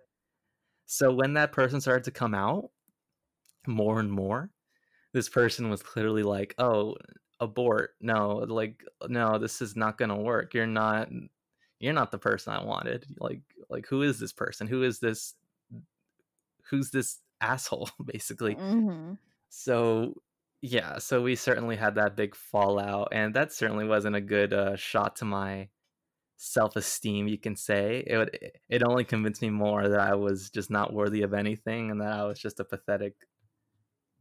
So 0.86 1.12
when 1.14 1.34
that 1.34 1.52
person 1.52 1.80
started 1.80 2.04
to 2.04 2.10
come 2.12 2.34
out 2.34 2.70
more 3.66 4.00
and 4.00 4.10
more, 4.10 4.52
this 5.14 5.28
person 5.28 5.70
was 5.70 5.82
clearly 5.82 6.22
like, 6.24 6.54
"Oh, 6.58 6.96
abort. 7.40 7.96
No, 8.00 8.38
like 8.38 8.84
no, 9.08 9.38
this 9.38 9.62
is 9.62 9.76
not 9.76 9.98
going 9.98 10.10
to 10.10 10.16
work. 10.16 10.54
You're 10.54 10.66
not 10.68 11.10
you're 11.80 11.94
not 11.94 12.12
the 12.12 12.18
person 12.18 12.52
I 12.54 12.64
wanted. 12.64 13.06
Like 13.20 13.42
like 13.70 13.86
who 13.88 14.02
is 14.02 14.20
this 14.20 14.32
person? 14.34 14.66
Who 14.68 14.82
is 14.84 15.00
this 15.00 15.34
who's 16.70 16.90
this 16.90 17.20
asshole 17.40 17.90
basically?" 18.04 18.58
Mhm. 18.58 19.18
So 19.48 20.14
yeah, 20.60 20.98
so 20.98 21.22
we 21.22 21.36
certainly 21.36 21.76
had 21.76 21.94
that 21.96 22.16
big 22.16 22.34
fallout 22.34 23.08
and 23.12 23.34
that 23.34 23.52
certainly 23.52 23.86
wasn't 23.86 24.16
a 24.16 24.20
good 24.20 24.52
uh, 24.52 24.76
shot 24.76 25.16
to 25.16 25.24
my 25.24 25.70
self-esteem 26.38 27.28
you 27.28 27.38
can 27.38 27.56
say 27.56 28.04
it 28.06 28.16
would 28.16 28.38
it 28.68 28.82
only 28.84 29.04
convinced 29.04 29.42
me 29.42 29.50
more 29.50 29.88
that 29.88 30.00
i 30.00 30.14
was 30.14 30.50
just 30.50 30.70
not 30.70 30.92
worthy 30.92 31.22
of 31.22 31.34
anything 31.34 31.90
and 31.90 32.00
that 32.00 32.12
i 32.12 32.24
was 32.24 32.38
just 32.40 32.60
a 32.60 32.64
pathetic 32.64 33.16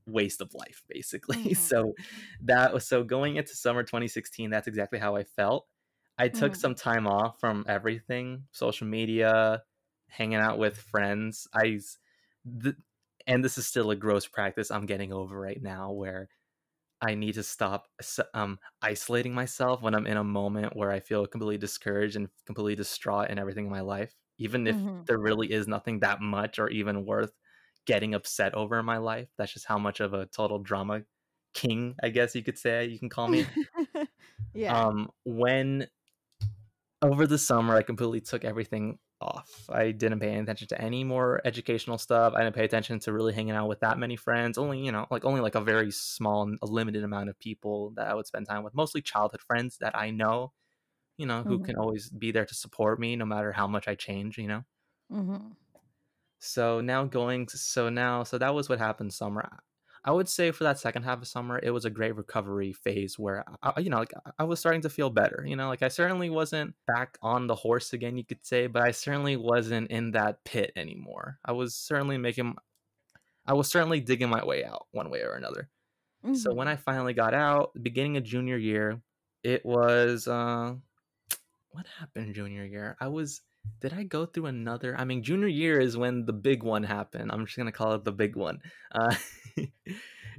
waste 0.05 0.39
of 0.41 0.53
life 0.53 0.83
basically 0.87 1.53
Mhm. 1.53 1.53
so 1.53 1.93
that 2.41 2.73
was 2.73 2.87
so 2.87 3.03
going 3.03 3.35
into 3.35 3.53
summer 3.55 3.83
2016 3.83 4.49
that's 4.49 4.67
exactly 4.67 4.99
how 4.99 5.15
i 5.15 5.23
felt 5.23 5.67
i 6.17 6.29
took 6.29 6.55
Mhm. 6.55 6.55
some 6.55 6.73
time 6.73 7.05
off 7.07 7.39
from 7.39 7.65
everything 7.67 8.47
social 8.51 8.87
media 8.87 9.61
hanging 10.07 10.37
out 10.39 10.57
with 10.57 10.77
friends 10.77 11.45
i 11.53 11.77
s- 12.47 12.63
th- 12.63 12.75
and 13.27 13.43
this 13.43 13.57
is 13.57 13.67
still 13.67 13.91
a 13.91 13.95
gross 13.95 14.27
practice 14.27 14.71
i'm 14.71 14.85
getting 14.85 15.13
over 15.13 15.39
right 15.39 15.61
now 15.61 15.91
where 15.91 16.29
I 17.01 17.15
need 17.15 17.33
to 17.35 17.43
stop 17.43 17.87
um, 18.33 18.59
isolating 18.81 19.33
myself 19.33 19.81
when 19.81 19.93
I'm 19.93 20.07
in 20.07 20.17
a 20.17 20.23
moment 20.23 20.75
where 20.75 20.91
I 20.91 20.99
feel 20.99 21.27
completely 21.27 21.57
discouraged 21.59 22.15
and 22.15 22.29
completely 22.45 22.75
distraught 22.75 23.29
in 23.29 23.37
everything 23.39 23.65
in 23.65 23.71
my 23.71 23.81
life, 23.81 24.15
even 24.39 24.65
if 24.67 24.81
Mhm. 24.81 25.07
there 25.07 25.19
really 25.19 25.51
is 25.51 25.67
nothing 25.67 25.99
that 25.99 26.21
much 26.21 26.59
or 26.59 26.69
even 26.69 27.05
worth 27.05 27.33
getting 27.85 28.15
upset 28.15 28.55
over 28.55 28.79
in 28.79 28.85
my 28.85 28.97
life. 28.97 29.29
That's 29.37 29.53
just 29.53 29.65
how 29.67 29.77
much 29.77 29.99
of 29.99 30.13
a 30.13 30.25
total 30.25 30.59
drama 30.59 31.03
king, 31.53 31.95
I 32.01 32.09
guess 32.09 32.35
you 32.35 32.43
could 32.43 32.57
say, 32.57 32.85
you 32.85 32.99
can 32.99 33.09
call 33.09 33.27
me. 33.29 33.51
yeah. 34.53 34.81
um, 34.83 35.09
when 35.25 35.87
over 37.01 37.27
the 37.27 37.37
summer, 37.37 37.75
I 37.75 37.83
completely 37.83 38.21
took 38.21 38.43
everything 38.43 38.99
off. 39.21 39.65
I 39.69 39.91
didn't 39.91 40.19
pay 40.19 40.37
attention 40.37 40.67
to 40.69 40.81
any 40.81 41.03
more 41.03 41.41
educational 41.45 41.97
stuff. 41.97 42.33
I 42.35 42.43
didn't 42.43 42.55
pay 42.55 42.65
attention 42.65 42.99
to 42.99 43.13
really 43.13 43.33
hanging 43.33 43.55
out 43.55 43.67
with 43.67 43.79
that 43.81 43.97
many 43.97 44.15
friends. 44.15 44.57
Only, 44.57 44.79
you 44.85 44.91
know, 44.91 45.07
like 45.11 45.25
only 45.25 45.41
like 45.41 45.55
a 45.55 45.61
very 45.61 45.91
small, 45.91 46.51
a 46.61 46.65
limited 46.65 47.03
amount 47.03 47.29
of 47.29 47.39
people 47.39 47.91
that 47.91 48.07
I 48.07 48.13
would 48.13 48.27
spend 48.27 48.47
time 48.47 48.63
with. 48.63 48.73
Mostly 48.75 49.01
childhood 49.01 49.41
friends 49.41 49.77
that 49.79 49.95
I 49.97 50.11
know, 50.11 50.53
you 51.17 51.27
know, 51.27 51.43
who 51.45 51.59
Mhm. 51.59 51.61
can 51.61 51.77
always 51.77 52.09
be 52.09 52.31
there 52.31 52.45
to 52.47 52.55
support 52.55 52.99
me 52.99 53.15
no 53.17 53.25
matter 53.25 53.51
how 53.53 53.67
much 53.67 53.87
I 53.87 53.95
change, 53.95 54.37
you 54.37 54.47
know. 54.47 54.63
Mhm. 55.09 55.57
So 56.39 56.81
now 56.81 57.05
going, 57.05 57.47
so 57.49 57.89
now, 57.89 58.23
so 58.23 58.37
that 58.37 58.53
was 58.53 58.69
what 58.69 58.79
happened 58.79 59.13
summer. 59.13 59.59
I 60.05 60.11
would 60.11 60.29
say 60.29 60.51
for 60.51 60.63
that 60.63 60.79
second 60.79 61.03
half 61.03 61.21
of 61.21 61.27
summer, 61.27 61.59
it 61.61 61.71
was 61.71 61.85
a 61.85 61.89
great 61.89 62.15
recovery 62.15 62.73
phase 62.73 63.19
where, 63.19 63.43
I, 63.61 63.79
you 63.79 63.89
know, 63.89 63.99
like 63.99 64.13
I 64.39 64.43
was 64.43 64.59
starting 64.59 64.81
to 64.81 64.89
feel 64.89 65.09
better. 65.09 65.43
You 65.45 65.55
know, 65.55 65.67
like 65.67 65.81
I 65.83 65.89
certainly 65.89 66.29
wasn't 66.29 66.75
back 66.85 67.17
on 67.21 67.47
the 67.47 67.55
horse 67.55 67.93
again, 67.93 68.17
you 68.17 68.25
could 68.25 68.45
say, 68.45 68.67
but 68.67 68.83
I 68.83 68.91
certainly 68.91 69.35
wasn't 69.35 69.91
in 69.91 70.11
that 70.11 70.43
pit 70.45 70.71
anymore. 70.75 71.39
I 71.43 71.51
was 71.51 71.75
certainly 71.75 72.17
making, 72.17 72.55
I 73.45 73.53
was 73.53 73.69
certainly 73.69 73.99
digging 73.99 74.29
my 74.29 74.45
way 74.45 74.63
out 74.63 74.87
one 74.91 75.09
way 75.09 75.21
or 75.21 75.33
another. 75.35 75.69
So 76.33 76.53
when. 76.53 76.67
I 76.67 76.75
finally 76.75 77.13
got 77.13 77.33
out, 77.33 77.71
beginning 77.81 78.17
of 78.17 78.23
junior 78.23 78.57
year, 78.57 79.01
it 79.43 79.65
was, 79.65 80.27
uh, 80.27 80.73
what 81.69 81.85
happened 81.99 82.35
junior 82.35 82.65
year? 82.65 82.97
I 82.99 83.07
was, 83.07 83.41
did 83.79 83.93
I 83.93 84.03
go 84.03 84.25
through 84.25 84.47
another? 84.47 84.95
I 84.97 85.05
mean, 85.05 85.23
junior 85.23 85.47
year 85.47 85.79
is 85.79 85.97
when 85.97 86.25
the 86.25 86.33
big 86.33 86.63
one 86.63 86.83
happened. 86.83 87.31
I'm 87.31 87.45
just 87.45 87.57
gonna 87.57 87.71
call 87.71 87.93
it 87.93 88.03
the 88.03 88.11
big 88.11 88.35
one. 88.35 88.59
Uh, 88.91 89.15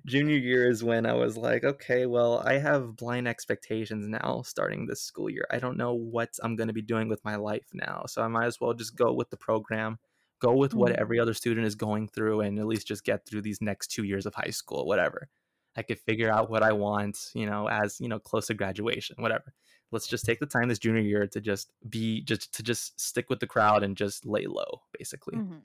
junior 0.06 0.36
year 0.36 0.70
is 0.70 0.82
when 0.82 1.06
I 1.06 1.14
was 1.14 1.36
like, 1.36 1.64
okay, 1.64 2.06
well, 2.06 2.38
I 2.44 2.58
have 2.58 2.96
blind 2.96 3.28
expectations 3.28 4.06
now 4.08 4.42
starting 4.44 4.86
this 4.86 5.02
school 5.02 5.30
year. 5.30 5.46
I 5.50 5.58
don't 5.58 5.76
know 5.76 5.94
what 5.94 6.30
I'm 6.42 6.56
gonna 6.56 6.72
be 6.72 6.82
doing 6.82 7.08
with 7.08 7.24
my 7.24 7.36
life 7.36 7.66
now, 7.72 8.04
so 8.06 8.22
I 8.22 8.28
might 8.28 8.46
as 8.46 8.60
well 8.60 8.74
just 8.74 8.96
go 8.96 9.12
with 9.12 9.30
the 9.30 9.36
program, 9.36 9.98
go 10.40 10.54
with 10.54 10.74
what 10.74 10.92
Mhm. 10.92 10.96
every 10.98 11.20
other 11.20 11.34
student 11.34 11.66
is 11.66 11.74
going 11.74 12.08
through, 12.08 12.40
and 12.40 12.58
at 12.58 12.66
least 12.66 12.86
just 12.88 13.04
get 13.04 13.26
through 13.26 13.42
these 13.42 13.60
next 13.62 13.88
two 13.88 14.04
years 14.04 14.26
of 14.26 14.34
high 14.34 14.50
school, 14.50 14.86
whatever. 14.86 15.28
I 15.76 15.82
could 15.82 16.00
figure 16.00 16.30
out 16.30 16.50
what 16.50 16.62
I 16.64 16.72
want, 16.72 17.30
you 17.34 17.46
know, 17.46 17.68
as 17.68 18.00
you 18.00 18.08
know, 18.08 18.18
close 18.18 18.48
to 18.48 18.54
graduation, 18.54 19.16
whatever 19.18 19.54
let's 19.90 20.06
just 20.06 20.24
take 20.24 20.38
the 20.40 20.46
time 20.46 20.68
this 20.68 20.78
junior 20.78 21.00
year 21.00 21.26
to 21.26 21.40
just 21.40 21.72
be 21.88 22.20
just 22.22 22.54
to 22.54 22.62
just 22.62 23.00
stick 23.00 23.30
with 23.30 23.40
the 23.40 23.46
crowd 23.46 23.82
and 23.82 23.96
just 23.96 24.26
lay 24.26 24.46
low 24.46 24.82
basically. 24.98 25.36
Mhm. 25.36 25.62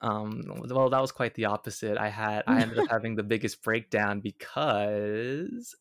um 0.00 0.42
well 0.68 0.90
that 0.90 1.00
was 1.00 1.12
quite 1.12 1.34
the 1.34 1.44
opposite. 1.46 1.96
I 1.98 2.08
had 2.08 2.42
i 2.48 2.60
ended 2.60 2.78
up 2.78 2.86
having 2.90 3.14
the 3.14 3.22
biggest 3.22 3.62
breakdown 3.62 4.20
because 4.20 5.74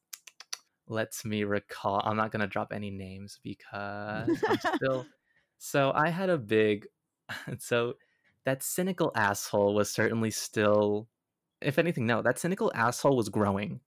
lets 0.88 1.24
me 1.26 1.44
recall 1.44 2.02
i'm 2.06 2.18
not 2.18 2.32
going 2.32 2.42
to 2.42 2.48
drop 2.48 2.72
any 2.74 2.92
names 2.92 3.40
because 3.44 4.44
i'm 4.48 4.60
still 4.76 5.06
so 5.58 5.92
i 5.96 6.10
had 6.10 6.30
a 6.30 6.38
big 6.38 6.88
so 7.60 7.94
that 8.46 8.62
cynical 8.64 9.12
asshole 9.16 9.74
was 9.74 9.90
certainly 9.90 10.32
still 10.32 11.08
if 11.62 11.80
anything 11.80 12.06
no 12.06 12.22
that 12.22 12.40
cynical 12.40 12.72
asshole 12.76 13.16
was 13.16 13.30
growing 13.30 13.80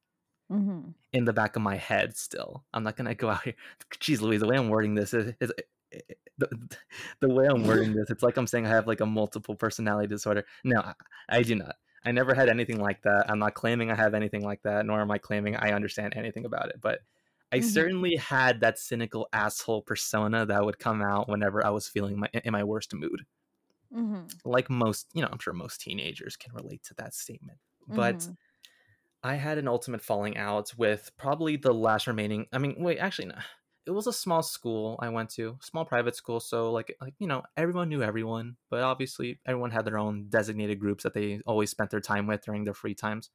Mhm. 0.48 0.94
in 1.12 1.24
the 1.24 1.32
back 1.32 1.56
of 1.56 1.62
my 1.62 1.76
head 1.76 2.16
still. 2.16 2.64
I'm 2.74 2.82
not 2.82 2.96
gonna 2.96 3.14
go 3.14 3.30
out 3.30 3.44
here. 3.44 3.54
Jeez, 3.94 4.20
Louise, 4.20 4.40
the 4.40 4.48
way 4.48 4.56
I'm 4.56 4.68
wording 4.68 4.94
this 4.94 5.14
is, 5.14 5.32
is 5.40 5.52
the, 6.38 6.76
the 7.20 7.28
way 7.32 7.46
I'm 7.46 7.64
wording 7.64 7.94
this. 7.94 8.10
It's 8.10 8.22
like 8.22 8.36
I'm 8.36 8.46
saying 8.46 8.66
I 8.66 8.70
have 8.70 8.86
like 8.86 9.00
a 9.00 9.06
multiple 9.06 9.54
personality 9.54 10.08
disorder. 10.08 10.44
No, 10.64 10.80
I, 10.80 10.94
I 11.28 11.42
do 11.42 11.54
not. 11.54 11.76
I 12.04 12.12
never 12.12 12.34
had 12.34 12.48
anything 12.48 12.80
like 12.80 13.02
that. 13.02 13.30
I'm 13.30 13.38
not 13.38 13.54
claiming 13.54 13.90
I 13.90 13.94
have 13.94 14.14
anything 14.14 14.42
like 14.44 14.62
that, 14.62 14.84
nor 14.86 15.00
am 15.00 15.10
I 15.10 15.18
claiming 15.18 15.56
I 15.56 15.72
understand 15.72 16.14
anything 16.16 16.44
about 16.44 16.68
it. 16.68 16.80
But 16.80 17.00
I 17.52 17.60
Mhm. 17.60 17.62
certainly 17.62 18.16
had 18.16 18.60
that 18.60 18.78
cynical 18.78 19.28
asshole 19.32 19.82
persona 19.82 20.44
that 20.46 20.64
would 20.64 20.78
come 20.78 21.00
out 21.00 21.28
whenever 21.28 21.64
I 21.64 21.70
was 21.70 21.88
feeling 21.88 22.18
my, 22.18 22.28
in 22.32 22.52
my 22.52 22.64
worst 22.64 22.92
mood. 22.94 23.24
Mhm. 23.90 24.42
Like 24.44 24.68
most, 24.68 25.08
you 25.14 25.22
know, 25.22 25.28
I'm 25.30 25.38
sure 25.38 25.52
most 25.52 25.80
teenagers 25.80 26.36
can 26.36 26.52
relate 26.54 26.82
to 26.84 26.94
that 26.94 27.14
statement. 27.14 27.58
But 27.88 28.28
Mhm. 28.28 28.36
I 29.24 29.36
had 29.36 29.58
an 29.58 29.68
ultimate 29.68 30.02
falling 30.02 30.36
out 30.36 30.74
with 30.76 31.12
probably 31.16 31.56
the 31.56 31.74
last 31.74 32.06
remaining. 32.06 32.46
I 32.52 32.58
mean, 32.58 32.76
wait, 32.78 32.98
actually, 32.98 33.28
no. 33.28 33.38
It 33.86 33.90
was 33.92 34.06
a 34.06 34.12
small 34.14 34.42
school 34.42 34.98
I 35.02 35.10
went 35.10 35.30
to, 35.32 35.58
small 35.62 35.84
private 35.86 36.16
school. 36.16 36.40
So, 36.40 36.72
like, 36.72 36.96
like 37.02 37.14
you 37.18 37.26
know, 37.26 37.42
everyone 37.56 37.88
knew 37.90 38.02
everyone, 38.02 38.56
but 38.70 38.82
obviously, 38.82 39.40
everyone 39.46 39.72
had 39.72 39.86
their 39.86 39.98
own 39.98 40.28
designated 40.30 40.80
groups 40.80 41.04
that 41.04 41.14
they 41.14 41.40
always 41.46 41.70
spent 41.70 41.90
their 41.90 42.00
time 42.00 42.26
with 42.28 42.44
during 42.44 42.64
their 42.64 42.74
free 42.74 42.94
times. 42.94 43.30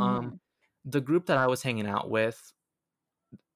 Um, 0.00 0.32
Mhm. 0.32 0.40
the 0.84 1.00
group 1.02 1.26
that 1.26 1.38
I 1.38 1.48
was 1.48 1.62
hanging 1.62 1.86
out 1.88 2.10
with, 2.10 2.54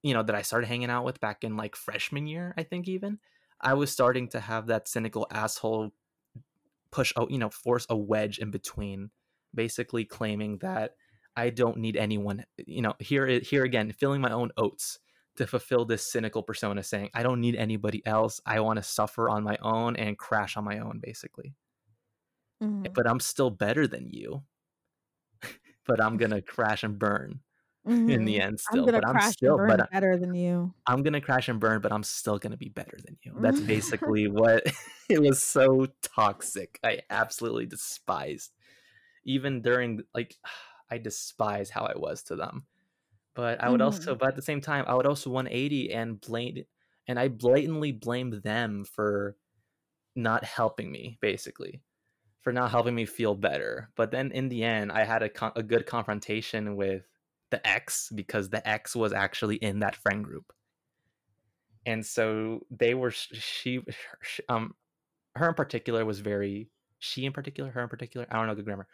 you 0.03 0.14
know, 0.14 0.22
that 0.22 0.35
I 0.35 0.43
started 0.43 0.66
hanging 0.66 0.91
out 0.91 1.05
with 1.05 1.20
back 1.20 1.45
in 1.45 1.57
like 1.57 1.77
freshman 1.77 2.27
year, 2.27 2.55
I 2.57 2.62
think 2.62 2.89
even, 2.89 3.20
I 3.61 3.75
was 3.75 3.91
starting 3.91 4.29
to 4.29 4.41
have 4.41 4.66
that 4.66 4.89
cynical 4.89 5.27
asshole 5.31 5.93
push, 6.91 7.12
oh, 7.16 7.29
you 7.29 7.39
know, 7.39 7.51
force 7.51 7.87
a 7.91 7.97
wedge 7.97 8.39
in 8.39 8.51
between, 8.51 9.11
basically 9.55 10.05
claiming 10.05 10.59
that 10.59 10.97
I 11.37 11.51
don't 11.51 11.78
need 11.78 11.97
anyone, 11.97 12.45
you 12.66 12.82
know, 12.82 12.95
here 13.01 13.26
here 13.41 13.64
again, 13.64 13.93
filling 13.93 14.20
my 14.20 14.30
own 14.32 14.51
oats, 14.57 14.99
to 15.37 15.47
fulfill 15.47 15.85
this 15.85 16.11
cynical 16.11 16.43
persona 16.43 16.82
saying, 16.82 17.11
I 17.14 17.22
don't 17.24 17.41
need 17.41 17.57
anybody 17.57 18.05
else. 18.07 18.41
I 18.47 18.61
want 18.61 18.76
to 18.78 18.82
suffer 18.85 19.28
on 19.28 19.43
my 19.43 19.57
own 19.62 19.97
and 19.97 20.16
crash 20.16 20.57
on 20.57 20.64
my 20.64 20.78
own, 20.78 21.01
basically. 21.03 21.55
Mhm. 22.62 22.93
But 22.95 23.09
I'm 23.09 23.20
still 23.20 23.51
better 23.51 23.87
than 23.87 24.09
you. 24.09 24.45
but 25.87 26.01
I'm 26.01 26.16
going 26.16 26.30
to 26.30 26.43
crash 26.43 26.85
and 26.85 26.99
burn 26.99 27.41
in 27.85 28.07
Mhm. 28.07 28.26
the 28.26 28.41
end 28.41 28.53
I'm 28.53 28.59
still. 28.59 28.87
But 28.87 29.07
I'm 29.07 29.20
still, 29.32 29.59
but 29.59 29.80
I- 29.82 29.87
better 29.93 30.16
than 30.16 30.35
you. 30.35 30.72
I'm 30.87 31.03
going 31.03 31.12
to 31.14 31.20
crash 31.20 31.49
and 31.49 31.61
burn, 31.61 31.80
but 31.80 31.93
I'm 31.93 32.03
still 32.03 32.39
going 32.39 32.53
to 32.53 32.57
be 32.57 32.68
better 32.70 32.97
than 33.05 33.18
you. 33.22 33.35
That's 33.41 33.61
basically 33.61 34.28
what 34.28 34.62
it 35.11 35.20
was 35.20 35.43
so 35.43 35.87
toxic. 36.03 36.78
I 36.85 37.01
absolutely 37.11 37.66
despised. 37.66 38.53
Even 39.24 39.62
during, 39.62 40.03
like, 40.14 40.37
I 40.91 40.99
despise 40.99 41.70
how 41.70 41.85
I 41.85 41.97
was 41.97 42.22
to 42.24 42.37
them. 42.37 42.64
But 43.35 43.62
I 43.62 43.68
would 43.68 43.80
also, 43.80 44.14
but 44.14 44.28
at 44.28 44.37
the 44.37 44.43
same 44.43 44.61
time, 44.61 44.85
I 44.87 44.95
would 44.95 45.07
also 45.07 45.28
180 45.30 45.93
and 45.93 46.20
blame, 46.20 46.64
and 47.09 47.18
I 47.18 47.28
blatantly 47.28 47.91
blamed 47.91 48.35
them 48.45 48.85
for 48.85 49.37
not 50.14 50.45
helping 50.45 50.93
me, 50.93 51.18
basically, 51.20 51.82
for 52.43 52.53
not 52.53 52.70
helping 52.70 52.95
me 52.95 53.07
feel 53.07 53.35
better. 53.35 53.91
But 53.97 54.12
then 54.12 54.30
in 54.30 54.49
the 54.49 54.62
end, 54.62 54.93
I 54.93 55.05
had 55.05 55.24
a, 55.24 55.28
con- 55.28 55.53
a 55.57 55.64
good 55.64 55.85
confrontation 55.87 56.76
with 56.76 57.09
the 57.51 57.66
ex 57.66 58.09
because 58.14 58.51
the 58.51 58.66
ex 58.68 58.95
was 58.95 59.12
actually 59.12 59.57
in 59.57 59.80
that 59.80 59.97
friend 59.97 60.24
group. 60.24 60.53
And 61.87 62.07
so 62.07 62.61
they 62.70 62.95
were, 62.95 63.11
sh- 63.11 63.32
she, 63.32 63.85
um, 64.49 64.74
her 65.35 65.49
in 65.49 65.55
particular 65.55 66.05
was 66.05 66.20
very, 66.20 66.68
she 67.01 67.26
in 67.26 67.32
particular, 67.32 67.70
her 67.70 67.82
in 67.82 67.89
particular, 67.89 68.26
I 68.30 68.37
don't 68.37 68.47
know 68.47 68.55
good 68.55 68.64
grammar. 68.64 68.87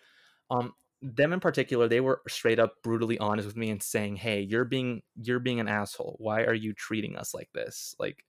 Um, 0.51 0.73
them 1.03 1.33
in 1.33 1.41
particular, 1.41 1.89
they 1.89 2.01
were 2.01 2.23
straight 2.29 2.59
up 2.59 2.83
brutally 2.83 3.19
honest 3.19 3.47
with 3.47 3.57
me 3.57 3.71
and 3.71 3.83
saying, 3.83 4.17
"Hey, 4.17 4.41
you're 4.41 4.65
being 4.65 5.03
you're 5.17 5.39
being 5.41 5.61
an 5.61 5.69
asshole. 5.69 6.17
Why 6.19 6.43
are 6.43 6.55
you 6.55 6.73
treating 6.75 7.17
us 7.17 7.35
like 7.35 7.51
this?" 7.55 7.95
Like, 7.99 8.25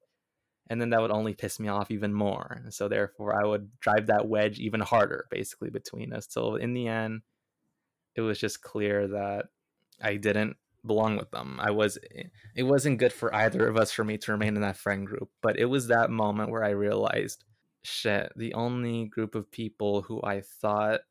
and 0.70 0.80
then 0.80 0.92
that 0.92 1.02
would 1.02 1.12
only 1.12 1.34
piss 1.34 1.60
me 1.60 1.68
off 1.68 1.92
even 1.92 2.14
more. 2.14 2.62
And 2.64 2.74
so 2.74 2.88
therefore, 2.88 3.36
I 3.36 3.46
would 3.46 3.70
drive 3.80 4.08
that 4.08 4.28
wedge 4.28 4.60
even 4.60 4.80
harder, 4.82 5.28
basically 5.30 5.70
between 5.70 6.14
us. 6.14 6.28
Till 6.28 6.56
in 6.56 6.74
the 6.74 6.88
end, 6.88 7.22
it 8.16 8.22
was 8.22 8.40
just 8.40 8.62
clear 8.62 9.08
that 9.08 9.48
I 10.02 10.16
didn't 10.16 10.58
belong 10.86 11.18
with 11.18 11.32
them. 11.32 11.60
I 11.62 11.72
was 11.72 11.98
eh, 12.16 12.24
it 12.56 12.64
wasn't 12.64 13.00
good 13.00 13.14
for 13.14 13.34
either 13.36 13.68
of 13.68 13.78
us 13.78 13.92
for 13.92 14.04
me 14.04 14.18
to 14.20 14.32
remain 14.32 14.56
in 14.56 14.62
that 14.62 14.78
friend 14.78 15.06
group. 15.06 15.30
But 15.42 15.60
it 15.60 15.66
was 15.66 15.88
that 15.88 16.10
moment 16.10 16.52
where 16.52 16.64
I 16.64 16.70
realized, 16.72 17.44
shit, 17.84 18.32
the 18.36 18.54
only 18.54 19.06
group 19.06 19.36
of 19.36 19.52
people 19.52 20.04
who 20.04 20.22
I 20.24 20.42
thought 20.42 21.02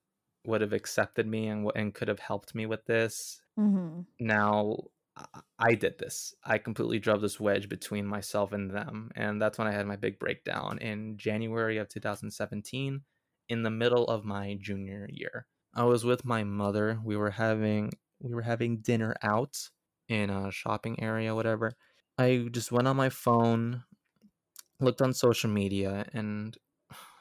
would 0.46 0.60
have 0.60 0.72
accepted 0.72 1.26
me 1.26 1.48
and 1.48 1.70
and 1.76 1.94
could 1.94 2.08
have 2.08 2.18
helped 2.20 2.54
me 2.54 2.66
with 2.66 2.84
this 2.86 3.42
Mhm. 3.56 4.06
now 4.20 4.76
I- 5.16 5.42
I 5.58 5.74
did 5.74 5.98
this. 5.98 6.34
I 6.44 6.58
completely 6.58 6.98
drove 6.98 7.20
this 7.20 7.40
wedge 7.40 7.68
between 7.68 8.06
myself 8.06 8.52
and 8.52 8.70
them. 8.70 9.10
And 9.16 9.42
that's 9.42 9.58
when 9.58 9.66
I 9.68 9.72
had 9.72 9.86
my 9.86 9.96
big 9.96 10.18
breakdown 10.18 10.78
in 10.78 11.18
January 11.18 11.78
of 11.78 11.88
2017, 11.88 13.04
in 13.48 13.62
the 13.64 13.70
middle 13.70 14.06
of 14.06 14.24
my 14.24 14.54
junior 14.60 15.08
year. 15.10 15.46
I 15.74 15.84
was 15.84 16.04
with 16.04 16.24
my 16.24 16.44
mother. 16.44 17.00
We 17.04 17.16
were 17.16 17.30
having 17.32 17.92
we 18.20 18.34
were 18.34 18.42
having 18.42 18.82
dinner 18.82 19.14
out 19.22 19.70
in 20.08 20.30
a 20.30 20.50
shopping 20.52 21.00
area, 21.02 21.34
whatever. 21.34 21.72
I 22.18 22.48
just 22.50 22.72
went 22.72 22.88
on 22.88 22.96
my 22.96 23.08
phone, 23.10 23.84
looked 24.80 25.02
on 25.02 25.12
social 25.14 25.50
media, 25.50 26.06
and 26.12 26.56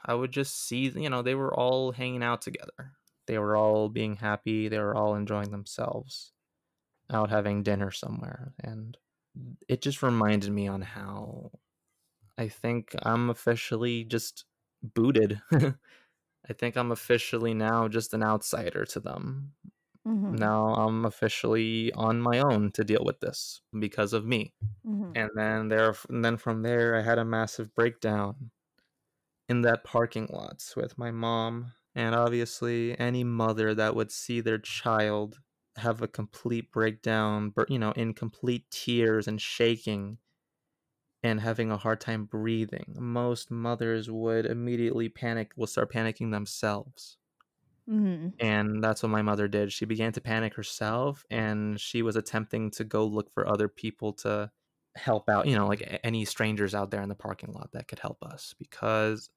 I 0.04 0.14
would 0.14 0.32
just 0.32 0.56
see, 0.68 0.88
you 0.90 1.10
know, 1.10 1.22
they 1.22 1.34
were 1.36 1.54
all 1.54 1.92
hanging 1.92 2.22
out 2.22 2.42
together. 2.42 2.94
They 3.30 3.38
were 3.38 3.56
all 3.56 3.88
being 3.90 4.16
happy. 4.16 4.68
They 4.68 4.80
were 4.80 4.96
all 4.96 5.16
enjoying 5.16 5.52
themselves 5.52 6.34
out 7.10 7.30
having 7.30 7.62
dinner 7.62 7.90
somewhere 7.90 8.54
and 8.60 8.96
it 9.68 9.82
just 9.82 10.02
reminded 10.02 10.52
me 10.52 10.68
on 10.68 10.82
how 10.82 11.52
I 12.38 12.48
think 12.48 12.94
I'm 13.02 13.30
officially 13.30 14.04
just 14.04 14.46
booted. 14.82 15.40
I 15.52 16.52
think 16.54 16.76
I'm 16.76 16.92
officially 16.92 17.54
now 17.54 17.88
just 17.88 18.14
an 18.14 18.22
outsider 18.24 18.84
to 18.86 19.00
them. 19.00 19.54
Mhm. 20.04 20.40
Now 20.40 20.74
I'm 20.74 21.04
officially 21.06 21.92
on 21.94 22.20
my 22.20 22.40
own 22.40 22.72
to 22.72 22.84
deal 22.84 23.04
with 23.04 23.20
this 23.20 23.62
because 23.78 24.12
of 24.14 24.26
me. 24.26 24.54
Mhm. 24.84 25.16
And 25.16 25.30
then 25.34 25.68
there 25.68 25.94
and 26.08 26.24
then 26.24 26.38
from 26.38 26.62
there 26.62 26.96
I 26.96 27.02
had 27.02 27.18
a 27.18 27.24
massive 27.26 27.74
breakdown 27.74 28.52
in 29.48 29.62
that 29.62 29.84
parking 29.84 30.26
lot 30.32 30.64
with 30.76 30.98
my 30.98 31.10
mom 31.10 31.72
and 31.94 32.14
obviously 32.14 32.98
any 32.98 33.24
mother 33.24 33.74
that 33.74 33.94
would 33.96 34.10
see 34.10 34.40
their 34.40 34.58
child 34.58 35.40
have 35.76 36.02
a 36.02 36.08
complete 36.08 36.70
breakdown, 36.72 37.52
you 37.68 37.78
know, 37.78 37.92
in 37.92 38.14
complete 38.14 38.70
tears 38.70 39.28
and 39.28 39.40
shaking 39.40 40.18
and 41.22 41.40
having 41.40 41.70
a 41.70 41.76
hard 41.78 42.00
time 42.00 42.24
breathing. 42.26 42.94
Most 42.98 43.50
mothers 43.50 44.10
would 44.10 44.44
immediately 44.46 45.08
panic, 45.08 45.52
will 45.56 45.66
start 45.66 45.90
panicking 45.92 46.30
themselves. 46.30 47.18
Mhm. 47.86 48.40
And 48.40 48.82
that's 48.82 49.02
what 49.02 49.10
my 49.10 49.20
mother 49.22 49.48
did. 49.48 49.72
She 49.72 49.84
began 49.84 50.12
to 50.12 50.20
panic 50.20 50.54
herself 50.54 51.24
and 51.30 51.78
she 51.78 52.00
was 52.02 52.16
attempting 52.16 52.70
to 52.72 52.84
go 52.84 53.04
look 53.06 53.30
for 53.30 53.46
other 53.46 53.68
people 53.68 54.14
to 54.14 54.50
help 54.96 55.28
out, 55.28 55.46
you 55.46 55.54
know, 55.54 55.66
like 55.68 56.00
any 56.02 56.24
strangers 56.24 56.74
out 56.74 56.90
there 56.90 57.02
in 57.02 57.10
the 57.10 57.14
parking 57.14 57.52
lot 57.52 57.70
that 57.72 57.86
could 57.88 57.98
help 57.98 58.22
us 58.22 58.54
because 58.58 59.28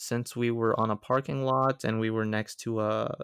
since 0.00 0.36
we 0.36 0.50
were 0.50 0.78
on 0.80 0.90
a 0.90 0.96
parking 0.96 1.44
lot 1.44 1.84
and 1.84 2.00
we 2.00 2.10
were 2.10 2.24
next 2.24 2.56
to 2.60 2.80
a 2.80 3.14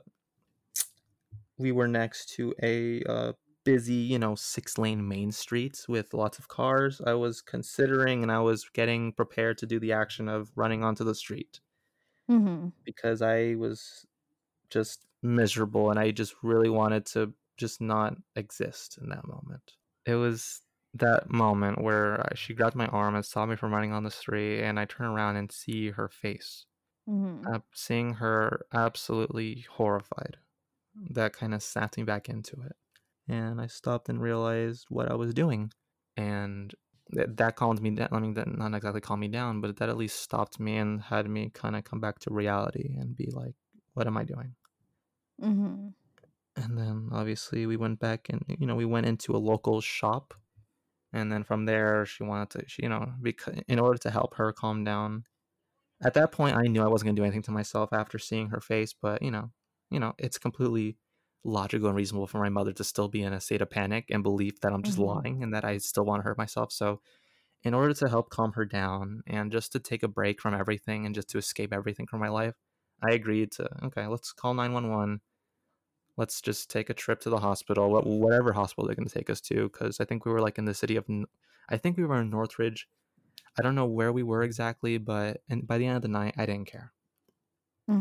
we 1.59 1.73
were 1.73 1.89
next 1.89 2.29
to 2.31 2.55
a 2.63 3.03
uh, 3.05 3.33
busy, 3.65 3.95
you 3.95 4.19
know, 4.19 4.35
six 4.35 4.79
lane 4.79 5.07
main 5.07 5.33
street 5.33 5.85
with 5.89 6.15
lots 6.15 6.39
of 6.39 6.49
cars. 6.49 7.01
I 7.01 7.15
was 7.15 7.41
considering 7.41 8.23
and 8.23 8.31
I 8.31 8.41
was 8.41 8.69
getting 8.69 9.13
prepared 9.13 9.59
to 9.59 9.67
do 9.67 9.81
the 9.81 9.93
action 9.93 10.29
of 10.29 10.53
running 10.57 10.85
onto 10.85 11.05
the 11.05 11.15
street 11.15 11.61
Mhm. 12.29 12.73
because 12.85 13.23
I 13.23 13.55
was 13.55 14.07
just 14.71 15.07
miserable 15.23 15.91
and 15.91 16.01
I 16.01 16.13
just 16.13 16.37
really 16.45 16.71
wanted 16.71 17.07
to 17.09 17.35
just 17.59 17.81
not 17.83 18.17
exist 18.37 18.99
in 18.99 19.11
that 19.11 19.27
moment. 19.29 19.75
It 20.07 20.17
was 20.17 20.63
that 20.99 21.31
moment 21.31 21.81
where 21.83 22.21
uh, 22.21 22.35
she 22.35 22.55
grabbed 22.55 22.77
my 22.77 22.87
arm 22.89 23.15
and 23.15 23.25
stopped 23.25 23.51
me 23.51 23.57
from 23.57 23.73
running 23.75 23.93
on 23.93 24.05
the 24.05 24.11
street 24.11 24.63
and 24.63 24.79
I 24.81 24.85
turn 24.85 25.07
around 25.07 25.37
and 25.37 25.51
see 25.53 25.91
her 25.91 26.09
face. 26.09 26.67
Mhm. 27.07 27.51
Uh, 27.53 27.61
seeing 27.75 28.15
her 28.15 28.67
absolutely 28.73 29.63
horrified. 29.63 30.39
That 30.95 31.33
kind 31.35 31.55
of 31.55 31.63
snapped 31.63 31.97
me 31.99 32.05
back 32.05 32.29
into 32.29 32.61
it. 32.63 32.77
And 33.29 33.61
I 33.61 33.69
stopped 33.69 34.09
and 34.09 34.21
realized 34.23 34.87
what 34.91 35.11
I 35.11 35.15
was 35.15 35.35
doing. 35.35 35.73
And 36.17 36.75
th- 37.15 37.29
that 37.35 37.57
calmed 37.57 37.83
me 37.83 37.91
down. 37.93 38.09
I 38.13 38.21
mean, 38.21 38.35
that 38.35 38.49
not 38.49 38.75
exactly 38.75 39.01
calmed 39.03 39.21
me 39.23 39.29
down, 39.29 39.61
but 39.61 39.77
that 39.79 39.89
at 39.91 39.97
least 39.99 40.21
stopped 40.21 40.61
me 40.61 40.77
and 40.79 41.03
had 41.03 41.29
me 41.29 41.51
kind 41.51 41.77
of 41.77 41.85
come 41.85 42.01
back 42.01 42.21
to 42.21 42.35
reality 42.35 42.97
and 42.99 43.17
be 43.17 43.29
like, 43.33 43.57
what 43.95 44.07
am 44.09 44.17
I 44.19 44.25
doing? 44.25 44.57
Mhm. 45.39 45.95
And 46.55 46.79
then 46.79 47.09
obviously 47.13 47.67
we 47.67 47.77
went 47.77 47.99
back 47.99 48.29
and, 48.29 48.45
you 48.49 48.67
know, 48.67 48.75
we 48.77 48.85
went 48.85 49.07
into 49.07 49.35
a 49.35 49.39
local 49.39 49.81
shop. 49.81 50.35
And 51.17 51.33
then 51.33 51.45
from 51.45 51.67
there, 51.67 52.07
she 52.07 52.25
wanted 52.25 52.51
to, 52.53 52.69
she, 52.69 52.83
you 52.85 52.91
know, 52.91 53.15
because 53.23 53.61
in 53.69 53.79
order 53.81 53.99
to 54.01 54.11
help 54.11 54.35
her 54.37 54.53
calm 54.53 54.85
down, 54.85 55.25
at 56.05 56.15
that 56.15 56.33
point, 56.33 56.57
I 56.57 56.63
knew 56.65 56.83
I 56.83 56.89
wasn't 56.89 57.09
gonna 57.09 57.17
do 57.17 57.25
anything 57.25 57.43
to 57.43 57.51
myself 57.53 57.93
after 57.93 58.19
seeing 58.19 58.49
her 58.51 58.61
face. 58.61 58.93
But 58.95 59.23
you 59.23 59.31
know, 59.31 59.53
you 59.91 60.01
know, 60.01 60.15
it's 60.19 60.39
completely 60.39 60.99
logical 61.45 61.89
and 61.89 61.97
reasonable 61.97 62.27
for 62.27 62.39
my 62.41 62.49
mother 62.49 62.73
to 62.75 62.85
still 62.85 63.09
be 63.09 63.23
in 63.23 63.33
a 63.33 63.41
state 63.41 63.63
of 63.63 63.71
panic 63.71 64.07
and 64.11 64.23
belief 64.23 64.61
that 64.61 64.73
I'm 64.73 64.83
just 64.83 64.99
Mhm. 64.99 64.99
lying 64.99 65.43
and 65.43 65.55
that 65.55 65.65
I 65.65 65.79
still 65.79 66.05
want 66.05 66.21
to 66.21 66.25
hurt 66.25 66.39
myself. 66.39 66.73
So, 66.73 67.01
in 67.63 67.75
order 67.75 67.95
to 67.95 68.09
help 68.09 68.31
calm 68.31 68.53
her 68.53 68.65
down 68.65 69.23
and 69.27 69.51
just 69.53 69.73
to 69.73 69.81
take 69.81 70.03
a 70.03 70.09
break 70.09 70.41
from 70.41 70.55
everything 70.55 71.07
and 71.07 71.15
just 71.15 71.29
to 71.31 71.39
escape 71.39 71.73
everything 71.73 72.07
from 72.07 72.21
my 72.21 72.29
life, 72.29 72.55
I 73.03 73.13
agreed 73.15 73.53
to 73.53 73.69
okay, 73.87 74.07
let's 74.07 74.33
call 74.33 74.55
nine 74.55 74.73
one 74.73 74.91
one. 74.91 75.21
Let's 76.17 76.41
just 76.41 76.71
take 76.71 76.91
a 76.91 76.95
trip 76.95 77.21
to 77.21 77.31
the 77.31 77.39
hospital, 77.41 77.91
whatever 77.91 78.53
hospital 78.53 78.87
they're 78.87 78.97
going 78.97 79.09
to 79.09 79.15
take 79.15 79.31
us 79.31 79.41
to, 79.43 79.69
because 79.69 80.01
I 80.01 80.05
think 80.07 80.25
we 80.25 80.33
were 80.33 80.41
like 80.41 80.59
in 80.59 80.65
the 80.65 80.75
city 80.75 80.97
of, 80.97 81.07
I 81.69 81.77
think 81.79 81.97
we 81.97 82.05
were 82.05 82.21
in 82.21 82.31
Northridge. 82.31 82.89
I 83.59 83.63
don't 83.63 83.75
know 83.77 83.87
where 83.87 84.13
we 84.13 84.23
were 84.25 84.43
exactly, 84.43 84.99
but 84.99 85.43
and 85.49 85.67
by 85.67 85.79
the 85.79 85.87
end 85.87 85.97
of 85.97 86.03
the 86.03 86.09
night, 86.09 86.35
I 86.39 86.47
didn't 86.47 86.67
care. 86.69 86.95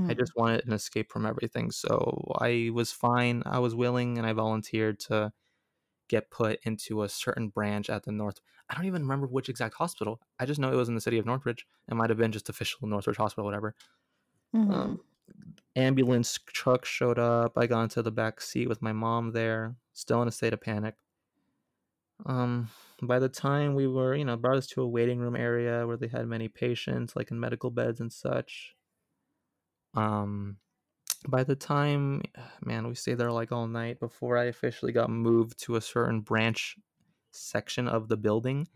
I 0.08 0.14
Mhm. 0.14 0.20
just 0.20 0.34
wanted 0.36 0.66
an 0.66 0.74
escape 0.74 1.12
from 1.12 1.26
everything. 1.26 1.72
So 1.72 2.32
I 2.40 2.70
was 2.74 2.92
fine. 2.92 3.42
I 3.46 3.60
was 3.60 3.74
willing 3.76 4.18
and 4.18 4.28
I 4.28 4.34
volunteered 4.34 5.00
to 5.02 5.34
get 6.10 6.32
put 6.32 6.60
into 6.66 7.04
a 7.04 7.10
certain 7.10 7.50
branch 7.50 7.90
at 7.90 8.04
the 8.04 8.12
North. 8.14 8.42
I 8.70 8.76
don't 8.76 8.86
even 8.86 9.04
remember 9.04 9.28
which 9.28 9.50
exact 9.50 9.76
hospital. 9.76 10.22
I 10.40 10.46
just 10.46 10.60
know 10.60 10.72
it 10.74 10.78
was 10.78 10.90
in 10.90 10.96
the 10.96 11.02
city 11.02 11.20
of 11.20 11.26
Northridge. 11.28 11.68
It 11.90 11.96
might 11.96 12.10
have 12.12 12.20
been 12.20 12.32
just 12.34 12.50
official 12.50 12.88
Northridge 12.88 13.18
Hospital, 13.18 13.46
whatever. 13.46 13.76
Mhm. 14.54 14.98
Um, 14.98 15.02
ambulance 15.76 16.38
truck 16.48 16.86
showed 16.86 17.20
up. 17.20 17.58
I 17.58 17.68
got 17.68 17.84
into 17.84 18.02
the 18.02 18.12
back 18.12 18.42
seat 18.42 18.68
with 18.70 18.82
my 18.82 18.94
mom 18.94 19.32
there, 19.32 19.78
still 19.94 20.22
in 20.22 20.28
a 20.28 20.32
state 20.32 20.54
of 20.54 20.62
panic. 20.62 20.96
Um, 22.26 22.70
by 23.02 23.20
the 23.20 23.30
time 23.30 23.76
we 23.76 23.88
were, 23.88 24.16
you 24.16 24.26
know, 24.26 24.38
brought 24.38 24.58
us 24.58 24.68
to 24.68 24.82
a 24.82 24.88
waiting 24.88 25.20
room 25.20 25.36
area 25.36 25.86
where 25.86 25.98
they 25.98 26.08
had 26.08 26.28
many 26.28 26.48
patients, 26.48 27.16
like 27.16 27.32
in 27.32 27.40
medical 27.40 27.72
beds 27.72 28.00
and 28.00 28.12
such. 28.12 28.76
Um, 29.94 30.60
by 31.28 31.44
the 31.44 31.58
time, 31.58 32.24
man, 32.66 32.88
we 32.88 32.96
stayed 32.96 33.16
there 33.20 33.32
like 33.32 33.54
all 33.54 33.68
night 33.68 34.00
before 34.00 34.38
I 34.38 34.46
officially 34.46 34.92
got 34.92 35.12
moved 35.12 35.60
to 35.64 35.76
a 35.76 35.82
certain 35.82 36.22
branch 36.22 36.78
section 37.34 37.88
of 37.88 38.10
the 38.10 38.18
building 38.18 38.68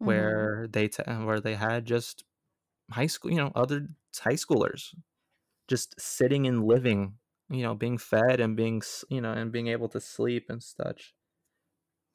Mhm. 0.00 0.52
where 0.58 0.68
they 0.68 0.88
t- 0.88 1.02
where 1.04 1.40
they 1.40 1.56
had 1.56 1.86
just 1.86 2.24
high 2.90 3.06
school, 3.08 3.32
you 3.32 3.38
know, 3.38 3.52
other 3.56 3.88
high 4.18 4.34
schoolers 4.34 4.94
just 5.68 6.00
sitting 6.00 6.46
and 6.46 6.64
living, 6.66 7.18
you 7.50 7.62
know, 7.62 7.74
being 7.74 7.98
fed 7.98 8.40
and 8.40 8.56
being, 8.56 8.82
you 9.10 9.20
know, 9.20 9.32
and 9.32 9.52
being 9.52 9.68
able 9.68 9.88
to 9.90 10.00
sleep 10.00 10.46
and 10.50 10.62
such. 10.62 11.14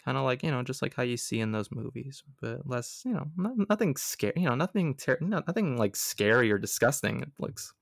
Kind 0.04 0.18
of 0.18 0.24
like, 0.24 0.42
you 0.44 0.52
know, 0.52 0.64
just 0.64 0.82
like 0.82 0.94
how 0.94 1.04
you 1.04 1.18
see 1.18 1.40
in 1.42 1.52
those 1.52 1.70
movies, 1.72 2.24
but 2.40 2.66
less, 2.66 3.04
you 3.04 3.12
know, 3.12 3.30
not, 3.36 3.54
nothing 3.70 3.96
scary, 3.98 4.34
you 4.38 4.44
know, 4.48 4.56
nothing, 4.56 4.96
ter- 4.96 5.18
no, 5.20 5.44
nothing 5.46 5.76
like 5.76 5.96
scary 5.98 6.50
or 6.52 6.58
disgusting. 6.58 7.22
It 7.22 7.32
looks, 7.40 7.74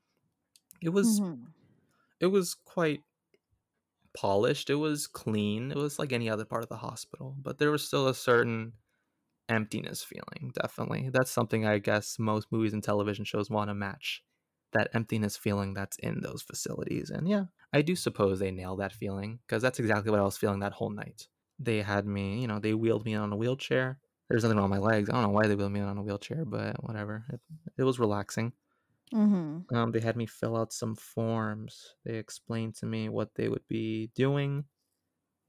it 0.81 0.89
was, 0.89 1.21
Mhm. 1.21 1.53
it 2.19 2.27
was 2.27 2.55
quite 2.55 3.03
polished. 4.17 4.69
It 4.69 4.75
was 4.75 5.07
clean. 5.07 5.71
It 5.71 5.77
was 5.77 5.99
like 5.99 6.11
any 6.13 6.29
other 6.29 6.45
part 6.45 6.63
of 6.63 6.69
the 6.69 6.77
hospital, 6.77 7.35
but 7.39 7.57
there 7.57 7.71
was 7.71 7.85
still 7.85 8.07
a 8.07 8.13
certain 8.15 8.73
emptiness 9.49 10.03
feeling. 10.03 10.53
Definitely, 10.55 11.11
that's 11.11 11.31
something 11.31 11.65
I 11.67 11.79
guess 11.79 12.19
most 12.19 12.51
movies 12.51 12.73
and 12.75 12.83
television 12.83 13.25
shows 13.25 13.51
want 13.51 13.69
to 13.69 13.75
match. 13.75 14.24
That 14.75 14.89
emptiness 14.93 15.37
feeling 15.37 15.73
that's 15.73 15.97
in 15.99 16.21
those 16.21 16.43
facilities, 16.43 17.09
and 17.11 17.27
yeah, 17.29 17.45
I 17.73 17.81
do 17.81 17.95
suppose 17.95 18.39
they 18.39 18.51
nail 18.51 18.75
that 18.77 18.93
feeling 18.93 19.39
because 19.47 19.61
that's 19.63 19.79
exactly 19.79 20.11
what 20.11 20.19
I 20.21 20.23
was 20.23 20.37
feeling 20.37 20.59
that 20.61 20.73
whole 20.73 20.91
night. 20.91 21.29
They 21.59 21.81
had 21.81 22.05
me, 22.07 22.41
you 22.41 22.47
know, 22.47 22.59
they 22.59 22.75
wheeled 22.75 23.05
me 23.05 23.15
on 23.15 23.33
a 23.33 23.37
wheelchair. 23.37 23.99
There's 24.29 24.43
nothing 24.43 24.57
wrong 24.59 24.69
with 24.71 24.81
my 24.81 24.85
legs. 24.87 25.09
I 25.09 25.13
don't 25.13 25.23
know 25.23 25.29
why 25.29 25.47
they 25.47 25.55
wheeled 25.55 25.71
me 25.73 25.79
on 25.81 25.97
a 25.97 26.03
wheelchair, 26.03 26.45
but 26.45 26.83
whatever. 26.83 27.25
It, 27.31 27.41
it 27.77 27.83
was 27.83 27.99
relaxing. 27.99 28.53
Mhm. 29.11 29.65
Um, 29.73 29.91
they 29.91 29.99
had 29.99 30.15
me 30.15 30.25
fill 30.25 30.55
out 30.57 30.73
some 30.73 30.95
forms. 30.95 31.95
They 32.03 32.17
explained 32.17 32.75
to 32.75 32.85
me 32.85 33.09
what 33.09 33.35
they 33.35 33.49
would 33.49 33.67
be 33.67 34.07
doing. 34.07 34.65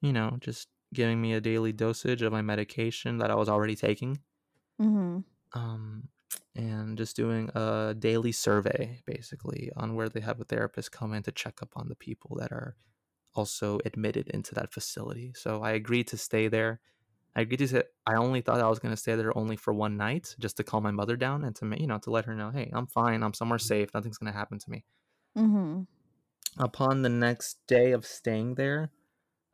You 0.02 0.12
know, 0.14 0.38
just 0.40 0.68
giving 0.94 1.20
me 1.22 1.34
a 1.34 1.40
daily 1.42 1.72
dosage 1.72 2.22
of 2.22 2.32
my 2.32 2.42
medication 2.42 3.18
that 3.18 3.30
I 3.30 3.36
was 3.36 3.48
already 3.50 3.76
taking. 3.76 4.22
Mhm. 4.78 5.24
Um, 5.52 6.08
and 6.54 6.96
just 6.96 7.16
doing 7.16 7.50
a 7.54 7.94
daily 7.98 8.32
survey, 8.32 9.02
basically, 9.06 9.70
on 9.76 9.94
where 9.94 10.08
they 10.08 10.20
have 10.20 10.40
a 10.40 10.44
therapist 10.44 10.92
come 10.92 11.12
in 11.12 11.22
to 11.24 11.32
check 11.32 11.62
up 11.62 11.70
on 11.76 11.88
the 11.88 11.94
people 11.94 12.36
that 12.40 12.52
are 12.52 12.76
also 13.34 13.78
admitted 13.84 14.28
into 14.28 14.54
that 14.54 14.72
facility. 14.72 15.32
So 15.36 15.62
I 15.62 15.72
agreed 15.72 16.08
to 16.08 16.16
stay 16.16 16.48
there. 16.48 16.80
I 17.36 17.42
agreed 17.42 17.58
to 17.58 17.68
say 17.68 17.82
I 18.06 18.14
only 18.14 18.40
thought 18.40 18.60
I 18.60 18.68
was 18.68 18.78
going 18.78 18.94
to 18.94 19.00
stay 19.00 19.14
there 19.14 19.36
only 19.36 19.56
for 19.56 19.74
one 19.74 19.98
night, 19.98 20.34
just 20.38 20.56
to 20.56 20.64
calm 20.64 20.82
my 20.82 20.90
mother 20.90 21.16
down 21.16 21.44
and 21.44 21.54
to 21.56 21.76
you 21.78 21.86
know 21.86 21.98
to 21.98 22.10
let 22.10 22.24
her 22.24 22.34
know, 22.34 22.50
hey, 22.50 22.70
I'm 22.72 22.86
fine. 22.86 23.22
I'm 23.22 23.34
somewhere 23.34 23.58
safe. 23.58 23.92
Nothing's 23.92 24.18
going 24.18 24.32
to 24.32 24.38
happen 24.38 24.58
to 24.58 24.70
me. 24.70 24.84
Mm-hmm. 25.36 25.82
Upon 26.58 27.02
the 27.02 27.10
next 27.10 27.58
day 27.68 27.92
of 27.92 28.06
staying 28.06 28.54
there, 28.54 28.90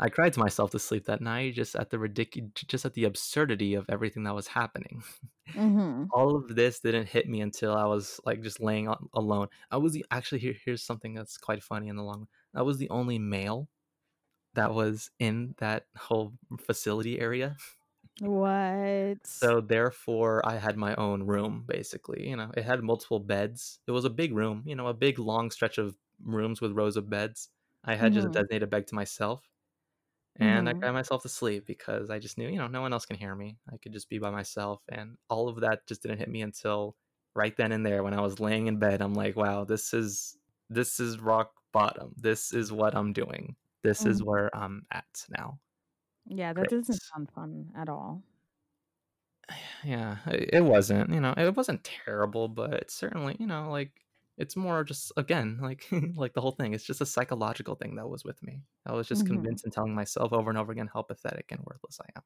I 0.03 0.11
cried 0.11 0.35
to 0.35 0.41
myself 0.41 0.71
to 0.73 0.81
sleep 0.81 1.07
that 1.07 1.23
night, 1.23 1.55
just 1.55 1.77
at 1.77 1.91
the 1.91 1.99
ridiculous, 1.99 2.53
just 2.69 2.85
at 2.85 2.95
the 2.95 3.05
absurdity 3.05 3.75
of 3.75 3.87
everything 3.89 4.25
that 4.25 4.35
was 4.35 4.49
happening. 4.49 5.03
Mhm. 5.55 6.13
All 6.13 6.37
of 6.37 6.55
this 6.57 6.81
didn't 6.81 7.07
hit 7.09 7.29
me 7.29 7.41
until 7.41 7.75
I 7.75 7.87
was 7.87 8.21
like 8.27 8.43
just 8.43 8.61
laying 8.61 8.89
on, 8.89 9.09
alone. 9.15 9.49
I 9.71 9.79
was 9.79 9.95
the, 9.95 10.05
actually 10.11 10.41
here. 10.41 10.55
Here's 10.65 10.83
something 10.85 11.15
that's 11.15 11.39
quite 11.39 11.63
funny 11.63 11.89
in 11.89 11.97
the 11.97 12.03
long. 12.05 12.21
run. 12.21 12.29
I 12.55 12.63
was 12.63 12.79
the 12.79 12.91
only 12.91 13.19
male 13.19 13.69
that 14.55 14.75
was 14.75 15.11
in 15.21 15.55
that 15.59 15.87
whole 15.97 16.35
facility 16.61 17.21
area. 17.21 17.57
What? 18.21 19.29
So 19.35 19.61
therefore, 19.61 20.47
I 20.47 20.57
had 20.57 20.77
my 20.77 20.95
own 20.97 21.23
room. 21.25 21.65
Basically, 21.67 22.29
you 22.29 22.37
know, 22.37 22.51
it 22.57 22.65
had 22.65 22.83
multiple 22.83 23.21
beds. 23.21 23.81
It 23.87 23.93
was 23.93 24.05
a 24.05 24.11
big 24.11 24.33
room. 24.35 24.63
You 24.67 24.75
know, 24.77 24.89
a 24.89 24.95
big 24.95 25.19
long 25.19 25.51
stretch 25.51 25.79
of 25.79 25.97
rooms 26.23 26.61
with 26.61 26.73
rows 26.73 26.97
of 26.97 27.09
beds. 27.11 27.49
I 27.85 27.95
had 27.97 28.13
just 28.13 28.27
a 28.27 28.31
Mhm. 28.31 28.43
designated 28.43 28.71
bed 28.71 28.87
to 28.89 28.95
myself, 28.95 29.49
and 30.41 30.69
I 30.69 30.73
Mhm. 30.73 30.83
cried 30.83 30.93
myself 30.93 31.23
to 31.23 31.29
sleep 31.29 31.67
because 31.67 32.11
I 32.11 32.19
just 32.19 32.39
knew, 32.39 32.49
you 32.49 32.57
know, 32.59 32.69
no 32.69 32.81
one 32.83 32.93
else 32.93 33.07
can 33.07 33.17
hear 33.17 33.35
me. 33.35 33.59
I 33.73 33.77
could 33.79 33.93
just 33.93 34.09
be 34.09 34.19
by 34.19 34.31
myself, 34.31 34.83
and 34.89 35.19
all 35.29 35.49
of 35.49 35.61
that 35.61 35.87
just 35.87 36.03
didn't 36.03 36.19
hit 36.19 36.29
me 36.31 36.43
until 36.43 36.97
right 37.35 37.57
then 37.57 37.73
and 37.73 37.85
there 37.87 38.03
when 38.03 38.15
I 38.15 38.21
was 38.23 38.41
laying 38.41 38.67
in 38.69 38.79
bed. 38.79 39.03
I'm 39.03 39.15
like, 39.15 39.37
wow, 39.37 39.65
this 39.65 39.95
is 39.95 40.39
this 40.71 41.01
is 41.01 41.19
rock 41.21 41.53
bottom. 41.73 42.15
This 42.17 42.53
is 42.53 42.73
what 42.73 42.95
I'm 42.97 43.13
doing. 43.13 43.57
This 43.83 44.07
is 44.07 44.23
Mhm. 44.23 44.25
where 44.25 44.55
I'm 44.57 44.87
at 44.93 45.27
now. 45.39 45.61
Yeah, 46.27 46.53
that 46.53 46.69
doesn't 46.69 47.01
sound 47.01 47.31
fun 47.33 47.73
at 47.75 47.89
all. 47.89 48.23
yeah 49.85 50.19
it 50.31 50.65
wasn't 50.65 51.11
you 51.13 51.21
know 51.21 51.35
it 51.37 51.55
wasn't 51.57 51.83
terrible 51.85 52.49
but 52.49 52.91
certainly 52.91 53.37
you 53.39 53.47
know 53.47 53.71
like 53.71 54.05
it's 54.39 54.57
more 54.57 54.85
just 54.85 55.13
again 55.17 55.59
like 55.61 55.87
like 56.17 56.35
the 56.35 56.41
whole 56.41 56.53
thing 56.53 56.75
it's 56.75 56.85
just 56.85 57.01
a 57.01 57.07
psychological 57.07 57.75
thing 57.77 57.97
that 57.97 58.09
was 58.09 58.25
with 58.25 58.43
me 58.43 58.63
i 58.87 58.93
was 58.93 59.09
just 59.09 59.25
Mhm. 59.25 59.25
convinced 59.27 59.65
and 59.65 59.73
telling 59.73 59.95
myself 59.95 60.33
over 60.33 60.51
and 60.51 60.59
over 60.59 60.73
again 60.73 60.91
how 60.93 61.03
pathetic 61.03 61.51
and 61.53 61.61
worthless 61.65 62.01
i 62.01 62.09
am 62.17 62.23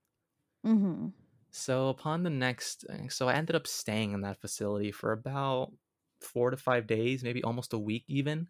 Mhm. 0.64 1.14
so 1.50 1.88
upon 1.88 2.22
the 2.22 2.30
next 2.30 2.84
uh, 2.90 3.09
so 3.09 3.28
i 3.28 3.34
ended 3.34 3.57
up 3.57 3.66
staying 3.66 4.12
in 4.12 4.20
that 4.22 4.40
facility 4.40 4.90
for 4.92 5.12
about 5.12 5.72
four 6.20 6.50
to 6.50 6.57
five 6.57 6.86
days 6.86 7.22
maybe 7.22 7.42
almost 7.42 7.72
a 7.72 7.78
week 7.78 8.04
even 8.09 8.48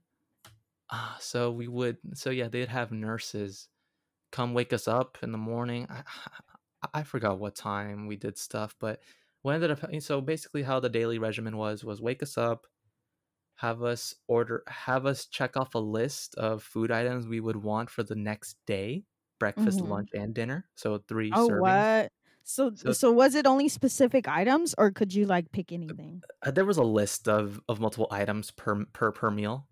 Ah, 0.91 1.19
so 1.21 1.51
we 1.53 1.69
would 1.69 1.99
so 2.17 2.31
yeah 2.31 2.49
they'd 2.49 2.69
have 2.69 2.93
nurses 2.93 3.69
come 4.33 4.55
wake 4.55 4.73
us 4.73 4.89
up 4.89 5.19
in 5.23 5.33
the 5.33 5.39
morning. 5.39 5.87
I, 5.91 6.05
I 6.83 6.89
I 6.95 7.05
forgot 7.05 7.39
what 7.41 7.57
time 7.57 8.07
we 8.09 8.17
did 8.17 8.39
stuff, 8.39 8.77
but 8.81 9.03
we 9.45 9.55
ended 9.55 9.71
up 9.73 9.81
so 10.03 10.21
basically 10.21 10.63
how 10.65 10.81
the 10.81 10.89
daily 10.91 11.19
regimen 11.19 11.57
was 11.59 11.85
was 11.85 12.01
wake 12.03 12.23
us 12.23 12.39
up, 12.39 12.67
have 13.57 13.83
us 13.83 14.15
order, 14.29 14.63
have 14.69 15.07
us 15.07 15.27
check 15.27 15.57
off 15.57 15.75
a 15.75 15.79
list 15.79 16.35
of 16.37 16.63
food 16.63 16.91
items 16.91 17.27
we 17.27 17.41
would 17.41 17.57
want 17.57 17.91
for 17.91 18.03
the 18.05 18.17
next 18.17 18.57
day, 18.67 19.05
breakfast, 19.41 19.81
Mhm. 19.81 19.83
lunch, 19.83 20.09
and 20.15 20.35
dinner. 20.35 20.69
So 20.77 20.99
three 20.99 21.33
Oh, 21.33 21.47
servings. 21.51 21.87
what? 21.87 22.13
So 22.45 22.73
So 22.77 22.93
so 22.93 23.11
was 23.13 23.35
it 23.35 23.47
only 23.47 23.69
specific 23.69 24.29
items 24.29 24.75
or 24.79 24.91
could 24.93 25.13
you 25.15 25.27
like 25.27 25.51
pick 25.53 25.73
anything? 25.73 26.23
uh, 26.43 26.51
there 26.51 26.65
was 26.65 26.79
a 26.79 26.83
list 26.85 27.29
of 27.29 27.61
of 27.69 27.81
multiple 27.81 28.09
items 28.11 28.51
per 28.51 28.85
per 28.87 29.13
per 29.13 29.31
meal. 29.31 29.69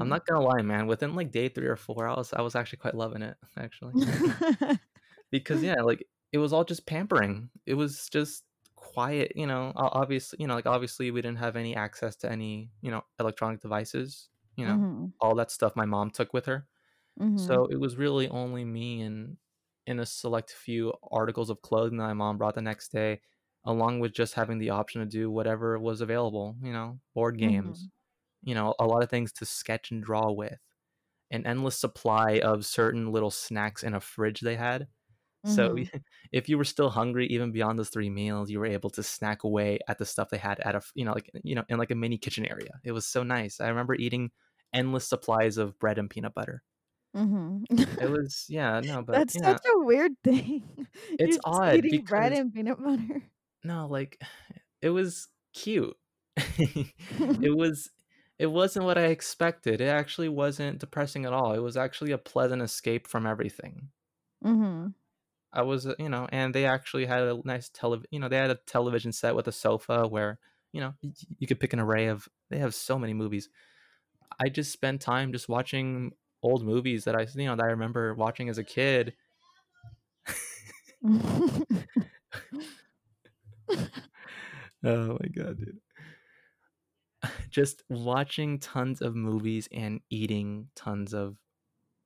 I'm 0.00 0.08
Mhm. 0.08 0.10
not 0.10 0.26
gonna 0.26 0.44
lie, 0.44 0.62
man. 0.62 0.86
Within 0.86 1.14
like 1.14 1.32
day 1.32 1.48
three 1.48 1.68
or 1.68 1.76
four, 1.76 2.08
I 2.08 2.16
was 2.16 2.32
I 2.32 2.42
was 2.42 2.56
actually 2.56 2.78
quite 2.80 2.94
loving 2.96 3.22
it, 3.22 3.36
actually. 3.58 3.94
because 5.30 5.62
yeah 5.62 5.80
like 5.82 6.04
it 6.32 6.38
was 6.38 6.52
all 6.52 6.64
just 6.64 6.86
pampering 6.86 7.50
it 7.66 7.74
was 7.74 8.08
just 8.08 8.44
quiet 8.94 9.32
you 9.36 9.46
know 9.46 9.72
obviously 9.76 10.36
you 10.40 10.46
know 10.46 10.54
like 10.54 10.66
obviously 10.66 11.10
we 11.10 11.20
didn't 11.22 11.38
have 11.38 11.56
any 11.56 11.74
access 11.76 12.16
to 12.16 12.30
any 12.30 12.70
you 12.82 12.90
know 12.90 13.02
electronic 13.20 13.60
devices 13.60 14.30
you 14.56 14.64
know 14.66 14.82
Mhm. 14.82 15.12
all 15.20 15.34
that 15.34 15.50
stuff 15.50 15.76
my 15.76 15.84
mom 15.86 16.10
took 16.10 16.32
with 16.32 16.46
her 16.46 16.66
Mhm. 17.16 17.36
so 17.36 17.66
it 17.66 17.76
was 17.80 17.96
really 17.96 18.28
only 18.28 18.64
me 18.64 19.02
and 19.02 19.36
in 19.86 20.00
a 20.00 20.06
select 20.06 20.52
few 20.52 20.92
articles 21.10 21.50
of 21.50 21.62
clothing 21.62 21.98
that 21.98 22.04
my 22.06 22.12
mom 22.14 22.38
brought 22.38 22.54
the 22.54 22.62
next 22.62 22.90
day 22.92 23.20
along 23.64 24.00
with 24.00 24.12
just 24.12 24.34
having 24.34 24.58
the 24.58 24.70
option 24.70 25.00
to 25.00 25.06
do 25.06 25.30
whatever 25.30 25.78
was 25.78 26.00
available 26.00 26.56
you 26.62 26.72
know 26.72 27.00
board 27.14 27.38
games 27.38 27.88
Mhm. 27.88 27.90
you 28.42 28.54
know 28.54 28.74
a 28.80 28.86
lot 28.86 29.02
of 29.02 29.10
things 29.10 29.32
to 29.32 29.46
sketch 29.46 29.90
and 29.92 30.04
draw 30.04 30.30
with 30.32 30.58
an 31.30 31.46
endless 31.46 31.78
supply 31.78 32.40
of 32.40 32.66
certain 32.66 33.12
little 33.12 33.30
snacks 33.30 33.82
in 33.82 33.94
a 33.94 34.00
fridge 34.00 34.40
they 34.40 34.56
had 34.56 34.88
so 35.44 35.74
Mhm. 35.74 35.88
if 36.32 36.48
you 36.48 36.58
were 36.58 36.64
still 36.64 36.90
hungry, 36.90 37.26
even 37.28 37.52
beyond 37.52 37.78
those 37.78 37.90
three 37.90 38.10
meals, 38.10 38.50
you 38.50 38.58
were 38.60 38.66
able 38.66 38.90
to 38.90 39.02
snack 39.02 39.44
away 39.44 39.78
at 39.88 39.98
the 39.98 40.06
stuff 40.06 40.30
they 40.30 40.38
had 40.38 40.60
at 40.60 40.74
a, 40.74 40.82
you 40.94 41.04
know, 41.04 41.12
like 41.12 41.30
you 41.44 41.54
know, 41.54 41.64
in 41.68 41.78
like 41.78 41.90
a 41.90 41.94
mini 41.94 42.18
kitchen 42.18 42.46
area. 42.46 42.80
It 42.84 42.92
was 42.92 43.06
so 43.06 43.22
nice. 43.22 43.60
I 43.60 43.68
remember 43.68 43.94
eating 43.94 44.30
endless 44.72 45.08
supplies 45.08 45.56
of 45.58 45.78
bread 45.78 45.98
and 45.98 46.10
peanut 46.10 46.34
butter. 46.34 46.62
Mm-hmm. 47.14 47.64
It 48.00 48.06
was, 48.10 48.46
yeah, 48.48 48.80
no, 48.80 49.02
but 49.02 49.24
That's 49.28 49.34
yeah, 49.34 49.58
such 49.58 49.60
a 49.66 49.78
weird 49.84 50.12
thing. 50.24 50.86
it's 51.18 51.38
You're 51.44 51.44
odd 51.44 51.80
eating 51.80 52.04
bread 52.06 52.32
and 52.32 52.52
peanut 52.52 52.82
butter. 52.82 53.30
no, 53.64 53.86
like 53.86 54.22
it 54.82 54.90
was 54.90 55.28
cute. 55.52 55.96
it 56.36 57.56
was, 57.56 57.90
it 58.38 58.46
wasn't 58.46 58.84
what 58.84 58.98
I 58.98 59.06
expected. 59.06 59.80
It 59.80 59.86
actually 59.88 60.28
wasn't 60.28 60.78
depressing 60.80 61.24
at 61.26 61.32
all. 61.32 61.52
It 61.54 61.58
was 61.60 61.76
actually 61.76 62.12
a 62.12 62.18
pleasant 62.18 62.62
escape 62.62 63.06
from 63.06 63.26
everything. 63.26 63.90
Mhm. 64.40 64.94
I 65.52 65.62
was, 65.62 65.86
uh, 65.86 65.94
you 65.98 66.08
know, 66.08 66.28
and 66.30 66.54
they 66.54 66.66
actually 66.66 67.06
had 67.06 67.22
a 67.22 67.40
nice 67.44 67.68
television. 67.68 68.08
You 68.10 68.20
know, 68.20 68.28
they 68.28 68.36
had 68.36 68.50
a 68.50 68.58
television 68.66 69.12
set 69.12 69.34
with 69.34 69.48
a 69.48 69.52
sofa 69.52 70.06
where 70.06 70.38
you 70.72 70.80
know 70.80 70.94
you 71.38 71.46
could 71.46 71.60
pick 71.60 71.72
an 71.72 71.80
array 71.80 72.06
of. 72.06 72.28
They 72.50 72.58
have 72.58 72.74
so 72.74 72.98
many 72.98 73.14
movies. 73.14 73.48
I 74.40 74.48
just 74.48 74.72
spent 74.72 75.00
time 75.00 75.32
just 75.32 75.48
watching 75.48 76.12
old 76.42 76.64
movies 76.64 77.04
that 77.04 77.16
I, 77.16 77.26
you 77.34 77.46
know, 77.46 77.56
that 77.56 77.64
I 77.64 77.68
remember 77.68 78.14
watching 78.14 78.48
as 78.48 78.58
a 78.58 78.64
kid. 78.64 79.14
Oh 84.84 85.18
my 85.20 85.28
god, 85.28 85.58
dude! 85.58 85.78
Just 87.50 87.82
watching 87.88 88.58
tons 88.58 89.02
of 89.02 89.14
movies 89.16 89.68
and 89.72 90.00
eating 90.10 90.68
tons 90.74 91.14
of 91.14 91.36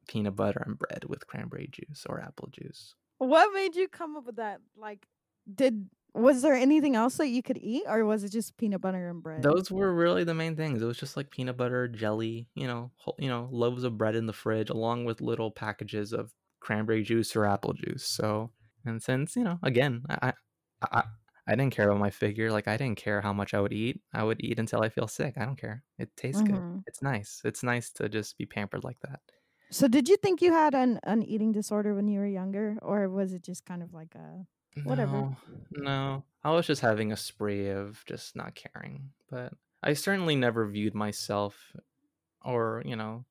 peanut 0.08 0.36
butter 0.36 0.62
and 0.64 0.78
bread 0.78 1.04
with 1.06 1.26
cranberry 1.26 1.68
juice 1.70 2.06
or 2.08 2.20
apple 2.20 2.48
juice. 2.50 2.94
What 3.26 3.52
made 3.54 3.76
you 3.76 3.88
come 3.88 4.16
up 4.16 4.24
with 4.24 4.36
that? 4.36 4.60
Like, 4.76 5.06
did 5.52 5.90
was 6.14 6.42
there 6.42 6.54
anything 6.54 6.96
else 6.96 7.16
that 7.16 7.28
you 7.28 7.42
could 7.42 7.58
eat, 7.58 7.84
or 7.86 8.04
was 8.04 8.24
it 8.24 8.30
just 8.30 8.56
peanut 8.56 8.80
butter 8.80 9.08
and 9.08 9.22
bread? 9.22 9.48
Those 9.48 9.70
were 9.70 9.94
really 9.94 10.24
the 10.24 10.34
main 10.34 10.56
things. 10.56 10.82
It 10.82 10.86
was 10.86 10.98
just 10.98 11.16
like 11.16 11.30
peanut 11.30 11.56
butter, 11.56 11.88
jelly, 11.88 12.50
you 12.54 12.66
know, 12.66 12.92
whole, 12.96 13.16
you 13.18 13.28
know, 13.28 13.48
loaves 13.50 13.82
of 13.84 13.96
bread 13.96 14.14
in 14.14 14.26
the 14.26 14.32
fridge, 14.34 14.68
along 14.68 15.04
with 15.06 15.20
little 15.22 15.50
packages 15.50 16.12
of 16.12 16.34
cranberry 16.60 17.02
juice 17.02 17.34
or 17.34 17.46
apple 17.46 17.72
juice. 17.72 18.04
So 18.04 18.52
And 18.84 19.02
since 19.02 19.34
you 19.36 19.44
know, 19.44 19.58
again, 19.62 20.04
I, 20.10 20.34
I 20.82 21.04
I 21.46 21.56
didn't 21.56 21.72
care 21.74 21.88
about 21.88 21.98
my 22.00 22.10
figure. 22.10 22.52
Like 22.52 22.68
I 22.68 22.76
didn't 22.76 22.98
care 22.98 23.20
how 23.22 23.32
much 23.32 23.54
I 23.54 23.60
would 23.60 23.72
eat. 23.72 24.02
I 24.12 24.22
would 24.24 24.42
eat 24.44 24.58
until 24.58 24.82
I 24.82 24.88
feel 24.90 25.08
sick. 25.08 25.38
I 25.38 25.44
don't 25.46 25.56
care. 25.58 25.84
It 25.98 26.14
tastes 26.16 26.42
good. 26.42 26.62
hmm 26.62 26.84
It's 26.86 27.02
nice. 27.02 27.40
It's 27.44 27.62
nice 27.62 27.90
to 27.92 28.08
just 28.10 28.36
be 28.38 28.46
pampered 28.46 28.84
like 28.84 29.00
that. 29.00 29.20
So 29.72 29.88
did 29.88 30.08
you 30.08 30.16
think 30.18 30.42
you 30.42 30.52
had 30.52 30.74
an 30.74 31.00
an 31.02 31.22
eating 31.22 31.50
disorder 31.52 31.94
when 31.94 32.06
you 32.06 32.20
were 32.20 32.26
younger, 32.26 32.78
or 32.82 33.08
was 33.08 33.32
it 33.32 33.42
just 33.42 33.64
kind 33.64 33.82
of 33.82 33.92
like 33.94 34.14
a 34.14 34.46
whatever? 34.82 35.30
No, 35.30 35.36
no. 35.70 36.24
I 36.44 36.50
was 36.50 36.66
just 36.66 36.82
having 36.82 37.12
a 37.12 37.16
spree 37.16 37.70
of 37.70 38.04
just 38.06 38.36
not 38.36 38.54
caring. 38.54 39.12
But 39.30 39.54
I 39.82 39.94
certainly 39.94 40.36
never 40.36 40.66
viewed 40.68 40.94
myself 40.94 41.74
or, 42.42 42.82
you 42.84 42.96
know, 42.96 43.24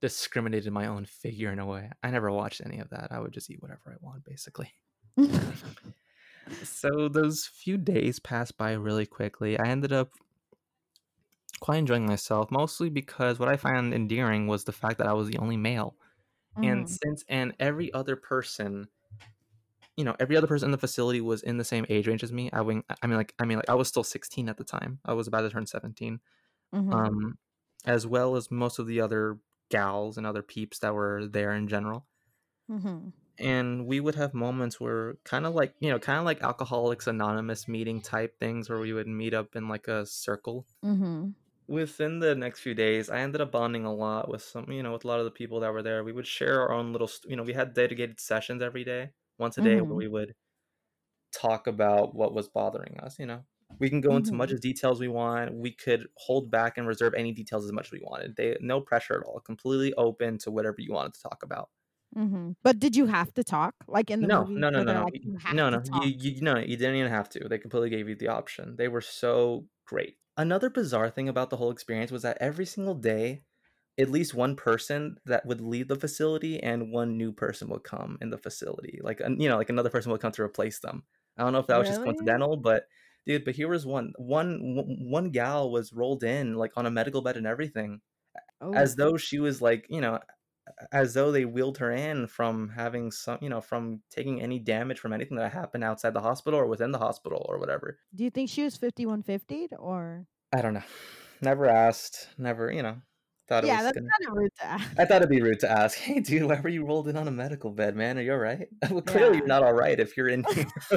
discriminated 0.00 0.72
my 0.72 0.86
own 0.86 1.06
figure 1.06 1.52
in 1.52 1.58
a 1.58 1.66
way. 1.66 1.90
I 2.02 2.10
never 2.10 2.30
watched 2.32 2.62
any 2.64 2.80
of 2.80 2.90
that. 2.90 3.12
I 3.12 3.20
would 3.20 3.32
just 3.32 3.50
eat 3.50 3.62
whatever 3.62 3.92
I 3.92 3.96
want, 4.00 4.24
basically. 4.24 4.72
So 6.62 7.08
those 7.08 7.46
few 7.46 7.78
days 7.78 8.18
passed 8.18 8.58
by 8.58 8.72
really 8.72 9.06
quickly. 9.06 9.58
I 9.58 9.68
ended 9.68 9.92
up 9.92 10.10
quite 11.60 11.78
enjoying 11.78 12.06
myself, 12.06 12.50
mostly 12.50 12.90
because 12.90 13.38
what 13.38 13.48
I 13.48 13.56
found 13.56 13.94
endearing 13.94 14.46
was 14.46 14.64
the 14.64 14.72
fact 14.72 14.98
that 14.98 15.06
I 15.08 15.12
was 15.14 15.28
the 15.28 15.38
only 15.38 15.56
male. 15.56 15.96
And 16.62 16.88
hmm 16.88 16.96
since 17.02 17.24
and 17.28 17.54
every 17.60 17.92
other 17.94 18.16
person, 18.16 18.88
you 19.96 20.04
know, 20.04 20.16
every 20.18 20.36
other 20.36 20.46
person 20.46 20.66
in 20.68 20.72
the 20.72 20.78
facility 20.78 21.20
was 21.20 21.42
in 21.42 21.56
the 21.56 21.64
same 21.64 21.86
age 21.88 22.08
range 22.08 22.22
as 22.24 22.32
me. 22.32 22.50
I 22.52 22.60
wing 22.62 22.84
I 23.02 23.06
mean 23.06 23.16
like 23.16 23.34
I 23.38 23.44
mean 23.44 23.58
like 23.58 23.68
I 23.68 23.74
was 23.74 23.88
still 23.88 24.04
16 24.04 24.48
at 24.48 24.56
the 24.56 24.64
time. 24.64 25.00
I 25.04 25.12
was 25.14 25.28
about 25.28 25.42
to 25.42 25.50
turn 25.50 25.66
17. 25.66 26.20
hmm 26.72 26.92
Um 26.92 27.38
as 27.86 28.06
well 28.06 28.36
as 28.36 28.50
most 28.50 28.78
of 28.78 28.86
the 28.86 29.00
other 29.00 29.38
gals 29.70 30.18
and 30.18 30.26
other 30.26 30.42
peeps 30.42 30.78
that 30.80 30.94
were 30.94 31.26
there 31.28 31.52
in 31.54 31.68
general. 31.68 32.08
hmm 32.68 33.14
and 33.38 33.86
we 33.86 33.98
would 34.00 34.14
have 34.14 34.32
moments 34.32 34.78
where 34.80 35.14
kind 35.24 35.44
of 35.46 35.54
like 35.54 35.74
you 35.80 35.90
know 35.90 35.98
kind 35.98 36.18
of 36.18 36.24
like 36.24 36.42
alcoholics 36.42 37.06
anonymous 37.06 37.66
meeting 37.66 38.00
type 38.00 38.38
things 38.38 38.68
where 38.70 38.78
we 38.78 38.92
would 38.92 39.08
meet 39.08 39.34
up 39.34 39.56
in 39.56 39.68
like 39.68 39.88
a 39.88 40.06
circle 40.06 40.66
hmm 40.82 41.34
within 41.66 42.18
the 42.18 42.34
next 42.34 42.60
few 42.60 42.74
days 42.74 43.08
i 43.10 43.18
ended 43.18 43.40
up 43.40 43.50
bonding 43.52 43.84
a 43.84 43.92
lot 43.94 44.28
with 44.28 44.42
some 44.42 44.70
you 44.70 44.82
know 44.82 44.92
with 44.92 45.04
a 45.04 45.08
lot 45.08 45.18
of 45.18 45.24
the 45.24 45.30
people 45.30 45.60
that 45.60 45.72
were 45.72 45.82
there 45.82 46.04
we 46.04 46.12
would 46.12 46.26
share 46.26 46.60
our 46.60 46.72
own 46.72 46.92
little 46.92 47.08
you 47.26 47.36
know 47.36 47.42
we 47.42 47.52
had 47.54 47.74
dedicated 47.74 48.20
sessions 48.20 48.62
every 48.62 48.84
day 48.84 49.10
once 49.38 49.56
a 49.58 49.62
day 49.62 49.80
where 49.80 49.94
hmm 49.94 50.04
we 50.04 50.08
would 50.08 50.34
talk 51.32 51.66
about 51.66 52.14
what 52.14 52.32
was 52.34 52.48
bothering 52.48 52.98
us 53.00 53.18
you 53.18 53.26
know 53.26 53.44
we 53.80 53.90
can 53.90 54.00
go 54.00 54.16
into 54.16 54.34
much 54.36 54.52
as 54.52 54.60
details 54.60 55.00
we 55.00 55.08
want 55.08 55.52
we 55.54 55.72
could 55.72 56.06
hold 56.16 56.50
back 56.50 56.78
and 56.78 56.86
reserve 56.86 57.12
any 57.14 57.32
details 57.32 57.64
as 57.64 57.72
much 57.72 57.86
as 57.86 57.92
we 57.92 58.00
wanted 58.04 58.36
they 58.36 58.56
no 58.60 58.80
pressure 58.80 59.14
at 59.20 59.26
all 59.26 59.40
completely 59.40 59.92
open 59.94 60.38
to 60.38 60.50
whatever 60.50 60.76
you 60.78 60.92
wanted 60.92 61.12
to 61.12 61.20
talk 61.22 61.42
about 61.42 61.70
hmm 62.14 62.52
But 62.62 62.78
did 62.78 62.96
you 62.96 63.06
have 63.06 63.32
to 63.34 63.44
talk? 63.44 63.74
Like 63.88 64.10
in 64.10 64.20
the 64.22 64.28
No, 64.28 64.28
movies 64.28 64.66
no, 64.70 64.70
no, 64.70 64.82
no, 64.82 64.92
no, 64.92 65.04
like, 65.04 65.14
you 65.24 65.32
no, 65.48 65.70
no. 65.70 65.82
You, 65.90 66.08
you, 66.08 66.40
no, 66.40 66.56
you 66.58 66.76
didn't 66.76 66.96
even 66.96 67.10
have 67.10 67.28
to. 67.30 67.48
They 67.48 67.58
completely 67.58 67.90
gave 67.90 68.08
you 68.08 68.14
the 68.14 68.28
option. 68.28 68.76
They 68.76 68.88
were 68.88 69.00
so 69.00 69.68
great. 69.86 70.18
Another 70.36 70.68
bizarre 70.70 71.10
thing 71.10 71.28
about 71.28 71.50
the 71.50 71.56
whole 71.56 71.70
experience 71.70 72.10
was 72.10 72.22
that 72.22 72.38
every 72.40 72.66
single 72.66 72.94
day, 72.94 73.44
at 73.98 74.10
least 74.10 74.34
one 74.34 74.56
person 74.56 75.18
that 75.24 75.46
would 75.46 75.60
leave 75.60 75.86
the 75.88 75.96
facility 75.96 76.60
and 76.60 76.90
one 76.90 77.16
new 77.16 77.32
person 77.32 77.68
would 77.68 77.84
come 77.84 78.18
in 78.20 78.30
the 78.30 78.38
facility. 78.38 78.98
Like, 79.02 79.20
you 79.20 79.48
know, 79.48 79.56
like 79.56 79.70
another 79.70 79.90
person 79.90 80.10
would 80.10 80.20
come 80.20 80.32
to 80.32 80.42
replace 80.42 80.80
them. 80.80 81.04
I 81.36 81.44
don't 81.44 81.52
know 81.52 81.60
if 81.60 81.68
that 81.68 81.78
was 81.78 81.86
just 81.88 82.00
coincidental, 82.02 82.56
but 82.56 82.88
dude, 83.26 83.44
but 83.44 83.54
here 83.54 83.68
was 83.68 83.86
one, 83.86 84.12
one, 84.18 84.60
one 85.10 85.30
gal 85.30 85.70
was 85.70 85.92
rolled 85.92 86.24
in 86.24 86.54
like 86.56 86.72
on 86.76 86.86
a 86.86 86.90
medical 86.90 87.22
bed 87.22 87.36
and 87.36 87.46
everything, 87.46 88.00
oh 88.60 88.74
as 88.74 88.94
Oh. 88.94 88.96
though 88.96 89.16
she 89.16 89.38
was 89.40 89.62
like, 89.62 89.86
you 89.90 90.00
know, 90.00 90.20
as 90.92 91.14
though 91.14 91.30
they 91.30 91.44
wheeled 91.44 91.78
her 91.78 91.90
in 91.90 92.26
from 92.26 92.70
having 92.70 93.10
some, 93.10 93.38
you 93.40 93.48
know, 93.48 93.60
from 93.60 94.00
taking 94.10 94.40
any 94.40 94.58
damage 94.58 94.98
from 94.98 95.12
anything 95.12 95.36
that 95.36 95.52
happened 95.52 95.84
outside 95.84 96.14
the 96.14 96.20
hospital 96.20 96.58
or 96.58 96.66
within 96.66 96.90
the 96.92 96.98
hospital 96.98 97.44
or 97.48 97.58
whatever. 97.58 97.98
Do 98.14 98.24
you 98.24 98.30
think 98.30 98.48
she 98.50 98.62
was 98.64 98.76
5150 98.76 99.76
or? 99.78 100.26
I 100.52 100.62
don't 100.62 100.74
know. 100.74 100.82
Never 101.40 101.66
asked. 101.66 102.28
Never, 102.38 102.72
you 102.72 102.82
know, 102.82 102.96
thought 103.48 103.64
it 103.64 103.66
Yeah, 103.66 103.76
was 103.76 103.84
that's 103.84 103.98
gonna. 103.98 104.08
kind 104.18 104.30
of 104.30 104.36
rude 104.36 104.50
to 104.60 104.64
ask. 104.66 104.98
I 104.98 105.04
thought 105.04 105.16
it'd 105.16 105.28
be 105.28 105.42
rude 105.42 105.60
to 105.60 105.70
ask, 105.70 105.98
"Hey, 105.98 106.20
dude, 106.20 106.44
why 106.44 106.60
were 106.60 106.68
you 106.70 106.84
rolled 106.86 107.08
in 107.08 107.16
on 107.16 107.28
a 107.28 107.32
medical 107.32 107.70
bed, 107.70 107.96
man? 107.96 108.16
Are 108.18 108.22
you 108.22 108.32
all 108.32 108.38
right?" 108.38 108.68
Well, 108.90 109.02
clearly 109.02 109.32
Yeah. 109.34 109.38
you're 109.38 109.46
not 109.48 109.62
all 109.62 109.72
right 109.74 109.98
if 110.00 110.16
you're 110.16 110.28
in 110.28 110.44
here. 110.54 110.66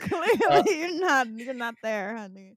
Clearly, 0.00 0.44
uh, 0.48 0.62
you're 0.66 1.00
not. 1.00 1.26
You're 1.28 1.54
not 1.54 1.74
there, 1.82 2.16
honey. 2.16 2.56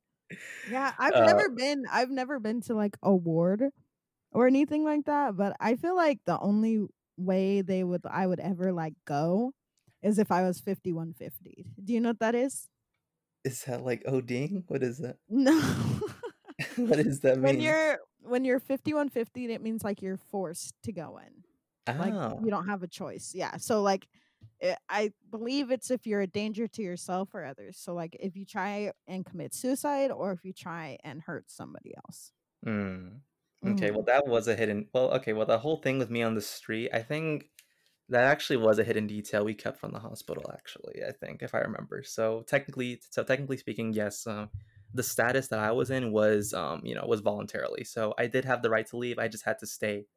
Yeah, 0.69 0.93
I've 0.97 1.13
uh, 1.13 1.25
never 1.25 1.49
been. 1.49 1.83
I've 1.91 2.09
never 2.11 2.39
been 2.39 2.61
to 2.61 2.73
like 2.75 2.95
a 3.01 3.13
ward 3.13 3.63
or 4.31 4.47
anything 4.47 4.83
like 4.83 5.05
that. 5.05 5.35
But 5.35 5.55
I 5.59 5.75
feel 5.75 5.95
like 5.95 6.19
the 6.25 6.39
only 6.39 6.85
way 7.17 7.61
they 7.61 7.83
would 7.83 8.01
I 8.09 8.27
would 8.27 8.39
ever 8.39 8.71
like 8.71 8.93
go 9.05 9.53
is 10.01 10.17
if 10.17 10.31
I 10.31 10.43
was 10.43 10.59
5150. 10.59 11.65
Do 11.83 11.93
you 11.93 11.99
know 11.99 12.09
what 12.09 12.19
that 12.19 12.35
is? 12.35 12.67
is 13.43 13.63
that 13.63 13.83
like 13.83 14.03
ODing? 14.03 14.63
What 14.67 14.83
is 14.83 14.99
that? 14.99 15.17
No. 15.29 15.61
What 16.75 16.97
does 17.03 17.21
that 17.21 17.37
mean? 17.37 17.43
when 17.43 17.61
you're 17.61 17.97
when 18.21 18.45
you're 18.45 18.59
5150, 18.59 19.51
it 19.51 19.63
means 19.63 19.83
like 19.83 20.03
you're 20.03 20.19
forced 20.29 20.75
to 20.83 20.91
go 20.91 21.17
in. 21.17 21.97
Like 21.97 22.13
Oh, 22.13 22.39
you 22.43 22.51
don't 22.51 22.67
have 22.67 22.83
a 22.83 22.87
choice. 22.87 23.31
Yeah. 23.33 23.57
So 23.57 23.81
like 23.81 24.07
it, 24.59 24.77
I 24.87 25.11
believe 25.31 25.71
it's 25.71 25.89
if 25.89 26.05
you're 26.05 26.21
a 26.21 26.27
danger 26.27 26.67
to 26.67 26.83
yourself 26.83 27.29
or 27.33 27.45
others. 27.45 27.79
So 27.79 27.95
like 27.95 28.15
if 28.19 28.35
you 28.35 28.45
try 28.45 28.91
and 29.07 29.25
commit 29.25 29.55
suicide 29.55 30.11
or 30.11 30.33
if 30.33 30.45
you 30.45 30.53
try 30.53 30.97
and 31.03 31.19
hurt 31.21 31.49
somebody 31.49 31.93
else. 32.05 32.31
hmm. 32.63 33.07
Okay, 33.65 33.91
hmm 33.91 33.91
well, 33.91 34.03
that 34.03 34.27
was 34.27 34.47
a 34.47 34.55
hidden. 34.55 34.89
Well, 34.93 35.11
okay, 35.15 35.33
well, 35.33 35.45
the 35.45 35.59
whole 35.59 35.77
thing 35.77 35.99
with 35.99 36.09
me 36.09 36.23
on 36.23 36.33
the 36.33 36.41
street, 36.41 36.89
I 36.93 37.03
think 37.03 37.51
that 38.09 38.23
actually 38.23 38.57
was 38.57 38.79
a 38.79 38.83
hidden 38.83 39.07
detail 39.07 39.45
we 39.45 39.53
kept 39.53 39.79
from 39.79 39.91
the 39.91 39.99
hospital. 39.99 40.51
Actually, 40.53 41.03
I 41.07 41.11
think 41.11 41.43
if 41.43 41.53
I 41.53 41.59
remember. 41.59 42.03
So 42.03 42.41
technically, 42.43 43.01
so 43.11 43.23
technically 43.23 43.57
speaking, 43.57 43.93
yes, 43.93 44.25
uh, 44.27 44.47
the 44.93 45.03
status 45.03 45.47
that 45.49 45.59
I 45.59 45.71
was 45.71 45.91
in 45.91 46.11
was, 46.11 46.53
um, 46.53 46.81
you 46.85 46.95
know, 46.95 47.05
was 47.05 47.21
voluntarily. 47.21 47.83
So 47.83 48.13
I 48.17 48.27
did 48.27 48.45
have 48.45 48.63
the 48.63 48.69
right 48.71 48.87
to 48.87 48.97
leave. 48.97 49.19
I 49.19 49.27
just 49.27 49.45
had 49.45 49.59
to 49.59 49.67
stay 49.67 50.07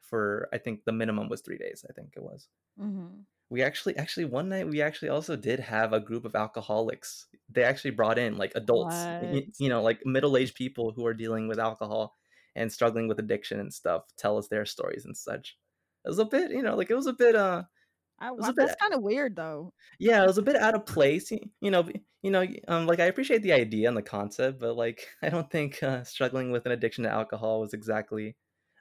for. 0.00 0.48
I 0.52 0.58
think 0.58 0.84
the 0.84 0.92
minimum 0.92 1.28
was 1.28 1.42
three 1.42 1.58
days. 1.58 1.84
I 1.88 1.92
think 1.94 2.14
it 2.16 2.22
was. 2.22 2.48
hmm 2.76 3.26
We 3.48 3.62
actually, 3.62 3.96
actually, 3.96 4.24
one 4.24 4.48
night 4.48 4.66
we 4.68 4.82
actually 4.82 5.08
also 5.08 5.36
did 5.36 5.60
have 5.60 5.92
a 5.92 6.00
group 6.00 6.24
of 6.24 6.34
alcoholics. 6.34 7.28
They 7.48 7.62
actually 7.62 7.92
brought 7.92 8.18
in 8.18 8.36
like 8.36 8.52
adults, 8.56 9.08
What? 9.18 9.44
you 9.58 9.68
know, 9.68 9.82
like 9.82 10.04
middle-aged 10.04 10.56
people 10.56 10.92
who 10.92 11.06
are 11.06 11.14
dealing 11.14 11.46
with 11.46 11.58
alcohol 11.60 12.14
and 12.56 12.72
struggling 12.72 13.06
with 13.06 13.18
addiction 13.18 13.60
and 13.60 13.72
stuff. 13.72 14.02
Tell 14.16 14.38
us 14.38 14.48
their 14.48 14.64
stories 14.64 15.04
and 15.04 15.16
such. 15.16 15.56
It 16.04 16.08
was 16.08 16.18
a 16.18 16.24
bit, 16.24 16.50
you 16.50 16.62
know, 16.62 16.76
like 16.76 16.90
it 16.90 16.96
was 16.96 17.06
a 17.06 17.12
bit, 17.12 17.36
uh, 17.36 17.62
I, 18.18 18.30
was 18.30 18.42
wa- 18.42 18.48
a 18.48 18.52
bit, 18.54 18.66
that's 18.66 18.80
kind 18.80 18.94
of 18.94 19.02
weird 19.02 19.36
though. 19.36 19.72
yeah, 19.98 20.22
it 20.22 20.26
was 20.26 20.38
a 20.38 20.42
bit 20.42 20.56
out 20.56 20.74
of 20.74 20.86
place. 20.86 21.30
You 21.30 21.70
know, 21.70 21.88
you 22.22 22.30
know, 22.30 22.46
um, 22.66 22.86
like 22.86 22.98
I 23.00 23.04
appreciate 23.04 23.42
the 23.42 23.52
idea 23.52 23.88
and 23.88 23.96
the 23.96 24.02
concept, 24.02 24.58
but 24.58 24.76
like 24.76 25.06
I 25.22 25.28
don't 25.28 25.50
think 25.50 25.82
uh, 25.82 26.02
struggling 26.04 26.50
with 26.50 26.66
an 26.66 26.72
addiction 26.72 27.04
to 27.04 27.10
alcohol 27.10 27.60
was 27.60 27.74
exactly 27.74 28.36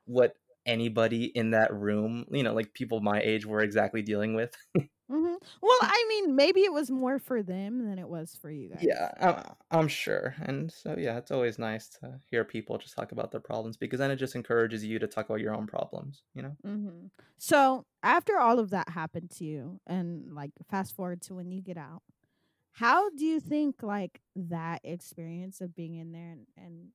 what 0.06 0.36
anybody 0.66 1.26
in 1.26 1.52
that 1.52 1.74
room, 1.74 2.26
you 2.32 2.44
know, 2.44 2.54
like 2.54 2.74
people 2.74 3.02
my 3.02 3.20
age 3.22 3.46
were 3.46 3.62
exactly 3.62 4.02
dealing 4.02 4.36
with. 4.36 4.56
hmm 5.10 5.36
Well, 5.62 5.78
I 5.82 6.06
mean, 6.10 6.36
maybe 6.36 6.62
it 6.62 6.74
was 6.74 6.90
more 6.92 7.20
for 7.20 7.44
them 7.44 7.86
than 7.86 8.00
it 8.00 8.10
was 8.10 8.36
for 8.36 8.50
you 8.50 8.70
guys. 8.70 8.88
Yeah, 8.88 9.12
I, 9.20 9.56
I'm 9.78 9.88
sure. 9.88 10.36
And 10.40 10.72
so, 10.72 10.96
yeah, 10.98 11.18
it's 11.18 11.32
always 11.32 11.58
nice 11.58 11.88
to 12.00 12.20
hear 12.30 12.44
people 12.44 12.78
just 12.78 12.94
talk 12.96 13.12
about 13.14 13.32
their 13.32 13.40
problems 13.40 13.78
because 13.78 14.00
then 14.00 14.12
it 14.12 14.18
just 14.18 14.36
encourages 14.36 14.84
you 14.84 15.00
to 15.00 15.08
talk 15.08 15.28
about 15.30 15.40
your 15.40 15.56
own 15.56 15.66
problems, 15.68 16.24
you 16.34 16.42
know? 16.42 16.58
hmm 16.64 17.08
So 17.38 17.86
after 18.04 18.38
all 18.40 18.60
of 18.60 18.70
that 18.72 18.90
happened 18.90 19.32
to 19.32 19.46
you, 19.46 19.80
and 19.88 20.34
like 20.34 20.52
fast 20.70 20.96
forward 20.96 21.22
to 21.24 21.36
when 21.36 21.52
you 21.52 21.62
get 21.62 21.78
out, 21.78 22.04
how 22.74 23.10
do 23.12 23.26
you 23.26 23.40
think 23.42 23.84
like 23.84 24.22
that 24.36 24.82
experience 24.84 25.62
of 25.62 25.76
being 25.76 25.96
in 25.96 26.12
there 26.14 26.32
and 26.34 26.48
and, 26.58 26.90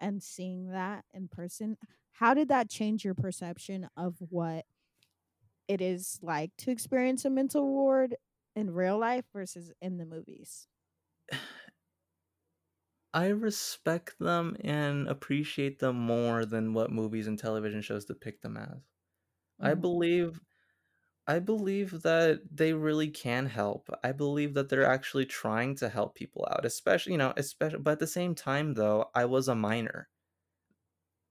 and 0.00 0.22
seeing 0.22 0.68
that 0.70 1.04
in 1.14 1.28
person, 1.28 1.76
how 2.12 2.34
did 2.34 2.48
that 2.48 2.70
change 2.70 3.04
your 3.04 3.14
perception 3.14 3.88
of 3.96 4.16
what 4.30 4.66
it 5.70 5.80
is 5.82 6.18
like 6.22 6.52
to 6.58 6.72
experience 6.72 7.24
a 7.24 7.30
mental 7.30 7.66
ward 7.66 8.16
in 8.56 8.72
real 8.72 8.98
life 8.98 9.26
versus 9.32 9.72
in 9.80 9.98
the 9.98 10.06
movies? 10.06 10.68
I 13.12 13.28
respect 13.28 14.18
them 14.18 14.56
and 14.60 15.08
appreciate 15.08 15.78
them 15.80 15.96
more 15.96 16.44
than 16.44 16.72
what 16.74 16.90
movies 16.92 17.26
and 17.26 17.38
television 17.38 17.82
shows 17.82 18.04
depict 18.04 18.42
them 18.42 18.56
as. 18.56 18.88
I 19.60 19.74
hmm 19.74 19.74
believe 19.74 20.40
I 21.26 21.40
believe 21.40 22.02
that 22.02 22.42
they 22.50 22.74
really 22.74 23.10
can 23.10 23.46
help. 23.46 23.90
I 24.04 24.12
believe 24.12 24.54
that 24.54 24.68
they're 24.70 24.84
actually 24.86 25.26
trying 25.26 25.76
to 25.76 25.88
help 25.90 26.16
people 26.16 26.46
out, 26.50 26.64
especially, 26.66 27.12
you 27.12 27.18
know, 27.18 27.34
especially 27.36 27.80
but 27.80 27.92
at 27.92 27.98
the 28.00 28.06
same 28.08 28.34
time 28.34 28.74
though, 28.74 29.10
I 29.14 29.26
was 29.26 29.48
a 29.48 29.54
minor. 29.56 30.10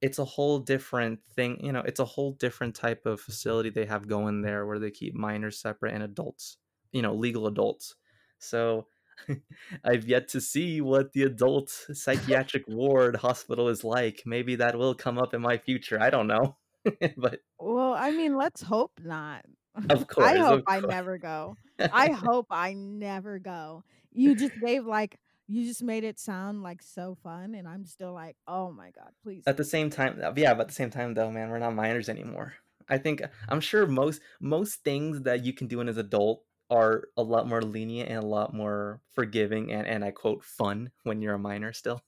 It's 0.02 0.20
a 0.20 0.26
whole 0.26 0.60
different 0.60 1.20
thing, 1.36 1.64
you 1.64 1.72
know, 1.72 1.82
it's 1.86 2.00
a 2.00 2.06
whole 2.06 2.32
different 2.34 2.76
type 2.76 3.06
of 3.06 3.20
mm-hmm. 3.20 3.32
facility 3.32 3.70
they 3.70 3.86
have 3.86 4.08
going 4.08 4.42
there 4.42 4.66
where 4.66 4.80
they 4.80 4.92
keep 4.92 5.14
minors 5.14 5.60
separate 5.60 5.94
and 5.94 6.04
adults, 6.04 6.58
you 6.92 7.02
know, 7.02 7.14
legal 7.14 7.48
adults. 7.48 7.96
So 8.38 8.88
I've 9.84 10.08
yet 10.08 10.28
to 10.30 10.42
see 10.42 10.82
what 10.82 11.14
the 11.14 11.24
adult 11.24 11.70
psychiatric 11.70 12.64
ward 12.68 13.18
hospital 13.18 13.70
is 13.70 13.84
like. 13.84 14.24
Maybe 14.26 14.56
that 14.56 14.78
will 14.78 14.96
come 14.96 15.18
up 15.18 15.34
in 15.34 15.42
my 15.42 15.58
future. 15.58 16.02
I 16.02 16.10
don't 16.10 16.28
know. 16.28 16.58
but 17.18 17.40
Well, 17.60 17.94
I 17.94 18.12
mean, 18.12 18.36
let's 18.36 18.62
hope 18.62 18.94
not. 19.04 19.46
Of 19.90 20.08
course. 20.08 20.28
I 20.28 20.38
hope 20.38 20.64
I 20.68 20.80
never 20.80 21.18
go. 21.18 21.58
I 21.80 22.12
hope 22.12 22.48
I 22.52 22.74
never 22.74 23.40
go. 23.40 23.84
You 24.12 24.36
just 24.36 24.60
gave 24.60 24.86
like 24.86 25.20
you 25.50 25.66
just 25.66 25.84
made 25.84 26.06
it 26.06 26.20
sound 26.20 26.64
like 26.64 26.82
so 26.84 27.16
fun, 27.16 27.56
and 27.56 27.68
I'm 27.68 27.86
still 27.86 28.14
like, 28.14 28.38
oh 28.48 28.72
my 28.72 28.92
god, 28.92 29.14
please 29.24 29.48
At 29.48 29.58
the 29.58 29.64
same 29.64 29.90
time, 29.90 30.20
yeah, 30.38 30.54
but 30.54 30.62
at 30.62 30.68
the 30.68 30.74
same 30.74 30.90
time 30.92 31.14
though, 31.14 31.32
man, 31.32 31.50
we're 31.50 31.60
not 31.60 31.74
minors 31.74 32.10
anymore. 32.10 32.56
I 32.88 32.98
think 32.98 33.22
I'm 33.48 33.62
sure 33.62 33.86
most 33.88 34.22
most 34.40 34.84
things 34.84 35.22
that 35.24 35.44
you 35.46 35.54
can 35.54 35.68
do 35.68 35.82
as 35.82 35.98
an 35.98 36.06
adult 36.06 36.46
are 36.70 37.06
a 37.18 37.24
lot 37.24 37.48
more 37.48 37.62
lenient 37.62 38.10
and 38.10 38.20
a 38.24 38.26
lot 38.28 38.54
more 38.54 39.02
forgiving 39.10 39.72
and 39.72 39.88
and 39.88 40.04
I 40.06 40.12
quote 40.12 40.44
fun 40.44 40.92
when 41.04 41.22
you're 41.22 41.36
a 41.36 41.40
minor 41.40 41.74
still. 41.74 42.02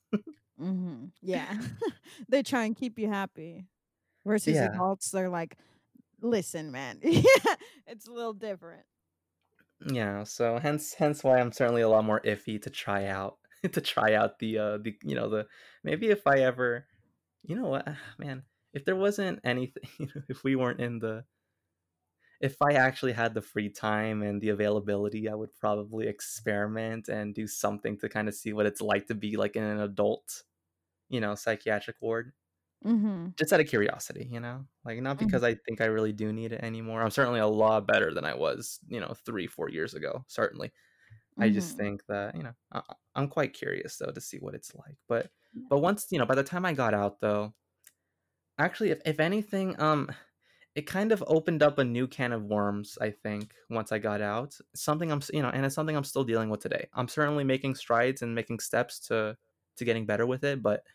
hmm 0.58 1.06
Yeah, 1.22 1.60
they 2.30 2.44
try 2.44 2.66
and 2.66 2.76
keep 2.76 3.00
you 3.00 3.08
happy. 3.08 3.68
Versus 4.26 4.62
Yeah. 4.62 4.68
adults, 4.76 5.12
they're 5.12 5.30
like, 5.30 5.58
listen, 6.22 6.72
man, 6.72 7.00
yeah, 7.04 7.24
it's 7.88 8.08
a 8.08 8.12
little 8.12 8.34
different. 8.34 8.86
Yeah, 9.86 10.24
so 10.24 10.60
hence 10.60 10.94
hence 10.94 11.24
why 11.24 11.40
I'm 11.40 11.52
certainly 11.52 11.82
a 11.82 11.90
lot 11.90 12.06
more 12.06 12.22
iffy 12.22 12.62
to 12.62 12.70
try 12.70 13.08
out 13.08 13.38
to 13.72 13.82
try 13.82 14.14
out 14.14 14.40
the 14.40 14.58
uh 14.58 14.78
the 14.78 14.96
you 15.04 15.16
know 15.16 15.30
the 15.30 15.48
maybe 15.84 16.10
if 16.10 16.28
I 16.28 16.40
ever 16.40 16.86
you 17.44 17.56
know 17.56 17.68
what 17.68 17.88
man 18.20 18.44
if 18.74 18.86
there 18.86 18.96
wasn't 18.96 19.40
anything 19.44 19.90
if 20.30 20.44
we 20.44 20.56
weren't 20.56 20.82
in 20.82 21.00
the 21.00 21.24
if 22.40 22.56
I 22.62 22.74
actually 22.74 23.12
had 23.14 23.34
the 23.34 23.42
free 23.42 23.70
time 23.70 24.22
and 24.24 24.42
the 24.42 24.50
availability 24.50 25.30
I 25.30 25.36
would 25.36 25.56
probably 25.56 26.08
experiment 26.08 27.08
and 27.08 27.34
do 27.34 27.48
something 27.48 27.98
to 28.00 28.10
kind 28.10 28.28
of 28.28 28.36
see 28.36 28.54
what 28.54 28.66
it's 28.66 28.82
like 28.82 29.08
to 29.08 29.16
be 29.16 29.36
like 29.38 29.56
in 29.56 29.64
an 29.64 29.80
adult 29.80 30.44
you 31.10 31.20
know 31.22 31.34
psychiatric 31.34 31.98
ward 32.02 32.34
hmm 32.84 33.34
just 33.38 33.54
out 33.54 33.60
of 33.62 33.68
curiosity 33.68 34.28
you 34.32 34.40
know 34.40 34.66
like 34.86 35.00
not 35.02 35.18
hmm 35.18 35.42
because 35.42 35.44
I 35.44 35.56
think 35.56 35.82
I 35.82 35.86
really 35.86 36.12
do 36.14 36.34
need 36.34 36.52
it 36.54 36.62
anymore 36.64 37.02
I'm 37.02 37.12
certainly 37.12 37.40
a 37.40 37.48
lot 37.48 37.88
better 37.88 38.14
than 38.14 38.26
I 38.26 38.34
was 38.36 38.80
you 38.88 39.00
know 39.00 39.14
3 39.26 39.48
4 39.48 39.70
years 39.70 39.94
ago 39.94 40.24
certainly 40.28 40.72
I 41.40 41.50
just 41.50 41.76
hmm 41.76 41.78
think 41.78 42.06
that, 42.08 42.36
you 42.36 42.44
know, 42.44 42.54
I, 42.72 42.82
I'm 43.16 43.28
quite 43.30 43.54
curious 43.54 43.98
though 43.98 44.12
to 44.12 44.22
see 44.22 44.40
what 44.40 44.56
it's 44.56 44.76
like. 44.76 44.98
But 45.08 45.32
but 45.70 45.80
once, 45.80 46.08
you 46.12 46.20
know, 46.20 46.26
by 46.28 46.36
the 46.36 46.44
time 46.44 46.66
I 46.66 46.74
got 46.74 46.94
out 46.94 47.22
though, 47.22 47.54
actually 48.58 48.92
if 48.92 49.02
if 49.06 49.20
anything, 49.20 49.80
um 49.82 50.10
it 50.76 50.84
kind 50.84 51.12
of 51.12 51.24
opened 51.28 51.64
up 51.64 51.80
a 51.80 51.86
new 51.86 52.08
can 52.08 52.32
of 52.34 52.46
worms, 52.46 52.98
I 53.02 53.12
think, 53.12 53.56
once 53.72 53.92
I 53.92 54.00
got 54.00 54.22
out. 54.22 54.58
Something 54.76 55.12
I'm, 55.12 55.22
you 55.34 55.42
know, 55.42 55.50
and 55.50 55.66
it's 55.66 55.76
something 55.76 55.98
I'm 55.98 56.06
still 56.06 56.24
dealing 56.24 56.50
with 56.50 56.62
today. 56.62 56.88
I'm 56.94 57.10
certainly 57.10 57.44
making 57.44 57.76
strides 57.76 58.22
and 58.24 58.36
making 58.36 58.60
steps 58.62 59.00
to 59.10 59.38
to 59.78 59.86
getting 59.86 60.06
better 60.06 60.26
with 60.28 60.44
it, 60.46 60.64
but 60.64 60.86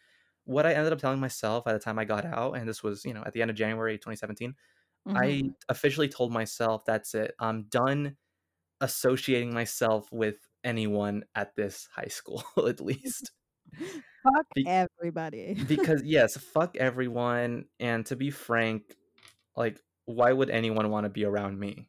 what 0.47 0.67
I 0.67 0.75
ended 0.75 0.93
up 0.95 1.01
telling 1.01 1.21
myself 1.21 1.67
at 1.69 1.75
the 1.75 1.81
time 1.81 1.99
I 2.01 2.07
got 2.07 2.27
out, 2.27 2.55
and 2.55 2.69
this 2.69 2.83
was, 2.85 3.05
you 3.07 3.15
know, 3.15 3.25
at 3.27 3.35
the 3.35 3.43
end 3.43 3.51
of 3.53 3.57
January 3.59 3.99
2017, 3.99 4.55
I 5.15 5.45
hmm 5.45 5.57
officially 5.71 6.09
told 6.09 6.33
myself 6.33 6.85
that's 6.87 7.15
it. 7.15 7.35
I'm 7.41 7.65
done 7.65 8.17
associating 8.81 9.55
myself 9.55 10.11
with 10.13 10.37
anyone 10.65 11.25
at 11.35 11.55
this 11.57 11.89
high 11.95 12.09
school 12.09 12.45
at 12.69 12.81
least 12.81 13.33
Fuck 14.23 14.47
Be- 14.55 14.73
everybody. 15.05 15.57
because 15.67 16.03
yes 16.05 16.37
fuck 16.37 16.77
everyone 16.77 17.67
and 17.81 18.07
to 18.07 18.17
be 18.17 18.31
frank 18.31 18.97
like 19.57 19.81
why 20.07 20.33
would 20.33 20.51
anyone 20.51 20.91
want 20.91 21.05
to 21.05 21.11
be 21.11 21.25
around 21.25 21.59
me 21.59 21.89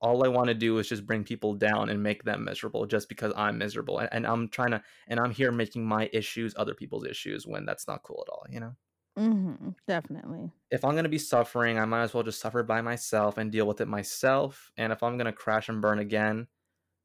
all 0.00 0.24
i 0.24 0.28
want 0.28 0.48
to 0.48 0.54
do 0.54 0.78
is 0.78 0.88
just 0.88 1.06
bring 1.06 1.24
people 1.24 1.54
down 1.54 1.88
and 1.90 2.02
make 2.02 2.24
them 2.24 2.44
miserable 2.44 2.86
just 2.86 3.08
because 3.08 3.32
i'm 3.36 3.58
miserable 3.58 3.98
and, 3.98 4.08
and 4.12 4.26
i'm 4.26 4.48
trying 4.48 4.70
to 4.70 4.82
and 5.08 5.20
i'm 5.20 5.30
here 5.30 5.52
making 5.52 5.84
my 5.86 6.08
issues 6.12 6.54
other 6.56 6.74
people's 6.74 7.06
issues 7.06 7.46
when 7.46 7.64
that's 7.66 7.86
not 7.88 8.02
cool 8.02 8.24
at 8.26 8.30
all 8.32 8.44
you 8.50 8.60
know 8.60 8.74
hmm 9.16 9.70
Definitely. 9.86 10.52
if 10.70 10.84
i'm 10.84 10.92
going 10.92 11.04
to 11.04 11.08
be 11.10 11.18
suffering 11.18 11.78
i 11.78 11.84
might 11.84 12.02
as 12.02 12.14
well 12.14 12.22
just 12.22 12.40
suffer 12.40 12.62
by 12.62 12.80
myself 12.80 13.38
and 13.38 13.52
deal 13.52 13.66
with 13.66 13.80
it 13.80 13.86
myself 13.88 14.70
and 14.76 14.92
if 14.92 15.02
i'm 15.02 15.16
going 15.16 15.26
to 15.26 15.32
crash 15.32 15.68
and 15.68 15.82
burn 15.82 15.98
again 15.98 16.46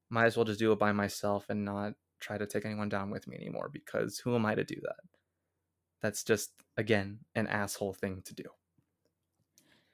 might 0.10 0.26
as 0.26 0.38
well 0.38 0.46
just 0.46 0.60
do 0.60 0.72
it 0.72 0.80
by 0.80 0.92
myself 0.94 1.50
and 1.50 1.66
not 1.66 1.96
try 2.22 2.38
to 2.38 2.48
take 2.48 2.66
anyone 2.66 2.90
down 2.90 3.12
with 3.12 3.28
me 3.28 3.36
anymore 3.38 3.70
because 3.70 4.20
who 4.20 4.36
am 4.36 4.46
I 4.46 4.56
to 4.56 4.64
do 4.64 4.76
that? 4.84 4.98
That's 6.00 6.24
just 6.24 6.64
again 6.78 7.26
an 7.36 7.48
asshole 7.48 7.94
thing 7.94 8.22
to 8.24 8.34
do. 8.34 8.46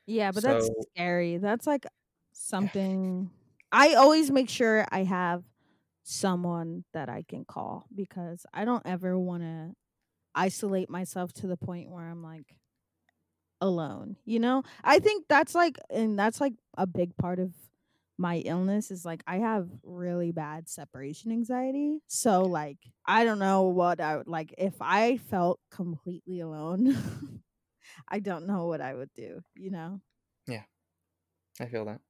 Yeah, 0.06 0.32
but 0.32 0.44
that's 0.44 0.70
scary. 0.94 1.38
That's 1.38 1.68
like 1.68 1.86
something 2.34 3.30
I 3.72 3.94
always 3.94 4.32
make 4.32 4.50
sure 4.50 4.86
I 4.92 5.04
have 5.04 5.44
someone 6.04 6.84
that 6.94 7.10
I 7.10 7.24
can 7.28 7.46
call 7.46 7.86
because 7.94 8.46
I 8.54 8.66
don't 8.66 8.86
ever 8.86 9.18
want 9.18 9.44
to 9.44 9.74
isolate 10.36 10.90
myself 10.90 11.32
to 11.34 11.48
the 11.48 11.58
point 11.58 11.90
where 11.90 12.08
I'm 12.08 12.24
like 12.24 12.56
alone. 13.62 14.18
You 14.26 14.40
know? 14.40 14.64
I 14.84 15.00
think 15.00 15.26
that's 15.30 15.56
like 15.56 15.78
and 15.90 16.18
that's 16.18 16.42
like 16.42 16.54
a 16.78 16.88
big 16.88 17.16
part 17.18 17.40
of 17.40 17.54
my 18.18 18.38
illness 18.38 18.92
is 18.92 19.06
like 19.06 19.24
I 19.26 19.38
have 19.38 19.68
really 19.84 20.32
bad 20.32 20.68
separation 20.68 21.32
anxiety. 21.32 22.00
So 22.08 22.44
like 22.44 22.78
I 23.06 23.24
don't 23.24 23.40
know 23.40 23.64
what 23.64 24.02
I 24.02 24.18
would 24.18 24.28
like 24.28 24.54
if 24.58 24.76
I 24.82 25.18
felt 25.18 25.60
completely 25.72 26.42
alone. 26.42 26.98
I 28.08 28.20
don't 28.20 28.48
know 28.48 28.68
what 28.68 28.82
I 28.82 28.94
would 28.94 29.10
do, 29.16 29.42
you 29.56 29.72
know? 29.72 30.02
yeah, 30.48 30.64
I 31.60 31.66
feel 31.66 31.86
that. 31.86 32.02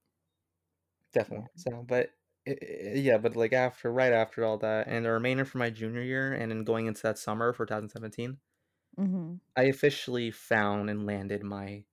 Definitely. 1.13 1.49
So, 1.55 1.83
but 1.83 2.11
i- 2.47 2.51
i- 2.61 2.93
yeah, 2.95 3.17
but 3.17 3.35
like 3.35 3.53
after 3.53 3.91
right 3.91 4.13
after 4.13 4.43
all 4.45 4.57
that, 4.59 4.87
and 4.87 5.05
the 5.05 5.11
remainder 5.11 5.45
for 5.45 5.57
my 5.57 5.69
junior 5.69 6.01
year, 6.01 6.33
and 6.33 6.51
then 6.51 6.63
going 6.63 6.87
into 6.87 7.01
that 7.03 7.17
summer 7.19 7.53
for 7.53 7.65
2017, 7.65 8.39
Mhm. 8.97 9.41
I 9.55 9.63
officially 9.65 10.31
found 10.31 10.89
and 10.89 11.05
landed 11.05 11.43
my 11.43 11.85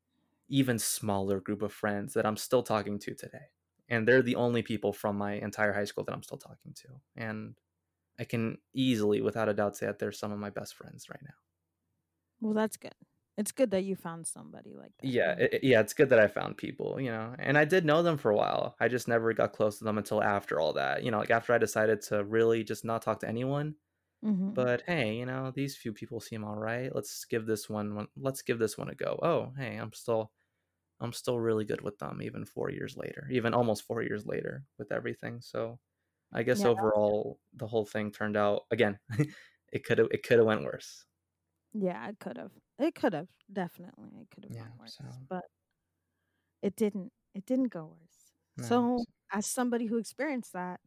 even 0.48 0.78
smaller 0.78 1.40
group 1.40 1.62
of 1.62 1.72
friends 1.72 2.14
that 2.14 2.26
I'm 2.26 2.36
still 2.38 2.62
talking 2.62 2.98
to 3.00 3.14
today. 3.14 3.48
And 3.88 4.08
they're 4.08 4.22
the 4.22 4.36
only 4.36 4.62
people 4.62 4.92
from 4.92 5.16
my 5.18 5.34
entire 5.34 5.72
high 5.74 5.84
school 5.86 6.04
that 6.04 6.14
I'm 6.14 6.22
still 6.24 6.38
talking 6.38 6.74
to. 6.74 7.00
And 7.16 7.58
I 8.18 8.24
can 8.24 8.58
easily, 8.74 9.22
without 9.22 9.48
a 9.50 9.54
doubt, 9.54 9.76
say 9.76 9.86
that 9.86 9.98
they're 10.00 10.12
some 10.12 10.32
of 10.32 10.38
my 10.40 10.50
best 10.50 10.74
friends 10.76 11.08
right 11.10 11.22
now. 11.22 11.34
Well, 12.40 12.54
that's 12.54 12.76
good. 12.76 12.94
It's 13.38 13.52
good 13.52 13.70
that 13.70 13.84
you 13.84 13.96
found 13.96 14.26
somebody 14.26 14.74
like 14.74 14.92
that. 14.98 15.14
Yeah, 15.14 15.34
Yeah. 15.34 15.38
it, 15.38 15.62
yeah, 15.62 15.80
it's 15.80 15.94
good 15.94 16.08
that 16.08 16.18
I 16.18 16.26
found 16.26 16.56
people, 16.56 17.00
you 17.00 17.10
know, 17.10 17.34
and 17.38 17.56
I 17.56 17.64
did 17.64 17.84
know 17.84 18.02
them 18.02 18.18
for 18.18 18.30
a 18.32 18.36
while. 18.36 18.74
I 18.80 18.88
just 18.88 19.06
never 19.06 19.32
got 19.32 19.52
close 19.52 19.78
to 19.78 19.84
them 19.84 19.96
until 19.96 20.22
after 20.22 20.58
all 20.58 20.72
that, 20.72 21.04
you 21.04 21.10
know, 21.12 21.18
like 21.20 21.30
after 21.30 21.52
I 21.52 21.58
decided 21.58 22.02
to 22.02 22.24
really 22.24 22.64
just 22.64 22.84
not 22.84 23.02
talk 23.02 23.20
to 23.20 23.28
anyone. 23.28 23.76
Mhm. 24.22 24.56
But 24.56 24.82
hey, 24.82 25.16
you 25.16 25.26
know, 25.26 25.52
these 25.52 25.76
few 25.76 25.92
people 25.94 26.20
seem 26.20 26.44
all 26.44 26.56
right. 26.56 26.94
Let's 26.94 27.24
give 27.26 27.46
this 27.46 27.68
one, 27.70 27.94
one 27.96 28.08
let's 28.16 28.42
give 28.42 28.58
this 28.60 28.78
one 28.78 28.90
a 28.90 28.94
go. 28.96 29.18
Oh, 29.22 29.52
hey, 29.58 29.76
I'm 29.76 29.92
still 29.94 30.32
I'm 31.00 31.12
still 31.14 31.40
really 31.40 31.64
good 31.66 31.82
with 31.82 31.98
them 31.98 32.22
even 32.22 32.44
4 32.46 32.70
years 32.70 32.96
later, 32.96 33.28
even 33.32 33.54
almost 33.54 33.84
4 33.84 34.02
years 34.02 34.26
later 34.26 34.66
with 34.78 34.92
everything. 34.92 35.40
So, 35.42 35.80
I 36.32 36.42
guess 36.44 36.64
Yeah. 36.64 36.66
overall 36.66 37.40
the 37.54 37.68
whole 37.68 37.86
thing 37.86 38.12
turned 38.12 38.36
out 38.38 38.66
again, 38.72 38.98
it 39.72 39.84
could 39.84 39.98
have 39.98 40.08
it 40.12 40.22
could 40.24 40.38
have 40.38 40.46
went 40.48 40.64
worse. 40.64 41.06
Yeah, 41.72 42.08
it 42.08 42.18
could 42.18 42.36
have. 42.36 42.52
It 42.78 42.94
could 42.94 43.12
have. 43.12 43.28
Definitely. 43.52 44.20
It 44.22 44.30
could 44.30 44.44
have 44.44 44.54
Yeah, 44.54 44.66
gone 44.66 44.76
worse. 44.78 44.98
so 44.98 45.04
But 45.28 45.44
it 46.62 46.76
didn't. 46.76 47.12
It 47.34 47.46
didn't 47.46 47.68
go 47.68 47.86
worse. 47.86 48.32
no. 48.56 48.88
So, 48.96 49.04
as 49.32 49.46
somebody 49.46 49.86
who 49.86 49.98
experienced 49.98 50.52
that, 50.52 50.80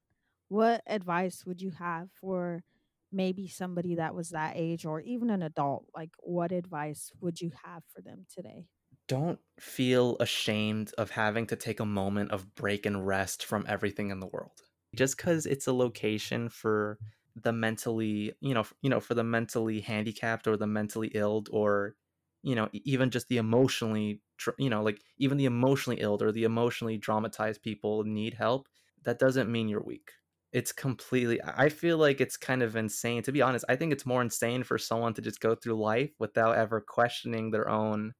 what 0.49 0.83
advice 0.87 1.45
would 1.45 1.61
you 1.61 1.71
have 1.71 2.11
for 2.11 2.63
maybe 3.11 3.47
somebody 3.47 3.95
that 3.95 4.15
was 4.15 4.29
that 4.29 4.53
age 4.57 4.85
or 4.85 5.01
even 5.01 5.29
an 5.29 5.43
adult? 5.43 5.87
Like 5.95 6.11
what 6.19 6.51
advice 6.51 7.11
would 7.21 7.41
you 7.41 7.51
have 7.63 7.83
for 7.93 8.01
them 8.01 8.25
today? 8.29 8.67
don't 9.07 9.39
feel 9.59 10.17
ashamed 10.19 10.93
of 10.97 11.11
having 11.11 11.45
to 11.47 11.55
take 11.55 11.79
a 11.79 11.85
moment 11.85 12.31
of 12.31 12.55
break 12.55 12.85
and 12.85 13.05
rest 13.05 13.43
from 13.45 13.65
everything 13.67 14.09
in 14.09 14.19
the 14.19 14.27
world 14.27 14.61
just 14.95 15.17
because 15.17 15.45
it's 15.45 15.67
a 15.67 15.73
location 15.73 16.49
for 16.49 16.99
the 17.35 17.53
mentally 17.53 18.33
you 18.41 18.53
know 18.53 18.65
you 18.81 18.89
know 18.89 18.99
for 18.99 19.13
the 19.13 19.23
mentally 19.23 19.81
handicapped 19.81 20.47
or 20.47 20.57
the 20.57 20.67
mentally 20.67 21.09
ill 21.13 21.43
or 21.51 21.95
you 22.43 22.55
know 22.55 22.67
even 22.73 23.09
just 23.09 23.27
the 23.29 23.37
emotionally 23.37 24.21
you 24.57 24.69
know 24.69 24.81
like 24.83 25.01
even 25.17 25.37
the 25.37 25.45
emotionally 25.45 26.01
ill 26.01 26.21
or 26.21 26.31
the 26.31 26.43
emotionally 26.43 26.99
traumatized 26.99 27.61
people 27.61 28.03
need 28.03 28.33
help 28.33 28.67
that 29.03 29.17
doesn't 29.17 29.51
mean 29.51 29.67
you're 29.67 29.81
weak. 29.81 30.11
It's 30.51 30.73
completely 30.73 31.39
i 31.43 31.69
feel 31.69 31.97
like 31.97 32.19
it's 32.19 32.35
kind 32.35 32.61
of 32.61 32.75
insane 32.75 33.23
to 33.23 33.31
be 33.31 33.41
honest 33.41 33.63
i 33.69 33.75
think 33.77 33.93
it's 33.93 34.05
more 34.05 34.21
insane 34.21 34.63
for 34.63 34.77
someone 34.77 35.13
to 35.13 35.21
just 35.21 35.39
go 35.39 35.55
through 35.55 35.75
life 35.75 36.11
without 36.19 36.57
ever 36.57 36.81
questioning 36.81 37.51
their 37.51 37.69
own 37.69 38.13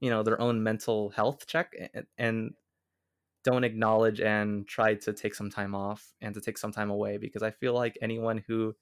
you 0.00 0.10
know 0.10 0.22
their 0.22 0.40
own 0.40 0.62
mental 0.62 1.10
health 1.10 1.46
check 1.46 1.72
and 2.18 2.54
don't 3.44 3.64
acknowledge 3.64 4.20
and 4.20 4.66
try 4.68 4.94
to 4.94 5.12
take 5.12 5.34
some 5.34 5.50
time 5.50 5.74
off 5.74 6.14
and 6.20 6.34
to 6.34 6.40
take 6.40 6.58
some 6.58 6.72
time 6.72 6.90
away 6.90 7.16
because 7.18 7.42
i 7.42 7.50
feel 7.50 7.74
like 7.74 7.98
anyone 8.02 8.38
who 8.46 8.74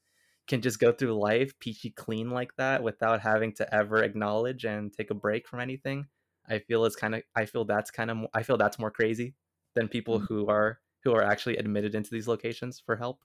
can 0.46 0.60
just 0.62 0.78
go 0.80 0.92
through 0.92 1.14
life 1.18 1.58
peachy 1.60 1.90
clean 1.90 2.30
like 2.30 2.54
that 2.56 2.82
without 2.82 3.20
having 3.20 3.52
to 3.52 3.74
ever 3.74 4.02
acknowledge 4.02 4.64
and 4.64 4.92
take 4.92 5.10
a 5.10 5.14
break 5.14 5.46
from 5.48 5.60
anything 5.60 6.06
i 6.46 6.58
feel 6.58 6.84
it's 6.84 6.96
kind 6.96 7.14
of 7.14 7.22
i 7.36 7.44
feel 7.46 7.64
that's 7.64 7.90
kind 7.90 8.10
of 8.10 8.18
i 8.34 8.42
feel 8.42 8.56
that's 8.56 8.78
more 8.78 8.90
crazy 8.90 9.34
than 9.74 9.88
people 9.88 10.18
Mhm. 10.18 10.26
who 10.28 10.46
are 10.48 10.80
who 11.02 11.12
are 11.12 11.22
actually 11.22 11.56
admitted 11.56 11.94
into 11.94 12.10
these 12.10 12.28
locations 12.28 12.80
for 12.80 12.96
help 12.96 13.24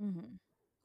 Mm-hmm. 0.00 0.36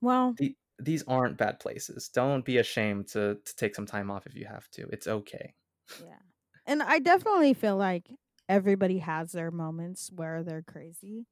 Well, 0.02 0.38
the, 0.38 0.56
these 0.80 1.04
aren't 1.04 1.38
bad 1.38 1.60
places 1.60 2.10
don't 2.10 2.46
be 2.46 2.58
ashamed 2.58 3.08
to 3.08 3.36
to 3.46 3.56
take 3.56 3.76
some 3.76 3.86
time 3.86 4.10
off 4.10 4.26
if 4.26 4.36
you 4.36 4.46
have 4.46 4.70
to 4.72 4.88
it's 4.90 5.08
okay 5.08 5.56
yeah. 5.98 6.20
And 6.66 6.82
I 6.84 7.00
definitely 7.00 7.54
feel 7.54 7.78
like 7.78 8.10
everybody 8.50 8.98
has 8.98 9.32
their 9.32 9.52
moments 9.52 10.12
where 10.14 10.44
they're 10.44 10.64
crazy. 10.64 11.28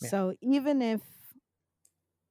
Yeah. 0.00 0.08
So 0.10 0.34
even 0.40 0.82
if 0.82 1.00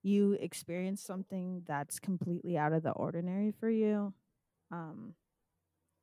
you 0.04 0.34
experience 0.40 1.02
something 1.02 1.64
that's 1.68 2.00
completely 2.00 2.58
out 2.58 2.72
of 2.72 2.84
the 2.84 2.92
ordinary 2.92 3.52
for 3.52 3.70
you, 3.70 4.14
um, 4.72 5.16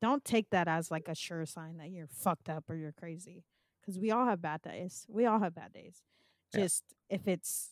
don't 0.03 0.24
take 0.24 0.51
that 0.51 0.68
as 0.68 0.91
like 0.91 1.09
a 1.09 1.14
sure 1.14 1.47
sign 1.47 1.78
that 1.78 1.91
you're 1.91 2.09
fucked 2.09 2.51
up 2.51 2.64
or 2.68 2.74
you're 2.74 2.93
crazy. 2.93 3.45
Because 3.80 3.99
we 3.99 4.11
all 4.11 4.26
have 4.26 4.43
bad 4.43 4.62
days. 4.62 5.07
We 5.09 5.26
all 5.26 5.39
have 5.39 5.55
bad 5.55 5.72
days. 5.72 6.03
Yeah. 6.53 6.61
Just 6.61 6.82
if 7.09 7.28
it's 7.28 7.70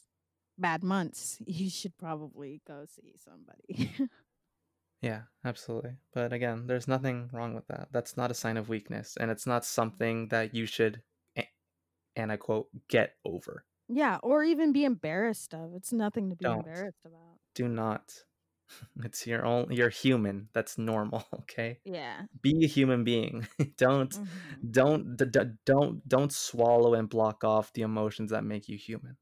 bad 0.58 0.84
months, 0.84 1.38
you 1.46 1.68
should 1.68 1.98
probably 1.98 2.62
go 2.66 2.84
see 2.86 3.14
somebody. 3.22 3.90
Yeah, 5.02 5.22
absolutely. 5.44 5.96
But 6.14 6.32
again, 6.32 6.66
there's 6.66 6.86
nothing 6.88 7.28
wrong 7.32 7.54
with 7.54 7.66
that. 7.66 7.88
That's 7.92 8.16
not 8.16 8.30
a 8.30 8.34
sign 8.34 8.56
of 8.56 8.68
weakness, 8.68 9.16
and 9.18 9.30
it's 9.30 9.46
not 9.46 9.64
something 9.64 10.28
that 10.28 10.54
you 10.54 10.64
should, 10.64 11.02
and 12.16 12.30
I 12.32 12.36
quote, 12.36 12.68
get 12.88 13.16
over. 13.24 13.64
yeah, 13.88 14.18
or 14.22 14.44
even 14.44 14.72
be 14.72 14.84
embarrassed 14.84 15.54
of. 15.54 15.74
It's 15.74 15.92
nothing 15.92 16.30
to 16.30 16.36
be 16.36 16.44
Don't. 16.44 16.58
embarrassed 16.66 17.04
about. 17.04 17.38
Do 17.54 17.68
not. 17.68 18.24
It's 19.04 19.26
your 19.26 19.44
own. 19.44 19.70
You're 19.70 19.90
human. 19.90 20.48
That's 20.54 20.78
normal. 20.78 21.26
Okay. 21.40 21.80
Yeah. 21.84 22.22
Be 22.40 22.64
a 22.64 22.66
human 22.68 23.04
being. 23.04 23.46
don't, 23.76 24.10
Mhm. 24.12 24.28
don't, 24.70 25.16
d- 25.16 25.26
d- 25.26 25.56
don't, 25.66 26.08
don't 26.08 26.32
swallow 26.32 26.94
and 26.94 27.08
block 27.08 27.44
off 27.44 27.72
the 27.74 27.82
emotions 27.82 28.30
that 28.30 28.44
make 28.44 28.68
you 28.70 28.78
human. 28.78 29.16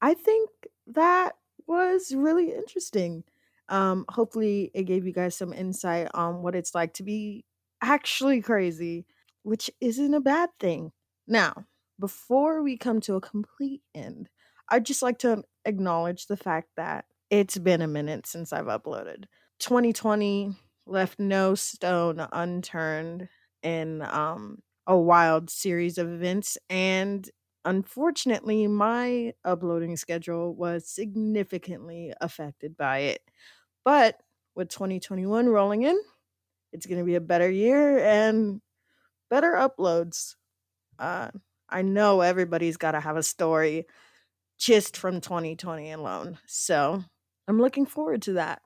I 0.00 0.14
think 0.14 0.48
that 0.86 1.36
was 1.66 2.14
really 2.14 2.52
interesting. 2.54 3.24
Um, 3.68 4.04
hopefully, 4.08 4.70
it 4.74 4.84
gave 4.84 5.06
you 5.06 5.12
guys 5.12 5.36
some 5.36 5.52
insight 5.52 6.08
on 6.14 6.42
what 6.42 6.54
it's 6.54 6.74
like 6.74 6.94
to 6.94 7.02
be 7.02 7.44
actually 7.82 8.40
crazy, 8.40 9.06
which 9.42 9.70
isn't 9.80 10.14
a 10.14 10.20
bad 10.20 10.50
thing. 10.60 10.92
Now, 11.26 11.66
before 11.98 12.62
we 12.62 12.76
come 12.76 13.00
to 13.02 13.14
a 13.14 13.20
complete 13.20 13.82
end, 13.94 14.28
I'd 14.68 14.86
just 14.86 15.02
like 15.02 15.18
to 15.18 15.44
acknowledge 15.64 16.26
the 16.26 16.36
fact 16.36 16.68
that 16.76 17.06
it's 17.30 17.58
been 17.58 17.82
a 17.82 17.88
minute 17.88 18.26
since 18.26 18.52
I've 18.52 18.66
uploaded. 18.66 19.24
2020 19.58 20.56
left 20.86 21.18
no 21.18 21.54
stone 21.54 22.26
unturned 22.32 23.28
in 23.62 24.02
um, 24.02 24.58
a 24.86 24.96
wild 24.96 25.48
series 25.50 25.96
of 25.98 26.08
events, 26.12 26.58
and 26.68 27.28
unfortunately, 27.64 28.66
my 28.66 29.34
uploading 29.44 29.96
schedule 29.96 30.54
was 30.54 30.88
significantly 30.88 32.12
affected 32.20 32.76
by 32.76 32.98
it. 32.98 33.22
But 33.84 34.20
with 34.54 34.68
2021 34.68 35.48
rolling 35.48 35.82
in, 35.82 35.98
it's 36.72 36.86
going 36.86 36.98
to 36.98 37.04
be 37.04 37.14
a 37.14 37.20
better 37.20 37.50
year 37.50 37.98
and 37.98 38.60
better 39.30 39.52
uploads. 39.52 40.34
Uh, 40.98 41.30
I 41.68 41.82
know 41.82 42.20
everybody's 42.20 42.76
got 42.76 42.92
to 42.92 43.00
have 43.00 43.16
a 43.16 43.22
story 43.22 43.86
just 44.58 44.96
from 44.96 45.20
2020 45.20 45.92
alone. 45.92 46.38
So 46.46 47.02
I'm 47.48 47.60
looking 47.60 47.86
forward 47.86 48.22
to 48.22 48.34
that. 48.34 48.62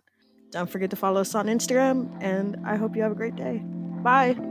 Don't 0.51 0.71
forget 0.71 0.91
to 0.91 0.97
follow 0.97 1.21
us 1.21 1.35
on 1.35 1.47
Instagram, 1.47 2.17
and 2.23 2.57
I 2.65 2.77
hope 2.77 2.97
you 2.97 3.03
have 3.03 3.13
a 3.13 3.17
great 3.17 3.37
day. 3.37 3.59
Bye. 4.03 4.48